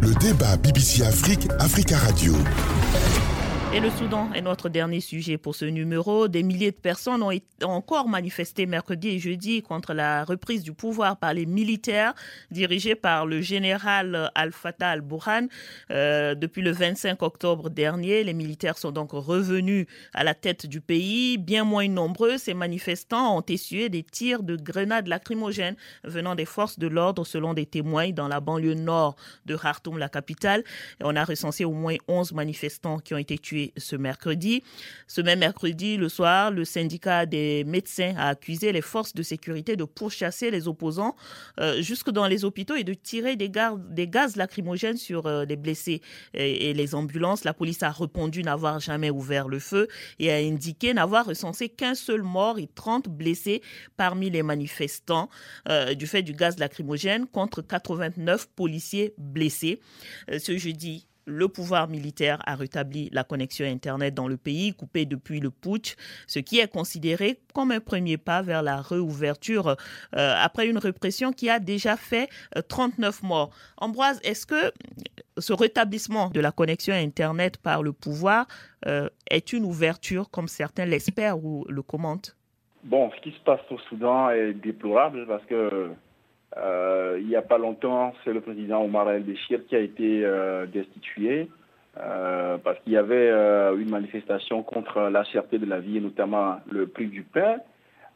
Le 0.02 0.14
débat 0.20 0.58
BBC 0.58 1.04
Afrique, 1.04 1.48
Africa 1.60 1.98
Radio. 1.98 2.34
Et 3.72 3.80
le 3.80 3.92
Soudan 3.92 4.34
est 4.34 4.42
notre 4.42 4.68
dernier 4.68 5.00
sujet 5.00 5.38
pour 5.38 5.54
ce 5.54 5.64
numéro. 5.64 6.28
Des 6.28 6.42
milliers 6.42 6.72
de 6.72 6.76
personnes 6.76 7.22
ont 7.22 7.40
encore 7.62 8.08
manifesté 8.08 8.66
mercredi 8.66 9.10
et 9.10 9.20
jeudi 9.20 9.62
contre 9.62 9.94
la 9.94 10.24
reprise 10.24 10.64
du 10.64 10.74
pouvoir 10.74 11.18
par 11.18 11.36
les 11.36 11.46
militaires 11.46 12.16
dirigés 12.50 12.96
par 12.96 13.28
le 13.28 13.42
général 13.42 14.32
Al-Fatah 14.34 14.90
al-Burhan. 14.90 15.50
Euh, 15.92 16.34
depuis 16.34 16.64
le 16.64 16.72
25 16.72 17.22
octobre 17.22 17.70
dernier, 17.70 18.24
les 18.24 18.34
militaires 18.34 18.80
sont 18.80 18.92
donc 18.92 19.12
revenus 19.12 19.86
à 20.16 20.24
la 20.24 20.34
tête 20.34 20.66
du 20.66 20.82
pays. 20.82 21.38
Bien 21.38 21.64
moins 21.64 21.88
nombreux, 21.88 22.40
ces 22.40 22.56
manifestants 22.56 23.38
ont 23.38 23.44
essuyé 23.48 23.90
des 23.90 24.02
tirs 24.02 24.42
de 24.42 24.56
grenades 24.56 25.08
lacrymogènes 25.08 25.76
venant 26.04 26.34
des 26.34 26.46
forces 26.46 26.80
de 26.80 26.88
l'ordre 26.88 27.24
selon 27.24 27.54
des 27.54 27.68
témoins 27.68 28.10
dans 28.10 28.28
la 28.28 28.40
banlieue 28.40 28.74
nord 28.74 29.16
de 29.46 29.56
Khartoum, 29.56 30.00
la 30.00 30.10
capitale. 30.10 30.64
On 31.04 31.16
a 31.16 31.24
recensé 31.24 31.66
au 31.66 31.74
moins 31.74 31.98
11 32.08 32.34
manifestants 32.34 32.98
qui 32.98 33.14
ont 33.14 33.20
été 33.20 33.38
tués 33.38 33.59
ce 33.78 33.96
mercredi. 33.96 34.64
Ce 35.08 35.22
même 35.22 35.40
mercredi, 35.40 35.98
le 35.98 36.10
soir, 36.10 36.52
le 36.52 36.66
syndicat 36.66 37.26
des 37.26 37.64
médecins 37.64 38.14
a 38.18 38.30
accusé 38.30 38.72
les 38.72 38.82
forces 38.82 39.14
de 39.14 39.24
sécurité 39.24 39.76
de 39.76 39.84
pourchasser 39.84 40.52
les 40.52 40.68
opposants 40.68 41.16
euh, 41.60 41.82
jusque 41.82 42.10
dans 42.12 42.28
les 42.28 42.46
hôpitaux 42.46 42.76
et 42.76 42.84
de 42.84 42.94
tirer 42.94 43.36
des, 43.36 43.50
gaz 43.50 44.36
lacrymogènes 44.36 44.98
sur 44.98 45.26
euh, 45.26 45.46
les 45.46 45.56
blessés 45.56 46.02
et, 46.34 46.74
les 46.74 46.96
ambulances. 46.96 47.44
La 47.44 47.54
police 47.54 47.84
a 47.84 47.92
répondu 47.92 48.44
n'avoir 48.44 48.80
jamais 48.80 49.10
ouvert 49.10 49.48
le 49.48 49.60
feu 49.60 49.88
et 50.20 50.32
a 50.32 50.36
indiqué 50.36 50.94
n'avoir 50.94 51.26
recensé 51.26 51.70
qu'un 51.70 51.96
seul 51.96 52.22
mort 52.22 52.60
et 52.60 52.70
30 52.74 53.10
blessés 53.10 53.62
parmi 53.98 54.30
les 54.30 54.44
manifestants 54.44 55.30
euh, 55.68 55.94
du 55.94 56.08
fait 56.08 56.22
du 56.22 56.34
gaz 56.34 56.58
lacrymogène 56.60 57.26
contre 57.28 57.62
89 57.62 58.48
policiers 58.56 59.14
blessés. 59.18 59.80
ce 60.38 60.58
jeudi, 60.58 61.09
le 61.30 61.48
pouvoir 61.48 61.88
militaire 61.88 62.40
a 62.46 62.56
rétabli 62.56 63.10
la 63.12 63.24
connexion 63.24 63.66
Internet 63.66 64.14
dans 64.14 64.28
le 64.28 64.38
pays, 64.38 64.74
coupée 64.74 65.06
depuis 65.06 65.40
le 65.40 65.52
putsch, 65.52 65.96
ce 66.28 66.40
qui 66.40 66.60
est 66.60 66.68
considéré 66.68 67.40
comme 67.54 67.72
un 67.72 67.80
premier 67.80 68.18
pas 68.18 68.42
vers 68.42 68.64
la 68.64 68.82
réouverture 68.82 69.70
euh, 69.70 70.34
après 70.38 70.68
une 70.68 70.78
répression 70.78 71.32
qui 71.32 71.50
a 71.50 71.60
déjà 71.60 71.96
fait 71.96 72.30
39 72.68 73.20
euh, 73.24 73.28
morts. 73.28 73.50
Ambroise, 73.78 74.20
est-ce 74.24 74.46
que 74.46 74.72
ce 75.38 75.54
rétablissement 75.54 76.30
de 76.30 76.40
la 76.40 76.52
connexion 76.52 76.94
Internet 76.94 77.58
par 77.58 77.84
le 77.84 77.94
pouvoir 77.94 78.48
euh, 78.88 79.10
est 79.30 79.54
une 79.54 79.66
ouverture 79.66 80.30
comme 80.30 80.48
certains 80.48 80.86
l'espèrent 80.86 81.44
ou 81.44 81.66
le 81.70 81.82
commentent? 81.82 82.36
Bon, 82.84 83.12
ce 83.16 83.22
qui 83.22 83.32
se 83.32 83.40
passe 83.44 83.60
au 83.70 83.78
Soudan 83.90 84.30
est 84.30 84.54
déplorable 84.54 85.28
parce 85.28 85.46
que 85.46 85.92
euh, 86.58 87.18
il 87.20 87.28
n'y 87.28 87.36
a 87.36 87.42
pas 87.42 87.58
longtemps, 87.58 88.14
c'est 88.24 88.34
le 88.34 88.42
président 88.42 88.84
Omar 88.84 89.10
el-Béchir 89.12 89.66
qui 89.68 89.76
a 89.76 89.80
été 89.80 90.26
euh, 90.26 90.66
destitué 90.66 91.48
euh, 91.98 92.58
parce 92.58 92.80
qu'il 92.80 92.94
y 92.94 92.98
avait 92.98 93.30
une 93.78 93.90
manifestation 93.90 94.64
contre 94.64 95.02
la 95.10 95.24
cherté 95.26 95.60
de 95.60 95.66
la 95.66 95.80
vie 95.80 95.98
et 95.98 96.02
notamment 96.02 96.58
le 96.72 96.88
prix 96.88 97.08
du 97.08 97.24
pain. 97.24 97.58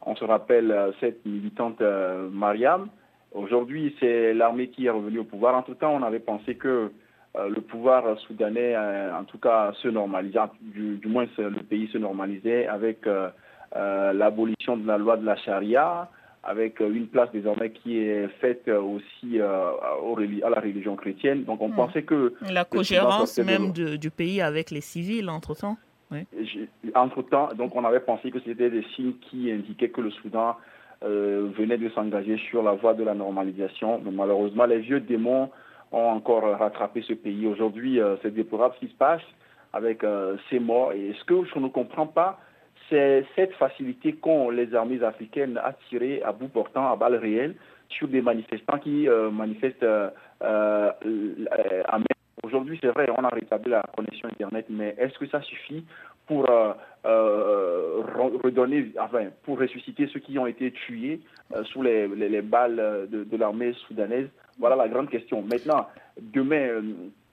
On 0.06 0.16
se 0.16 0.24
rappelle 0.24 0.92
cette 1.00 1.24
militante 1.24 1.80
Mariam. 1.80 2.88
Aujourd'hui, 3.32 3.96
c'est 4.00 4.34
l'armée 4.34 4.68
qui 4.68 4.86
est 4.86 4.90
revenue 4.90 5.20
au 5.20 5.24
pouvoir. 5.24 5.54
Entre-temps, 5.54 5.94
on 5.94 6.02
avait 6.02 6.20
pensé 6.20 6.56
que 6.56 6.92
le 7.34 7.60
pouvoir 7.60 8.18
soudanais, 8.20 8.76
en 8.76 9.24
tout 9.24 9.38
cas, 9.38 9.72
se 9.82 9.88
normalisait, 9.88 10.40
du, 10.60 10.96
du, 10.96 11.08
moins 11.08 11.26
le 11.38 11.62
pays 11.62 11.88
se 11.88 11.98
normalisait 11.98 12.66
avec 12.66 13.06
l'abolition 13.74 14.76
de 14.76 14.86
la 14.86 14.98
loi 14.98 15.16
de 15.16 15.24
la 15.24 15.36
charia, 15.36 16.08
avec 16.44 16.80
euh, 16.80 16.92
une 16.92 17.06
place 17.06 17.30
désormais 17.32 17.70
qui 17.70 17.98
est 17.98 18.28
faite 18.40 18.68
euh, 18.68 18.80
aussi 18.80 19.40
euh, 19.40 19.72
à 20.42 20.50
la 20.50 20.60
religion 20.60 20.96
chrétienne. 20.96 21.44
Donc 21.44 21.60
on 21.60 21.68
hmm. 21.68 21.74
pensait 21.74 22.02
que... 22.02 22.34
La 22.50 22.64
cogérance 22.64 23.38
même 23.38 23.72
du 23.72 24.10
pays 24.10 24.40
avec 24.40 24.70
les 24.70 24.80
civils, 24.80 25.28
entre-temps 25.28 25.76
Entre-temps, 26.94 27.48
donc 27.56 27.74
on 27.74 27.84
avait 27.84 28.00
pensé 28.00 28.30
que 28.30 28.38
c'était 28.44 28.70
des 28.70 28.84
signes 28.94 29.14
qui 29.30 29.50
indiquaient 29.50 29.90
que 29.90 30.00
le 30.00 30.10
Soudan 30.10 30.56
venait 31.02 31.76
de 31.76 31.90
s'engager 31.90 32.38
sur 32.48 32.62
la 32.62 32.72
voie 32.72 32.94
de 32.94 33.04
la 33.04 33.12
normalisation. 33.14 34.00
Mais 34.02 34.10
malheureusement, 34.10 34.64
les 34.64 34.78
vieux 34.78 35.00
démons 35.00 35.50
ont 35.92 36.08
encore 36.08 36.44
rattrapé 36.58 37.02
ce 37.06 37.12
pays. 37.12 37.46
Aujourd'hui, 37.46 38.00
c'est 38.22 38.32
déplorable 38.32 38.74
ce 38.80 38.86
qui 38.86 38.92
se 38.92 38.96
passe 38.96 39.20
avec 39.74 40.02
ces 40.48 40.58
morts. 40.60 40.92
Et 40.92 41.14
ce 41.18 41.24
que 41.24 41.44
je 41.44 41.58
ne 41.58 41.68
comprends 41.68 42.06
pas, 42.06 42.38
c'est 42.90 43.24
cette 43.34 43.52
facilité 43.54 44.14
qu'ont 44.14 44.50
les 44.50 44.74
armées 44.74 45.02
africaines 45.02 45.58
à 45.58 45.72
tirer 45.88 46.22
à 46.22 46.32
bout 46.32 46.48
portant, 46.48 46.90
à 46.90 46.96
balles 46.96 47.16
réelles, 47.16 47.54
sur 47.88 48.08
des 48.08 48.22
manifestants 48.22 48.78
qui 48.78 49.08
euh, 49.08 49.30
manifestent 49.30 49.82
euh, 49.82 50.10
euh, 50.42 50.90
Aujourd'hui, 52.42 52.78
c'est 52.82 52.88
vrai, 52.88 53.06
on 53.16 53.24
a 53.24 53.28
rétabli 53.28 53.70
la 53.70 53.82
connexion 53.96 54.28
Internet, 54.28 54.66
mais 54.68 54.94
est-ce 54.98 55.18
que 55.18 55.26
ça 55.28 55.40
suffit 55.40 55.82
pour 56.26 56.46
redonner, 58.44 58.92
pour 59.44 59.58
ressusciter 59.58 60.08
ceux 60.08 60.20
qui 60.20 60.38
ont 60.38 60.46
été 60.46 60.70
tués 60.72 61.20
sous 61.64 61.80
les, 61.82 62.42
balles 62.42 63.08
de, 63.10 63.36
l'armée 63.38 63.72
soudanaise? 63.86 64.28
Voilà 64.58 64.76
la 64.76 64.88
grande 64.88 65.08
question. 65.08 65.40
Maintenant, 65.40 65.86
demain, 66.20 66.82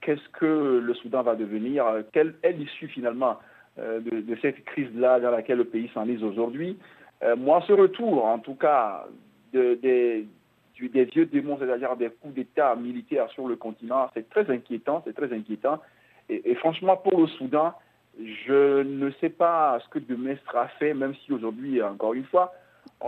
qu'est-ce 0.00 0.26
que 0.30 0.80
le 0.82 0.94
Soudan 0.94 1.22
va 1.22 1.34
devenir? 1.36 1.84
Quelle 2.12 2.34
est 2.42 2.52
l'issue 2.52 2.88
finalement 2.88 3.36
euh, 3.78 4.00
de, 4.00 4.36
cette 4.42 4.64
crise-là 4.64 5.20
dans 5.20 5.30
laquelle 5.30 5.58
le 5.58 5.64
pays 5.64 5.90
s'enlise 5.94 6.22
aujourd'hui. 6.22 6.76
Euh, 7.22 7.36
moi, 7.36 7.62
ce 7.66 7.72
retour, 7.72 8.24
en 8.24 8.38
tout 8.38 8.54
cas, 8.54 9.06
des 9.52 10.26
vieux 10.78 11.26
démons, 11.26 11.58
c'est-à-dire 11.58 11.96
des 11.96 12.10
coups 12.10 12.34
d'État 12.34 12.74
militaires 12.74 13.30
sur 13.30 13.48
le 13.48 13.56
continent, 13.56 14.10
c'est 14.14 14.28
très 14.28 14.50
inquiétant, 14.50 15.02
c'est 15.06 15.14
très 15.14 15.32
inquiétant. 15.32 15.80
Et, 16.28 16.54
franchement, 16.54 16.96
pour 16.96 17.20
le 17.20 17.26
Soudan, 17.26 17.74
Je 18.18 18.82
ne 18.82 19.10
sais 19.20 19.30
pas 19.30 19.78
ce 19.82 19.88
que 19.88 19.98
demain 19.98 20.34
sera 20.46 20.68
fait, 20.78 20.92
même 20.92 21.14
si 21.24 21.32
aujourd'hui, 21.32 21.82
encore 21.82 22.12
une 22.12 22.24
fois, 22.24 22.52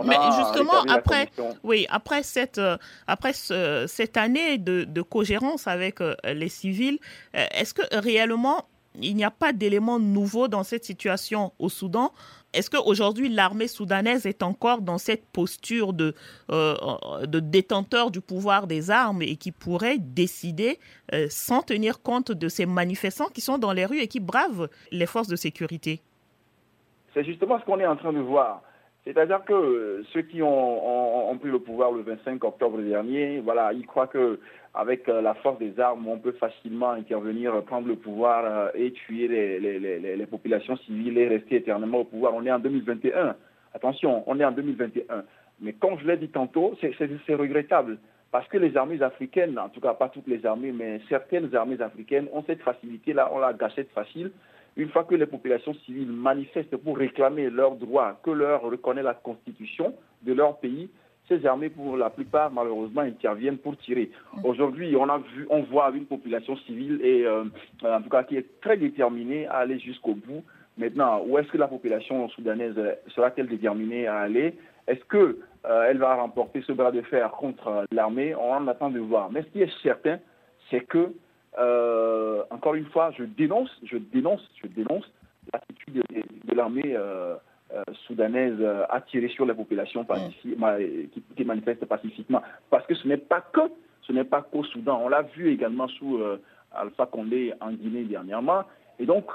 mais 0.03 0.15
justement, 0.37 0.83
après, 0.89 1.29
oui, 1.63 1.85
après 1.89 2.23
cette, 2.23 2.57
euh, 2.57 2.77
après 3.07 3.33
cette 3.33 4.17
année 4.17 4.57
de, 4.57 4.83
de 4.83 5.01
cogérance 5.01 5.67
avec 5.67 6.01
euh, 6.01 6.15
les 6.25 6.49
civils, 6.49 6.99
euh, 7.35 7.45
est-ce 7.51 7.73
que 7.73 7.81
réellement 7.97 8.65
il 9.01 9.15
n'y 9.15 9.23
a 9.23 9.31
pas 9.31 9.53
d'éléments 9.53 9.99
nouveaux 9.99 10.47
dans 10.47 10.63
cette 10.63 10.85
situation 10.85 11.53
au 11.59 11.69
Soudan 11.69 12.11
Est-ce 12.53 12.69
qu'aujourd'hui 12.69 13.29
l'armée 13.29 13.67
soudanaise 13.67 14.25
est 14.25 14.43
encore 14.43 14.81
dans 14.81 14.97
cette 14.97 15.25
posture 15.27 15.93
de, 15.93 16.15
de 16.49 17.39
détenteur 17.39 18.11
du 18.11 18.21
pouvoir 18.21 18.67
des 18.67 18.91
armes 18.91 19.21
et 19.21 19.35
qui 19.35 19.51
pourrait 19.51 19.97
décider 19.99 20.79
sans 21.29 21.61
tenir 21.61 22.01
compte 22.01 22.31
de 22.31 22.47
ces 22.47 22.65
manifestants 22.65 23.27
qui 23.27 23.41
sont 23.41 23.57
dans 23.57 23.73
les 23.73 23.85
rues 23.85 23.99
et 23.99 24.07
qui 24.07 24.19
bravent 24.19 24.69
les 24.91 25.05
forces 25.05 25.27
de 25.27 25.35
sécurité? 25.35 26.01
C'est 27.13 27.23
justement 27.23 27.59
ce 27.59 27.65
qu'on 27.65 27.79
est 27.79 27.87
en 27.87 27.95
train 27.95 28.13
de 28.13 28.19
voir. 28.19 28.61
C'est-à-dire 29.05 29.43
que 29.45 29.53
euh, 29.53 30.03
ceux 30.13 30.23
qui 30.23 30.41
ont, 30.41 31.37
pris 31.39 31.51
le 31.51 31.59
pouvoir 31.59 31.91
le 31.91 32.01
25 32.01 32.43
octobre 32.43 32.81
dernier, 32.81 33.39
voilà, 33.39 33.71
ils 33.71 33.85
croient 33.85 34.07
que 34.07 34.39
avec 34.73 35.07
euh, 35.07 35.21
la 35.21 35.35
force 35.35 35.59
des 35.59 35.79
armes, 35.79 36.07
on 36.07 36.17
peut 36.17 36.31
facilement 36.33 36.89
intervenir, 36.91 37.61
prendre 37.63 37.87
le 37.87 37.95
pouvoir 37.95 38.43
euh, 38.45 38.69
et 38.73 38.91
tuer 38.91 39.27
les, 39.27 40.25
populations 40.25 40.75
civiles 40.77 41.17
et 41.19 41.27
rester 41.27 41.57
éternellement 41.57 41.99
au 41.99 42.03
pouvoir. 42.03 42.33
On 42.33 42.43
est 42.45 42.51
en 42.51 42.57
2021. 42.57 43.35
Attention, 43.75 44.23
on 44.25 44.39
est 44.39 44.45
en 44.45 44.51
2021. 44.51 45.23
Mais 45.61 45.73
comme 45.73 45.99
je 45.99 46.07
l'ai 46.07 46.17
dit 46.17 46.29
tantôt, 46.29 46.75
c'est 46.81 47.35
regrettable. 47.35 47.99
Parce 48.31 48.47
que 48.47 48.57
les 48.57 48.75
armées 48.75 49.01
africaines, 49.01 49.57
en 49.59 49.69
tout 49.69 49.79
cas 49.79 49.93
pas 49.93 50.09
toutes 50.09 50.27
les 50.27 50.45
armées, 50.45 50.71
mais 50.71 50.99
certaines 51.07 51.55
armées 51.55 51.79
africaines 51.79 52.27
ont 52.33 52.43
cette 52.45 52.61
facilité-là, 52.61 53.31
ont 53.31 53.39
la 53.39 53.53
gâchette 53.53 53.91
facile 53.91 54.31
une 54.77 54.89
fois 54.89 55.03
que 55.03 55.15
les 55.15 55.25
populations 55.25 55.73
civiles 55.85 56.11
manifestent 56.11 56.77
pour 56.77 56.97
réclamer 56.97 57.49
leurs 57.49 57.75
droits, 57.75 58.19
que 58.23 58.31
leur 58.31 58.61
reconnaît 58.61 59.03
la 59.03 59.13
constitution 59.13 59.93
de 60.23 60.33
leur 60.33 60.57
pays, 60.57 60.89
ces 61.27 61.45
armées, 61.45 61.69
pour 61.69 61.97
la 61.97 62.09
plupart, 62.09 62.51
malheureusement, 62.51 63.01
interviennent 63.01 63.57
pour 63.57 63.77
tirer. 63.77 64.11
Aujourd'hui, 64.43 64.95
on 65.49 65.61
voit 65.63 65.91
une 65.95 66.05
population 66.05 66.55
civile 66.57 66.99
et, 67.03 67.25
euh, 67.25 67.45
en 67.83 68.01
tout 68.01 68.09
cas, 68.09 68.23
qui 68.23 68.37
est 68.37 68.61
très 68.61 68.77
déterminée 68.77 69.47
à 69.47 69.55
aller 69.57 69.79
jusqu'au 69.79 70.13
bout. 70.13 70.43
Maintenant, 70.77 71.23
où 71.25 71.37
est-ce 71.39 71.47
que 71.47 71.57
la 71.57 71.67
population 71.67 72.27
soudanaise 72.29 72.75
sera-t-elle 73.07 73.47
déterminée 73.47 74.07
à 74.07 74.19
aller? 74.19 74.55
Est-ce 74.87 75.03
qu'elle 75.05 75.35
euh, 75.65 75.93
va 75.95 76.15
remporter 76.15 76.61
ce 76.61 76.73
bras 76.73 76.91
de 76.91 77.01
fer 77.01 77.31
contre 77.31 77.85
l'armée? 77.91 78.35
On 78.35 78.51
en 78.51 78.67
attend 78.67 78.91
de 78.91 78.99
voir. 78.99 79.31
Mais 79.31 79.41
ce 79.41 79.47
qui 79.47 79.61
est 79.61 79.81
certain, 79.81 80.19
c'est 80.69 80.81
que 80.81 81.11
euh, 81.57 82.43
encore 82.49 82.75
une 82.75 82.85
fois, 82.85 83.11
je 83.17 83.23
dénonce, 83.23 83.69
je 83.83 83.97
dénonce, 83.97 84.41
je 84.61 84.67
dénonce 84.67 85.09
l'attitude 85.53 86.03
de, 86.09 86.55
l'armée 86.55 86.95
euh, 86.95 87.35
euh, 87.73 87.83
soudanaise 88.07 88.61
à 88.89 89.01
tirer 89.01 89.29
sur 89.29 89.45
les 89.45 89.53
populations 89.53 90.03
mm. 90.03 90.47
qui, 91.35 91.45
manifestent 91.45 91.85
pacifiquement. 91.85 92.41
Parce 92.69 92.85
que 92.87 92.95
ce 92.95 93.07
n'est 93.07 93.17
pas 93.17 93.41
que, 93.41 93.61
ce 94.01 94.13
n'est 94.13 94.23
pas 94.23 94.41
qu'au 94.41 94.63
Soudan. 94.63 95.01
On 95.03 95.09
l'a 95.09 95.21
vu 95.21 95.51
également 95.51 95.87
sous 95.87 96.19
Alpha 96.73 97.05
Condé 97.05 97.53
en 97.61 97.71
Guinée 97.71 98.03
dernièrement. 98.03 98.63
Et 98.99 99.05
donc, 99.05 99.25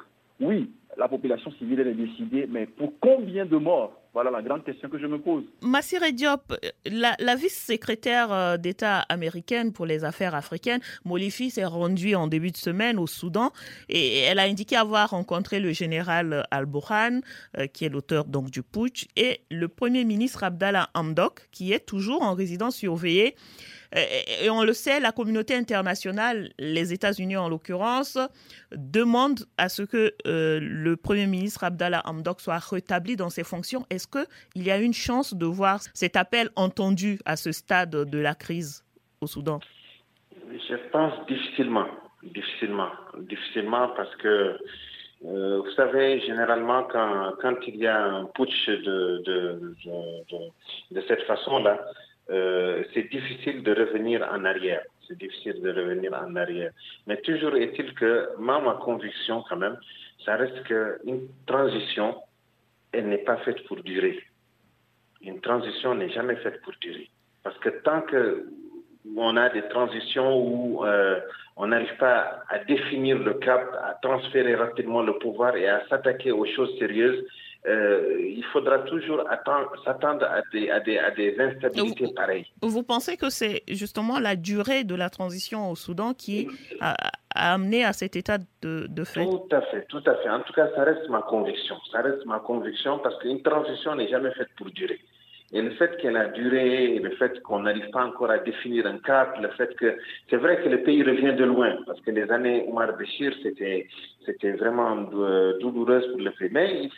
oui, 0.40 0.70
la 0.96 1.08
population 1.08 1.50
civile 1.52 1.80
est 1.80 1.94
décidée, 1.94 2.46
mais 2.48 2.66
pour 2.66 2.92
combien 3.00 3.46
de 3.46 3.56
morts 3.56 3.99
voilà 4.12 4.30
la 4.30 4.42
grande 4.42 4.64
question 4.64 4.88
que 4.88 4.98
je 4.98 5.06
me 5.06 5.20
pose. 5.20 5.44
Massire 5.62 6.12
Diop, 6.12 6.52
la, 6.84 7.36
vice-secrétaire 7.36 8.32
euh, 8.32 8.56
d'État 8.56 9.00
américaine 9.08 9.72
pour 9.72 9.86
les 9.86 10.04
affaires 10.04 10.34
africaines, 10.34 10.80
Molifi, 11.04 11.50
s'est 11.50 11.64
rendue 11.64 12.16
en 12.16 12.26
début 12.26 12.50
de 12.50 12.56
semaine 12.56 12.98
au 12.98 13.06
Soudan 13.06 13.52
et 13.88 14.18
elle 14.18 14.40
a 14.40 14.42
indiqué 14.42 14.76
avoir 14.76 15.10
rencontré 15.10 15.60
le 15.60 15.72
général 15.72 16.44
Al-Burhan, 16.50 17.20
euh, 17.58 17.66
qui 17.68 17.84
est 17.84 17.88
l'auteur 17.88 18.24
donc 18.24 18.50
du 18.50 18.62
putsch, 18.62 19.06
et 19.16 19.42
le 19.50 19.68
premier 19.68 20.04
ministre 20.04 20.42
Abdallah 20.42 20.90
Hamdok, 20.94 21.48
qui 21.52 21.72
est 21.72 21.86
toujours 21.86 22.22
en 22.22 22.34
résidence 22.34 22.76
surveillée. 22.76 23.36
Et 23.92 24.48
on 24.50 24.62
le 24.62 24.72
sait, 24.72 25.00
la 25.00 25.10
communauté 25.10 25.54
internationale, 25.54 26.50
les 26.58 26.92
États-Unis 26.92 27.36
en 27.36 27.48
l'occurrence, 27.48 28.18
demandent 28.72 29.40
à 29.58 29.68
ce 29.68 29.82
que 29.82 30.14
euh, 30.26 30.60
le 30.62 30.96
Premier 30.96 31.26
ministre 31.26 31.64
Abdallah 31.64 32.02
Hamdok 32.04 32.40
soit 32.40 32.58
rétabli 32.58 33.16
dans 33.16 33.30
ses 33.30 33.42
fonctions. 33.42 33.84
Est-ce 33.90 34.06
qu'il 34.06 34.62
y 34.62 34.70
a 34.70 34.78
une 34.78 34.92
chance 34.92 35.34
de 35.34 35.46
voir 35.46 35.80
cet 35.92 36.16
appel 36.16 36.50
entendu 36.54 37.18
à 37.24 37.36
ce 37.36 37.50
stade 37.50 37.90
de 37.90 38.18
la 38.18 38.34
crise 38.34 38.84
au 39.20 39.26
Soudan? 39.26 39.58
Je 40.52 40.76
pense 40.92 41.26
difficilement, 41.26 41.86
difficilement, 42.22 42.90
difficilement 43.18 43.88
parce 43.96 44.14
que 44.16 44.56
euh, 45.26 45.58
vous 45.58 45.70
savez, 45.72 46.20
généralement, 46.20 46.84
quand, 46.84 47.56
il 47.66 47.76
y 47.76 47.86
a 47.86 48.04
un 48.04 48.24
putsch 48.26 48.68
de, 48.68 49.22
de 50.90 51.00
cette 51.08 51.22
façon-là, 51.24 51.78
euh, 52.30 52.84
c'est 52.92 53.10
difficile 53.10 53.62
de 53.62 53.72
revenir 53.72 54.26
en 54.30 54.44
arrière. 54.44 54.82
C'est 55.08 55.18
difficile 55.18 55.60
de 55.62 55.70
revenir 55.70 56.12
en 56.14 56.36
arrière. 56.36 56.70
Mais 57.06 57.20
toujours 57.22 57.56
est-il 57.56 57.94
que, 57.94 58.28
moi, 58.38 58.60
ma 58.60 58.74
conviction 58.74 59.42
quand 59.48 59.56
même, 59.56 59.78
ça 60.24 60.36
reste 60.36 60.62
qu'une 60.64 61.28
transition, 61.46 62.16
elle 62.92 63.08
n'est 63.08 63.24
pas 63.24 63.38
faite 63.38 63.64
pour 63.66 63.82
durer. 63.82 64.20
Une 65.22 65.40
transition 65.40 65.94
n'est 65.94 66.10
jamais 66.10 66.36
faite 66.36 66.60
pour 66.62 66.74
durer. 66.80 67.10
Parce 67.42 67.58
que 67.58 67.70
tant 67.82 68.02
que 68.02 68.46
on 69.16 69.36
a 69.36 69.48
des 69.48 69.62
transitions 69.68 70.36
où 70.36 70.84
euh, 70.84 71.20
on 71.56 71.68
n'arrive 71.68 71.96
pas 71.96 72.42
à 72.48 72.58
définir 72.60 73.18
le 73.18 73.34
cap, 73.34 73.62
à 73.82 73.94
transférer 74.02 74.54
rapidement 74.54 75.02
le 75.02 75.18
pouvoir 75.18 75.56
et 75.56 75.68
à 75.68 75.86
s'attaquer 75.88 76.32
aux 76.32 76.46
choses 76.46 76.78
sérieuses, 76.78 77.24
euh, 77.66 78.16
il 78.20 78.44
faudra 78.52 78.78
toujours 78.80 79.22
s'attendre 79.84 80.24
à 80.24 80.40
des, 80.52 80.70
à, 80.70 80.80
des, 80.80 80.98
à 80.98 81.10
des, 81.10 81.38
instabilités 81.38 82.08
pareilles. 82.14 82.46
Vous 82.62 82.82
pensez 82.82 83.18
que 83.18 83.28
c'est 83.28 83.62
justement 83.68 84.18
la 84.18 84.34
durée 84.34 84.84
de 84.84 84.94
la 84.94 85.10
transition 85.10 85.70
au 85.70 85.76
Soudan 85.76 86.14
qui 86.14 86.48
a, 86.80 86.94
amené 87.34 87.84
à 87.84 87.92
cet 87.92 88.16
état 88.16 88.38
de, 88.62 88.86
de, 88.88 89.04
fait? 89.04 89.24
Tout 89.24 89.48
à 89.50 89.60
fait, 89.62 89.84
tout 89.88 90.02
à 90.06 90.14
fait. 90.14 90.30
En 90.30 90.40
tout 90.40 90.54
cas, 90.54 90.68
ça 90.74 90.84
reste 90.84 91.06
ma 91.10 91.20
conviction. 91.20 91.76
Ça 91.92 92.00
reste 92.00 92.24
ma 92.24 92.38
conviction 92.38 92.98
parce 92.98 93.18
qu'une 93.18 93.42
transition 93.42 93.94
n'est 93.94 94.08
jamais 94.08 94.32
faite 94.32 94.48
pour 94.56 94.70
durer. 94.70 94.98
Et 95.52 95.60
le 95.60 95.70
fait 95.72 95.96
qu'elle 95.98 96.16
a 96.16 96.28
duré, 96.28 96.98
le 96.98 97.10
fait 97.16 97.42
qu'on 97.42 97.60
n'arrive 97.60 97.90
pas 97.90 98.04
encore 98.04 98.30
à 98.30 98.38
définir 98.38 98.86
un 98.86 98.98
cap, 98.98 99.36
le 99.40 99.48
fait 99.48 99.74
que 99.76 99.98
c'est 100.30 100.36
vrai 100.36 100.62
que 100.62 100.68
le 100.68 100.82
pays 100.82 101.02
revient 101.02 101.34
de 101.34 101.44
loin, 101.44 101.76
parce 101.86 102.00
que 102.02 102.12
les 102.12 102.30
années 102.30 102.64
Omar 102.68 102.96
Béchir, 102.96 103.34
c'était 103.42 103.88
c'était 104.24 104.52
vraiment 104.52 104.96
douloureuse 105.60 106.06
pour 106.12 106.20
le 106.20 106.30
pays. 106.30 106.50
Mais 106.52 106.88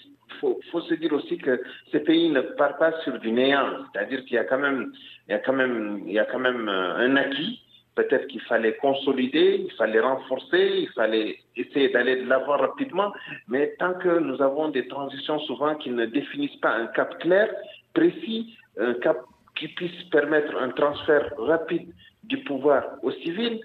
faut, 0.41 0.61
faut 0.71 0.81
se 0.83 0.95
dire 0.95 1.13
aussi 1.13 1.39
que 1.39 1.63
ce 1.91 1.99
pays 1.99 2.29
ne 2.31 2.41
part 2.41 2.79
pas 2.79 2.93
sur 3.03 3.19
du 3.19 3.33
néant, 3.33 3.71
c'est-à-dire 3.93 4.25
qu'il 4.25 4.35
y 4.35 4.39
a 4.39 4.45
quand 4.45 4.59
même 4.59 4.93
il 5.29 5.33
y 5.33 5.35
a 5.35 5.39
quand 5.39 5.53
même 5.53 6.03
il 6.07 6.13
y 6.13 6.19
a 6.19 6.25
quand 6.25 6.39
même 6.39 6.69
euh, 6.69 6.97
un 6.97 7.17
acquis. 7.17 7.61
Peut-être 7.95 8.27
qu'il 8.29 8.41
fallait 8.41 8.77
consolider, 8.77 9.67
il 9.67 9.73
fallait 9.73 10.01
renforcer, 10.01 10.79
il 10.79 10.89
fallait 10.95 11.37
essayer 11.57 11.91
d'aller 11.91 12.23
de 12.23 12.27
l'avant 12.27 12.57
rapidement, 12.57 13.13
mais 13.49 13.75
tant 13.79 13.93
que 13.93 14.19
nous 14.19 14.41
avons 14.41 14.71
des 14.71 14.89
transitions 14.89 15.39
souvent 15.41 15.75
qui 15.75 15.91
ne 15.91 16.07
définissent 16.07 16.57
pas 16.63 16.75
un 16.75 16.87
cap 16.87 17.19
clair, 17.19 17.51
précis, 17.93 18.57
un 18.81 18.95
cap 18.95 19.19
qui 19.57 19.69
puisse 19.69 20.05
permettre 20.05 20.57
un 20.57 20.71
transfert 20.71 21.35
rapide 21.37 21.93
du 22.25 22.39
pouvoir 22.45 22.83
aux 23.03 23.13
civils, 23.13 23.61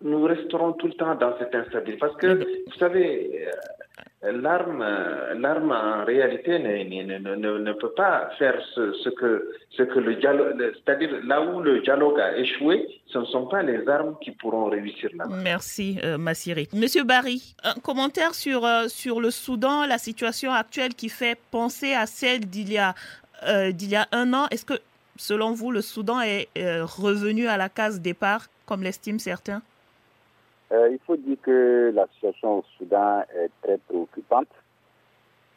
nous 0.00 0.24
resterons 0.24 0.72
tout 0.72 0.86
le 0.86 0.94
temps 0.94 1.14
dans 1.14 1.36
cette 1.38 1.54
instabilité. 1.54 1.98
Parce 1.98 2.16
que, 2.16 2.44
vous 2.66 2.78
savez, 2.78 3.46
euh, 3.46 3.50
l'arme, 4.22 4.84
l'arme 5.38 5.72
en 5.72 6.04
réalité 6.04 6.58
ne, 6.58 7.18
ne, 7.18 7.58
ne, 7.58 7.72
peut 7.72 7.92
pas 7.92 8.30
faire 8.38 8.60
ce, 8.74 9.08
que, 9.10 9.50
ce 9.70 9.82
que 9.84 9.98
le 9.98 10.16
dialogue, 10.16 10.72
c'est-à-dire 10.74 11.10
là 11.24 11.40
où 11.40 11.60
le 11.60 11.80
dialogue 11.80 12.18
a 12.18 12.36
échoué, 12.36 12.86
ce 13.06 13.18
ne 13.18 13.24
sont 13.26 13.46
pas 13.46 13.62
les 13.62 13.86
armes 13.88 14.16
qui 14.20 14.32
pourront 14.32 14.66
réussir 14.70 15.10
là. 15.14 15.26
Merci, 15.30 15.98
euh, 16.02 16.18
Massiri. 16.18 16.68
Monsieur 16.72 17.04
Barry, 17.04 17.54
un 17.62 17.74
commentaire 17.80 18.34
sur, 18.34 18.64
euh, 18.64 18.88
sur 18.88 19.20
le 19.20 19.30
Soudan, 19.30 19.86
la 19.86 19.98
situation 19.98 20.52
actuelle 20.52 20.94
qui 20.94 21.08
fait 21.08 21.38
penser 21.50 21.94
à 21.94 22.06
celle 22.06 22.40
d'il 22.40 22.72
y 22.72 22.78
a 22.78 22.94
euh, 23.46 23.72
d'il 23.72 23.90
y 23.90 23.96
a 23.96 24.08
un 24.12 24.32
an. 24.34 24.46
Est-ce 24.50 24.64
que, 24.64 24.74
selon 25.16 25.52
vous, 25.52 25.70
le 25.70 25.80
Soudan 25.82 26.20
est 26.20 26.48
euh, 26.58 26.84
revenu 26.84 27.46
à 27.46 27.56
la 27.56 27.68
case 27.68 28.00
départ, 28.00 28.48
comme 28.66 28.82
l'estiment 28.82 29.18
certains? 29.18 29.62
Euh, 30.72 30.90
Il 30.92 30.98
faut 31.06 31.16
dire 31.16 31.36
que 31.42 31.92
la 31.94 32.06
situation 32.14 32.58
au 32.58 32.64
Soudan 32.76 33.22
est 33.34 33.50
très 33.62 33.78
préoccupante. 33.78 34.48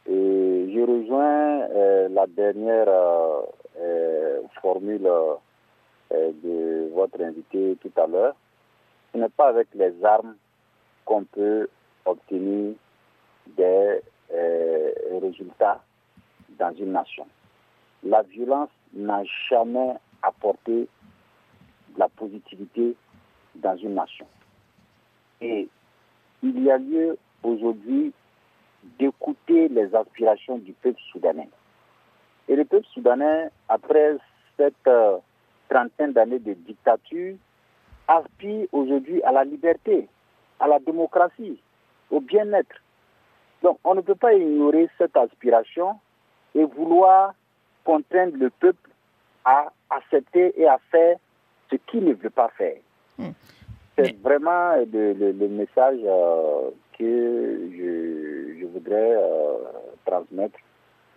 Et 0.06 0.70
je 0.74 0.80
rejoins 0.80 1.68
la 2.08 2.26
dernière 2.26 2.88
formule 4.60 5.08
de 6.10 6.90
votre 6.92 7.22
invité 7.22 7.78
tout 7.80 7.92
à 7.96 8.08
l'heure. 8.08 8.34
Ce 9.12 9.18
n'est 9.18 9.28
pas 9.28 9.48
avec 9.48 9.68
les 9.74 10.04
armes 10.04 10.34
qu'on 11.04 11.22
peut 11.22 11.68
obtenir 12.04 12.74
des 13.56 14.00
résultats 15.20 15.80
dans 16.58 16.74
une 16.74 16.92
nation 16.92 17.26
la 18.04 18.22
violence 18.22 18.70
n'a 18.94 19.22
jamais 19.48 19.94
apporté 20.22 20.88
de 21.94 21.98
la 21.98 22.08
positivité 22.08 22.96
dans 23.56 23.76
une 23.76 23.94
nation. 23.94 24.26
Et 25.42 25.68
il 26.42 26.62
y 26.62 26.70
a 26.70 26.78
lieu 26.78 27.18
aujourd'hui 27.42 28.12
d'écouter 28.98 29.68
les 29.68 29.94
aspirations 29.94 30.58
du 30.58 30.72
peuple 30.72 31.00
soudanais. 31.10 31.48
Et 32.48 32.56
le 32.56 32.64
peuple 32.64 32.86
soudanais, 32.94 33.50
après 33.68 34.16
cette 34.56 34.86
euh, 34.86 35.18
trentaine 35.68 36.12
d'années 36.12 36.38
de 36.38 36.54
dictature, 36.54 37.36
aspire 38.06 38.66
aujourd'hui 38.72 39.22
à 39.22 39.32
la 39.32 39.44
liberté, 39.44 40.08
à 40.60 40.68
la 40.68 40.78
démocratie, 40.78 41.60
au 42.10 42.20
bien-être. 42.20 42.76
Donc 43.62 43.78
on 43.84 43.94
ne 43.94 44.00
peut 44.00 44.14
pas 44.14 44.34
ignorer 44.34 44.88
cette 44.98 45.16
aspiration 45.16 45.98
et 46.54 46.64
vouloir 46.64 47.34
contraindre 47.84 48.36
le 48.36 48.50
peuple 48.50 48.90
à 49.44 49.72
accepter 49.90 50.52
et 50.60 50.66
à 50.66 50.78
faire 50.90 51.16
ce 51.70 51.76
qu'il 51.76 52.04
ne 52.04 52.14
veut 52.14 52.30
pas 52.30 52.48
faire. 52.56 52.76
Hmm. 53.18 53.30
C'est 53.96 54.16
vraiment 54.22 54.74
le, 54.92 55.48
message 55.48 55.98
euh, 56.04 56.70
que 56.98 57.70
je, 57.76 58.66
voudrais 58.66 59.16
euh, 59.16 59.58
transmettre 60.06 60.58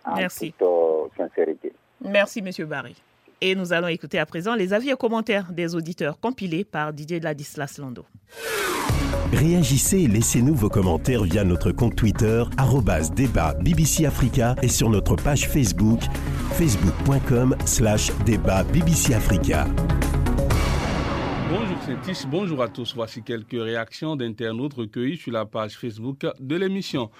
en 0.04 0.16
Merci. 0.16 0.52
toute 0.52 0.68
euh, 0.68 1.08
sincérité. 1.16 1.72
Merci, 2.00 2.42
Monsieur 2.42 2.66
Barry. 2.66 2.94
Et 3.40 3.54
nous 3.54 3.72
allons 3.72 3.88
écouter 3.88 4.18
à 4.18 4.26
présent 4.26 4.54
les 4.54 4.72
avis 4.72 4.90
et 4.90 4.96
commentaires 4.96 5.52
des 5.52 5.74
auditeurs 5.74 6.18
compilés 6.20 6.64
par 6.64 6.92
Didier 6.92 7.20
Ladislas 7.20 7.78
Lando. 7.78 8.04
Réagissez 9.32 10.02
et 10.02 10.08
laissez-nous 10.08 10.54
vos 10.54 10.68
commentaires 10.68 11.24
via 11.24 11.44
notre 11.44 11.72
compte 11.72 11.96
Twitter, 11.96 12.44
débat 13.14 13.54
BBC 13.54 14.06
Africa 14.06 14.54
et 14.62 14.68
sur 14.68 14.88
notre 14.88 15.16
page 15.16 15.48
Facebook, 15.48 16.00
facebook.com 16.52 17.56
slash 17.66 18.10
débat 18.24 18.64
BBC 18.64 19.14
Africa. 19.14 19.66
Bonjour 22.28 22.62
à 22.62 22.68
tous. 22.68 22.94
Voici 22.96 23.22
quelques 23.22 23.52
réactions 23.52 24.16
d'internautes 24.16 24.74
recueillies 24.74 25.16
sur 25.16 25.30
la 25.30 25.46
page 25.46 25.78
Facebook 25.78 26.26
de 26.40 26.56
l'émission. 26.56 27.10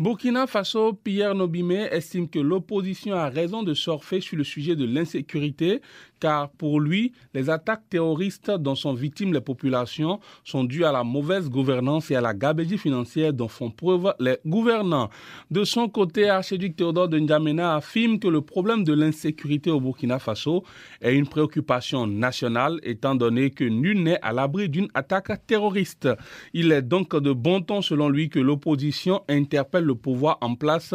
Burkina 0.00 0.48
Faso, 0.48 0.94
Pierre 0.94 1.36
Nobimé 1.36 1.86
estime 1.92 2.28
que 2.28 2.40
l'opposition 2.40 3.14
a 3.14 3.28
raison 3.28 3.62
de 3.62 3.72
surfer 3.72 4.20
sur 4.20 4.36
le 4.36 4.42
sujet 4.42 4.74
de 4.74 4.84
l'insécurité, 4.84 5.80
car 6.20 6.50
pour 6.50 6.80
lui, 6.80 7.12
les 7.34 7.50
attaques 7.50 7.88
terroristes 7.88 8.50
dont 8.50 8.74
sont 8.74 8.94
victimes 8.94 9.32
les 9.32 9.40
populations 9.40 10.20
sont 10.44 10.64
dues 10.64 10.84
à 10.84 10.92
la 10.92 11.04
mauvaise 11.04 11.48
gouvernance 11.48 12.10
et 12.10 12.16
à 12.16 12.20
la 12.20 12.34
gabégie 12.34 12.78
financière 12.78 13.32
dont 13.32 13.48
font 13.48 13.70
preuve 13.70 14.14
les 14.18 14.38
gouvernants. 14.46 15.10
De 15.50 15.64
son 15.64 15.88
côté, 15.88 16.28
Archiduc 16.28 16.76
Théodore 16.76 17.08
de 17.08 17.18
N'Djamena 17.18 17.76
affirme 17.76 18.18
que 18.18 18.28
le 18.28 18.40
problème 18.40 18.84
de 18.84 18.92
l'insécurité 18.92 19.70
au 19.70 19.80
Burkina 19.80 20.18
Faso 20.18 20.64
est 21.00 21.14
une 21.14 21.28
préoccupation 21.28 22.06
nationale, 22.06 22.78
étant 22.82 23.14
donné 23.14 23.50
que 23.50 23.64
nul 23.64 24.02
n'est 24.02 24.20
à 24.22 24.32
l'abri 24.32 24.68
d'une 24.68 24.88
attaque 24.94 25.46
terroriste. 25.46 26.08
Il 26.52 26.72
est 26.72 26.82
donc 26.82 27.14
de 27.16 27.32
bon 27.32 27.60
ton, 27.60 27.82
selon 27.82 28.08
lui, 28.08 28.28
que 28.28 28.38
l'opposition 28.38 29.22
interpelle 29.28 29.84
le 29.84 29.94
pouvoir 29.94 30.38
en 30.40 30.54
place 30.54 30.94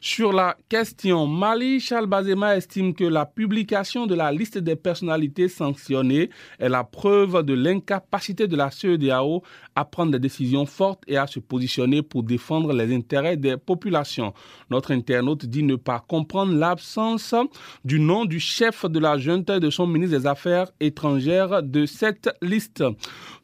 sur 0.00 0.32
la 0.32 0.56
question. 0.68 1.26
Mali 1.26 1.80
Charles 1.80 2.06
Bazema 2.06 2.56
estime 2.56 2.94
que 2.94 3.04
la 3.04 3.26
publication 3.26 4.06
de 4.06 4.14
la 4.14 4.32
liste 4.32 4.51
des 4.60 4.76
personnalités 4.76 5.48
sanctionnées 5.48 6.30
est 6.58 6.68
la 6.68 6.84
preuve 6.84 7.42
de 7.42 7.54
l'incapacité 7.54 8.46
de 8.46 8.56
la 8.56 8.70
CEDAO 8.70 9.42
à 9.74 9.84
prendre 9.84 10.12
des 10.12 10.18
décisions 10.18 10.66
fortes 10.66 11.02
et 11.06 11.16
à 11.16 11.26
se 11.26 11.40
positionner 11.40 12.02
pour 12.02 12.22
défendre 12.22 12.72
les 12.72 12.94
intérêts 12.94 13.36
des 13.36 13.56
populations. 13.56 14.32
Notre 14.70 14.92
internaute 14.92 15.46
dit 15.46 15.62
ne 15.62 15.76
pas 15.76 16.00
comprendre 16.00 16.54
l'absence 16.54 17.34
du 17.84 18.00
nom 18.00 18.24
du 18.24 18.40
chef 18.40 18.84
de 18.86 18.98
la 18.98 19.18
junte 19.18 19.50
et 19.50 19.60
de 19.60 19.70
son 19.70 19.86
ministre 19.86 20.18
des 20.18 20.26
Affaires 20.26 20.70
étrangères 20.80 21.62
de 21.62 21.86
cette 21.86 22.30
liste. 22.42 22.84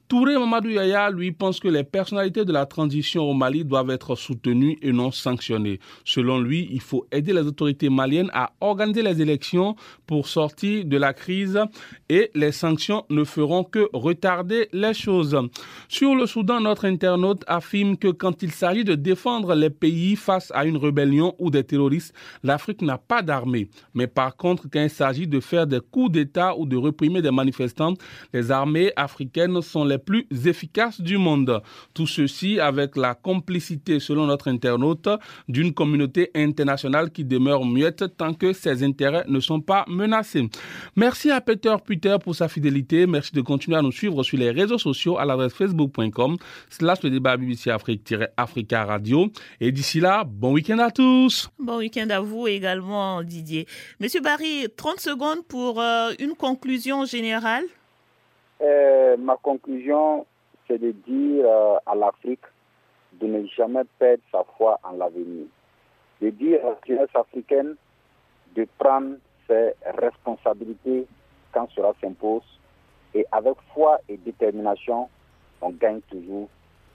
Touré 0.08 0.38
Mamadou 0.38 0.70
Yaya, 0.70 1.10
lui, 1.10 1.32
pense 1.32 1.60
que 1.60 1.68
les 1.68 1.84
personnalités 1.84 2.46
de 2.46 2.52
la 2.52 2.64
transition 2.64 3.24
au 3.24 3.34
Mali 3.34 3.62
doivent 3.62 3.90
être 3.90 4.16
soutenues 4.16 4.78
et 4.80 4.90
non 4.90 5.10
sanctionnées. 5.10 5.80
Selon 6.02 6.40
lui, 6.40 6.66
il 6.72 6.80
faut 6.80 7.06
aider 7.12 7.34
les 7.34 7.42
autorités 7.42 7.90
maliennes 7.90 8.30
à 8.32 8.52
organiser 8.62 9.02
les 9.02 9.20
élections 9.20 9.76
pour 10.06 10.26
sortir 10.26 10.86
de 10.86 10.96
la 10.96 11.12
crise 11.12 11.60
et 12.08 12.30
les 12.34 12.52
sanctions 12.52 13.04
ne 13.10 13.22
feront 13.22 13.64
que 13.64 13.90
retarder 13.92 14.70
les 14.72 14.94
choses. 14.94 15.38
Sur 15.88 16.14
le 16.14 16.24
Soudan, 16.24 16.60
notre 16.62 16.86
internaute 16.86 17.44
affirme 17.46 17.98
que 17.98 18.08
quand 18.08 18.42
il 18.42 18.50
s'agit 18.50 18.84
de 18.84 18.94
défendre 18.94 19.54
les 19.54 19.68
pays 19.68 20.16
face 20.16 20.50
à 20.54 20.64
une 20.64 20.78
rébellion 20.78 21.34
ou 21.38 21.50
des 21.50 21.64
terroristes, 21.64 22.14
l'Afrique 22.42 22.80
n'a 22.80 22.96
pas 22.96 23.20
d'armée. 23.20 23.68
Mais 23.92 24.06
par 24.06 24.38
contre, 24.38 24.68
quand 24.72 24.80
il 24.80 24.88
s'agit 24.88 25.26
de 25.26 25.40
faire 25.40 25.66
des 25.66 25.80
coups 25.80 26.12
d'État 26.12 26.56
ou 26.56 26.64
de 26.64 26.78
réprimer 26.78 27.20
des 27.20 27.30
manifestants, 27.30 27.92
les 28.32 28.50
armées 28.50 28.90
africaines 28.96 29.60
sont 29.60 29.84
les 29.84 29.97
plus 29.98 30.26
efficaces 30.46 31.00
du 31.00 31.18
monde. 31.18 31.62
Tout 31.94 32.06
ceci 32.06 32.60
avec 32.60 32.96
la 32.96 33.14
complicité, 33.14 34.00
selon 34.00 34.26
notre 34.26 34.48
internaute, 34.48 35.08
d'une 35.48 35.72
communauté 35.74 36.30
internationale 36.34 37.10
qui 37.10 37.24
demeure 37.24 37.64
muette 37.64 38.04
tant 38.16 38.34
que 38.34 38.52
ses 38.52 38.82
intérêts 38.82 39.24
ne 39.28 39.40
sont 39.40 39.60
pas 39.60 39.84
menacés. 39.88 40.48
Merci 40.96 41.30
à 41.30 41.40
Peter 41.40 41.74
Puter 41.84 42.16
pour 42.22 42.34
sa 42.34 42.48
fidélité. 42.48 43.06
Merci 43.06 43.32
de 43.34 43.40
continuer 43.40 43.76
à 43.76 43.82
nous 43.82 43.92
suivre 43.92 44.22
sur 44.22 44.38
les 44.38 44.50
réseaux 44.50 44.78
sociaux 44.78 45.18
à 45.18 45.24
l'adresse 45.24 45.52
facebook.com 45.54 46.36
slash 46.70 47.02
le 47.02 47.10
débat 47.10 47.36
BBC 47.36 47.70
Afrique-Africa 47.70 48.84
Radio. 48.84 49.30
Et 49.60 49.72
d'ici 49.72 50.00
là, 50.00 50.24
bon 50.24 50.52
week-end 50.52 50.78
à 50.78 50.90
tous. 50.90 51.50
Bon 51.58 51.78
week-end 51.78 52.08
à 52.10 52.20
vous 52.20 52.46
également, 52.46 53.22
Didier. 53.22 53.66
Monsieur 54.00 54.20
Barry, 54.20 54.66
30 54.76 55.00
secondes 55.00 55.44
pour 55.46 55.80
euh, 55.80 56.12
une 56.18 56.34
conclusion 56.34 57.04
générale. 57.04 57.64
Euh, 58.60 59.16
ma 59.16 59.36
conclusion, 59.36 60.26
c'est 60.66 60.78
de 60.78 60.90
dire 60.90 61.44
euh, 61.46 61.78
à 61.86 61.94
l'Afrique 61.94 62.44
de 63.14 63.26
ne 63.26 63.46
jamais 63.46 63.84
perdre 63.98 64.22
sa 64.32 64.44
foi 64.56 64.78
en 64.82 64.92
l'avenir. 64.92 65.46
De 66.20 66.30
dire 66.30 66.60
à 66.64 66.70
la 66.70 66.76
jeunesse 66.86 67.14
africaine 67.14 67.76
de 68.54 68.66
prendre 68.78 69.16
ses 69.46 69.72
responsabilités 69.98 71.06
quand 71.52 71.68
cela 71.74 71.92
s'impose. 72.00 72.42
Et 73.14 73.24
avec 73.32 73.54
foi 73.72 73.98
et 74.08 74.16
détermination, 74.16 75.08
on 75.60 75.70
gagne 75.70 76.00
toujours, 76.02 76.48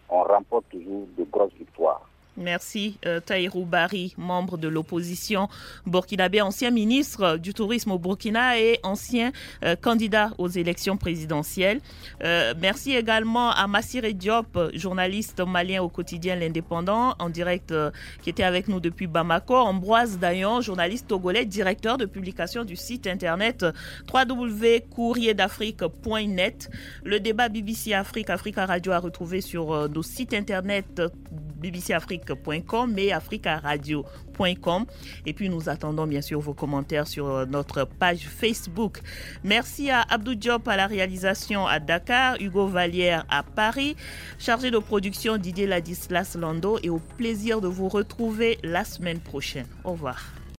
on 0.09 0.23
remporte 0.23 0.69
toujours 0.69 1.07
de 1.17 1.23
grosses 1.23 1.53
victoires. 1.53 2.07
Merci 2.35 2.97
euh, 3.05 3.19
Taïrou 3.19 3.65
Bari, 3.65 4.15
membre 4.17 4.57
de 4.57 4.67
l'opposition 4.67 5.49
burkinabé, 5.85 6.41
ancien 6.41 6.71
ministre 6.71 7.37
du 7.37 7.53
tourisme 7.53 7.91
au 7.91 7.99
Burkina 7.99 8.59
et 8.59 8.79
ancien 8.81 9.31
euh, 9.63 9.75
candidat 9.75 10.31
aux 10.39 10.47
élections 10.47 10.97
présidentielles. 10.97 11.79
Euh, 12.23 12.55
merci 12.59 12.95
également 12.95 13.51
à 13.51 13.67
Massire 13.67 14.11
Diop, 14.13 14.57
journaliste 14.73 15.41
malien 15.45 15.83
au 15.83 15.89
quotidien 15.89 16.35
L'Indépendant, 16.35 17.13
en 17.19 17.29
direct, 17.29 17.71
euh, 17.71 17.91
qui 18.23 18.31
était 18.31 18.41
avec 18.43 18.67
nous 18.67 18.79
depuis 18.79 19.05
Bamako. 19.05 19.55
Ambroise 19.55 20.17
Dayon, 20.17 20.61
journaliste 20.61 21.07
togolais, 21.07 21.45
directeur 21.45 21.97
de 21.97 22.05
publication 22.05 22.65
du 22.65 22.75
site 22.75 23.05
internet 23.05 23.63
www.courrierdafrique.net. 24.11 26.71
Le 27.03 27.19
débat 27.19 27.49
BBC 27.49 27.93
Afrique, 27.93 28.31
Africa 28.31 28.65
Radio 28.65 28.91
a 28.91 28.97
retrouvé 28.99 29.41
sur 29.41 29.87
nos 29.89 30.03
sites 30.03 30.33
internet 30.33 31.01
et 32.97 33.13
africaradio.com. 33.13 34.85
Et 35.25 35.33
puis 35.33 35.49
nous 35.49 35.69
attendons 35.69 36.07
bien 36.07 36.21
sûr 36.21 36.39
vos 36.39 36.53
commentaires 36.53 37.07
sur 37.07 37.27
euh, 37.27 37.45
notre 37.45 37.85
page 37.85 38.27
Facebook. 38.27 39.01
Merci 39.43 39.89
à 39.89 40.01
Abdou 40.01 40.35
Diop 40.35 40.67
à 40.67 40.77
la 40.77 40.87
réalisation 40.87 41.67
à 41.67 41.79
Dakar, 41.79 42.37
Hugo 42.39 42.67
Vallière 42.67 43.25
à 43.29 43.43
Paris, 43.43 43.95
chargé 44.39 44.71
de 44.71 44.77
production 44.77 45.37
Didier 45.37 45.67
Ladislas 45.67 46.35
Lando 46.39 46.79
et 46.83 46.89
au 46.89 46.99
plaisir 47.17 47.61
de 47.61 47.67
vous 47.67 47.89
retrouver 47.89 48.57
la 48.63 48.83
semaine 48.83 49.19
prochaine. 49.19 49.67
Au 49.83 49.91
revoir. 49.91 50.42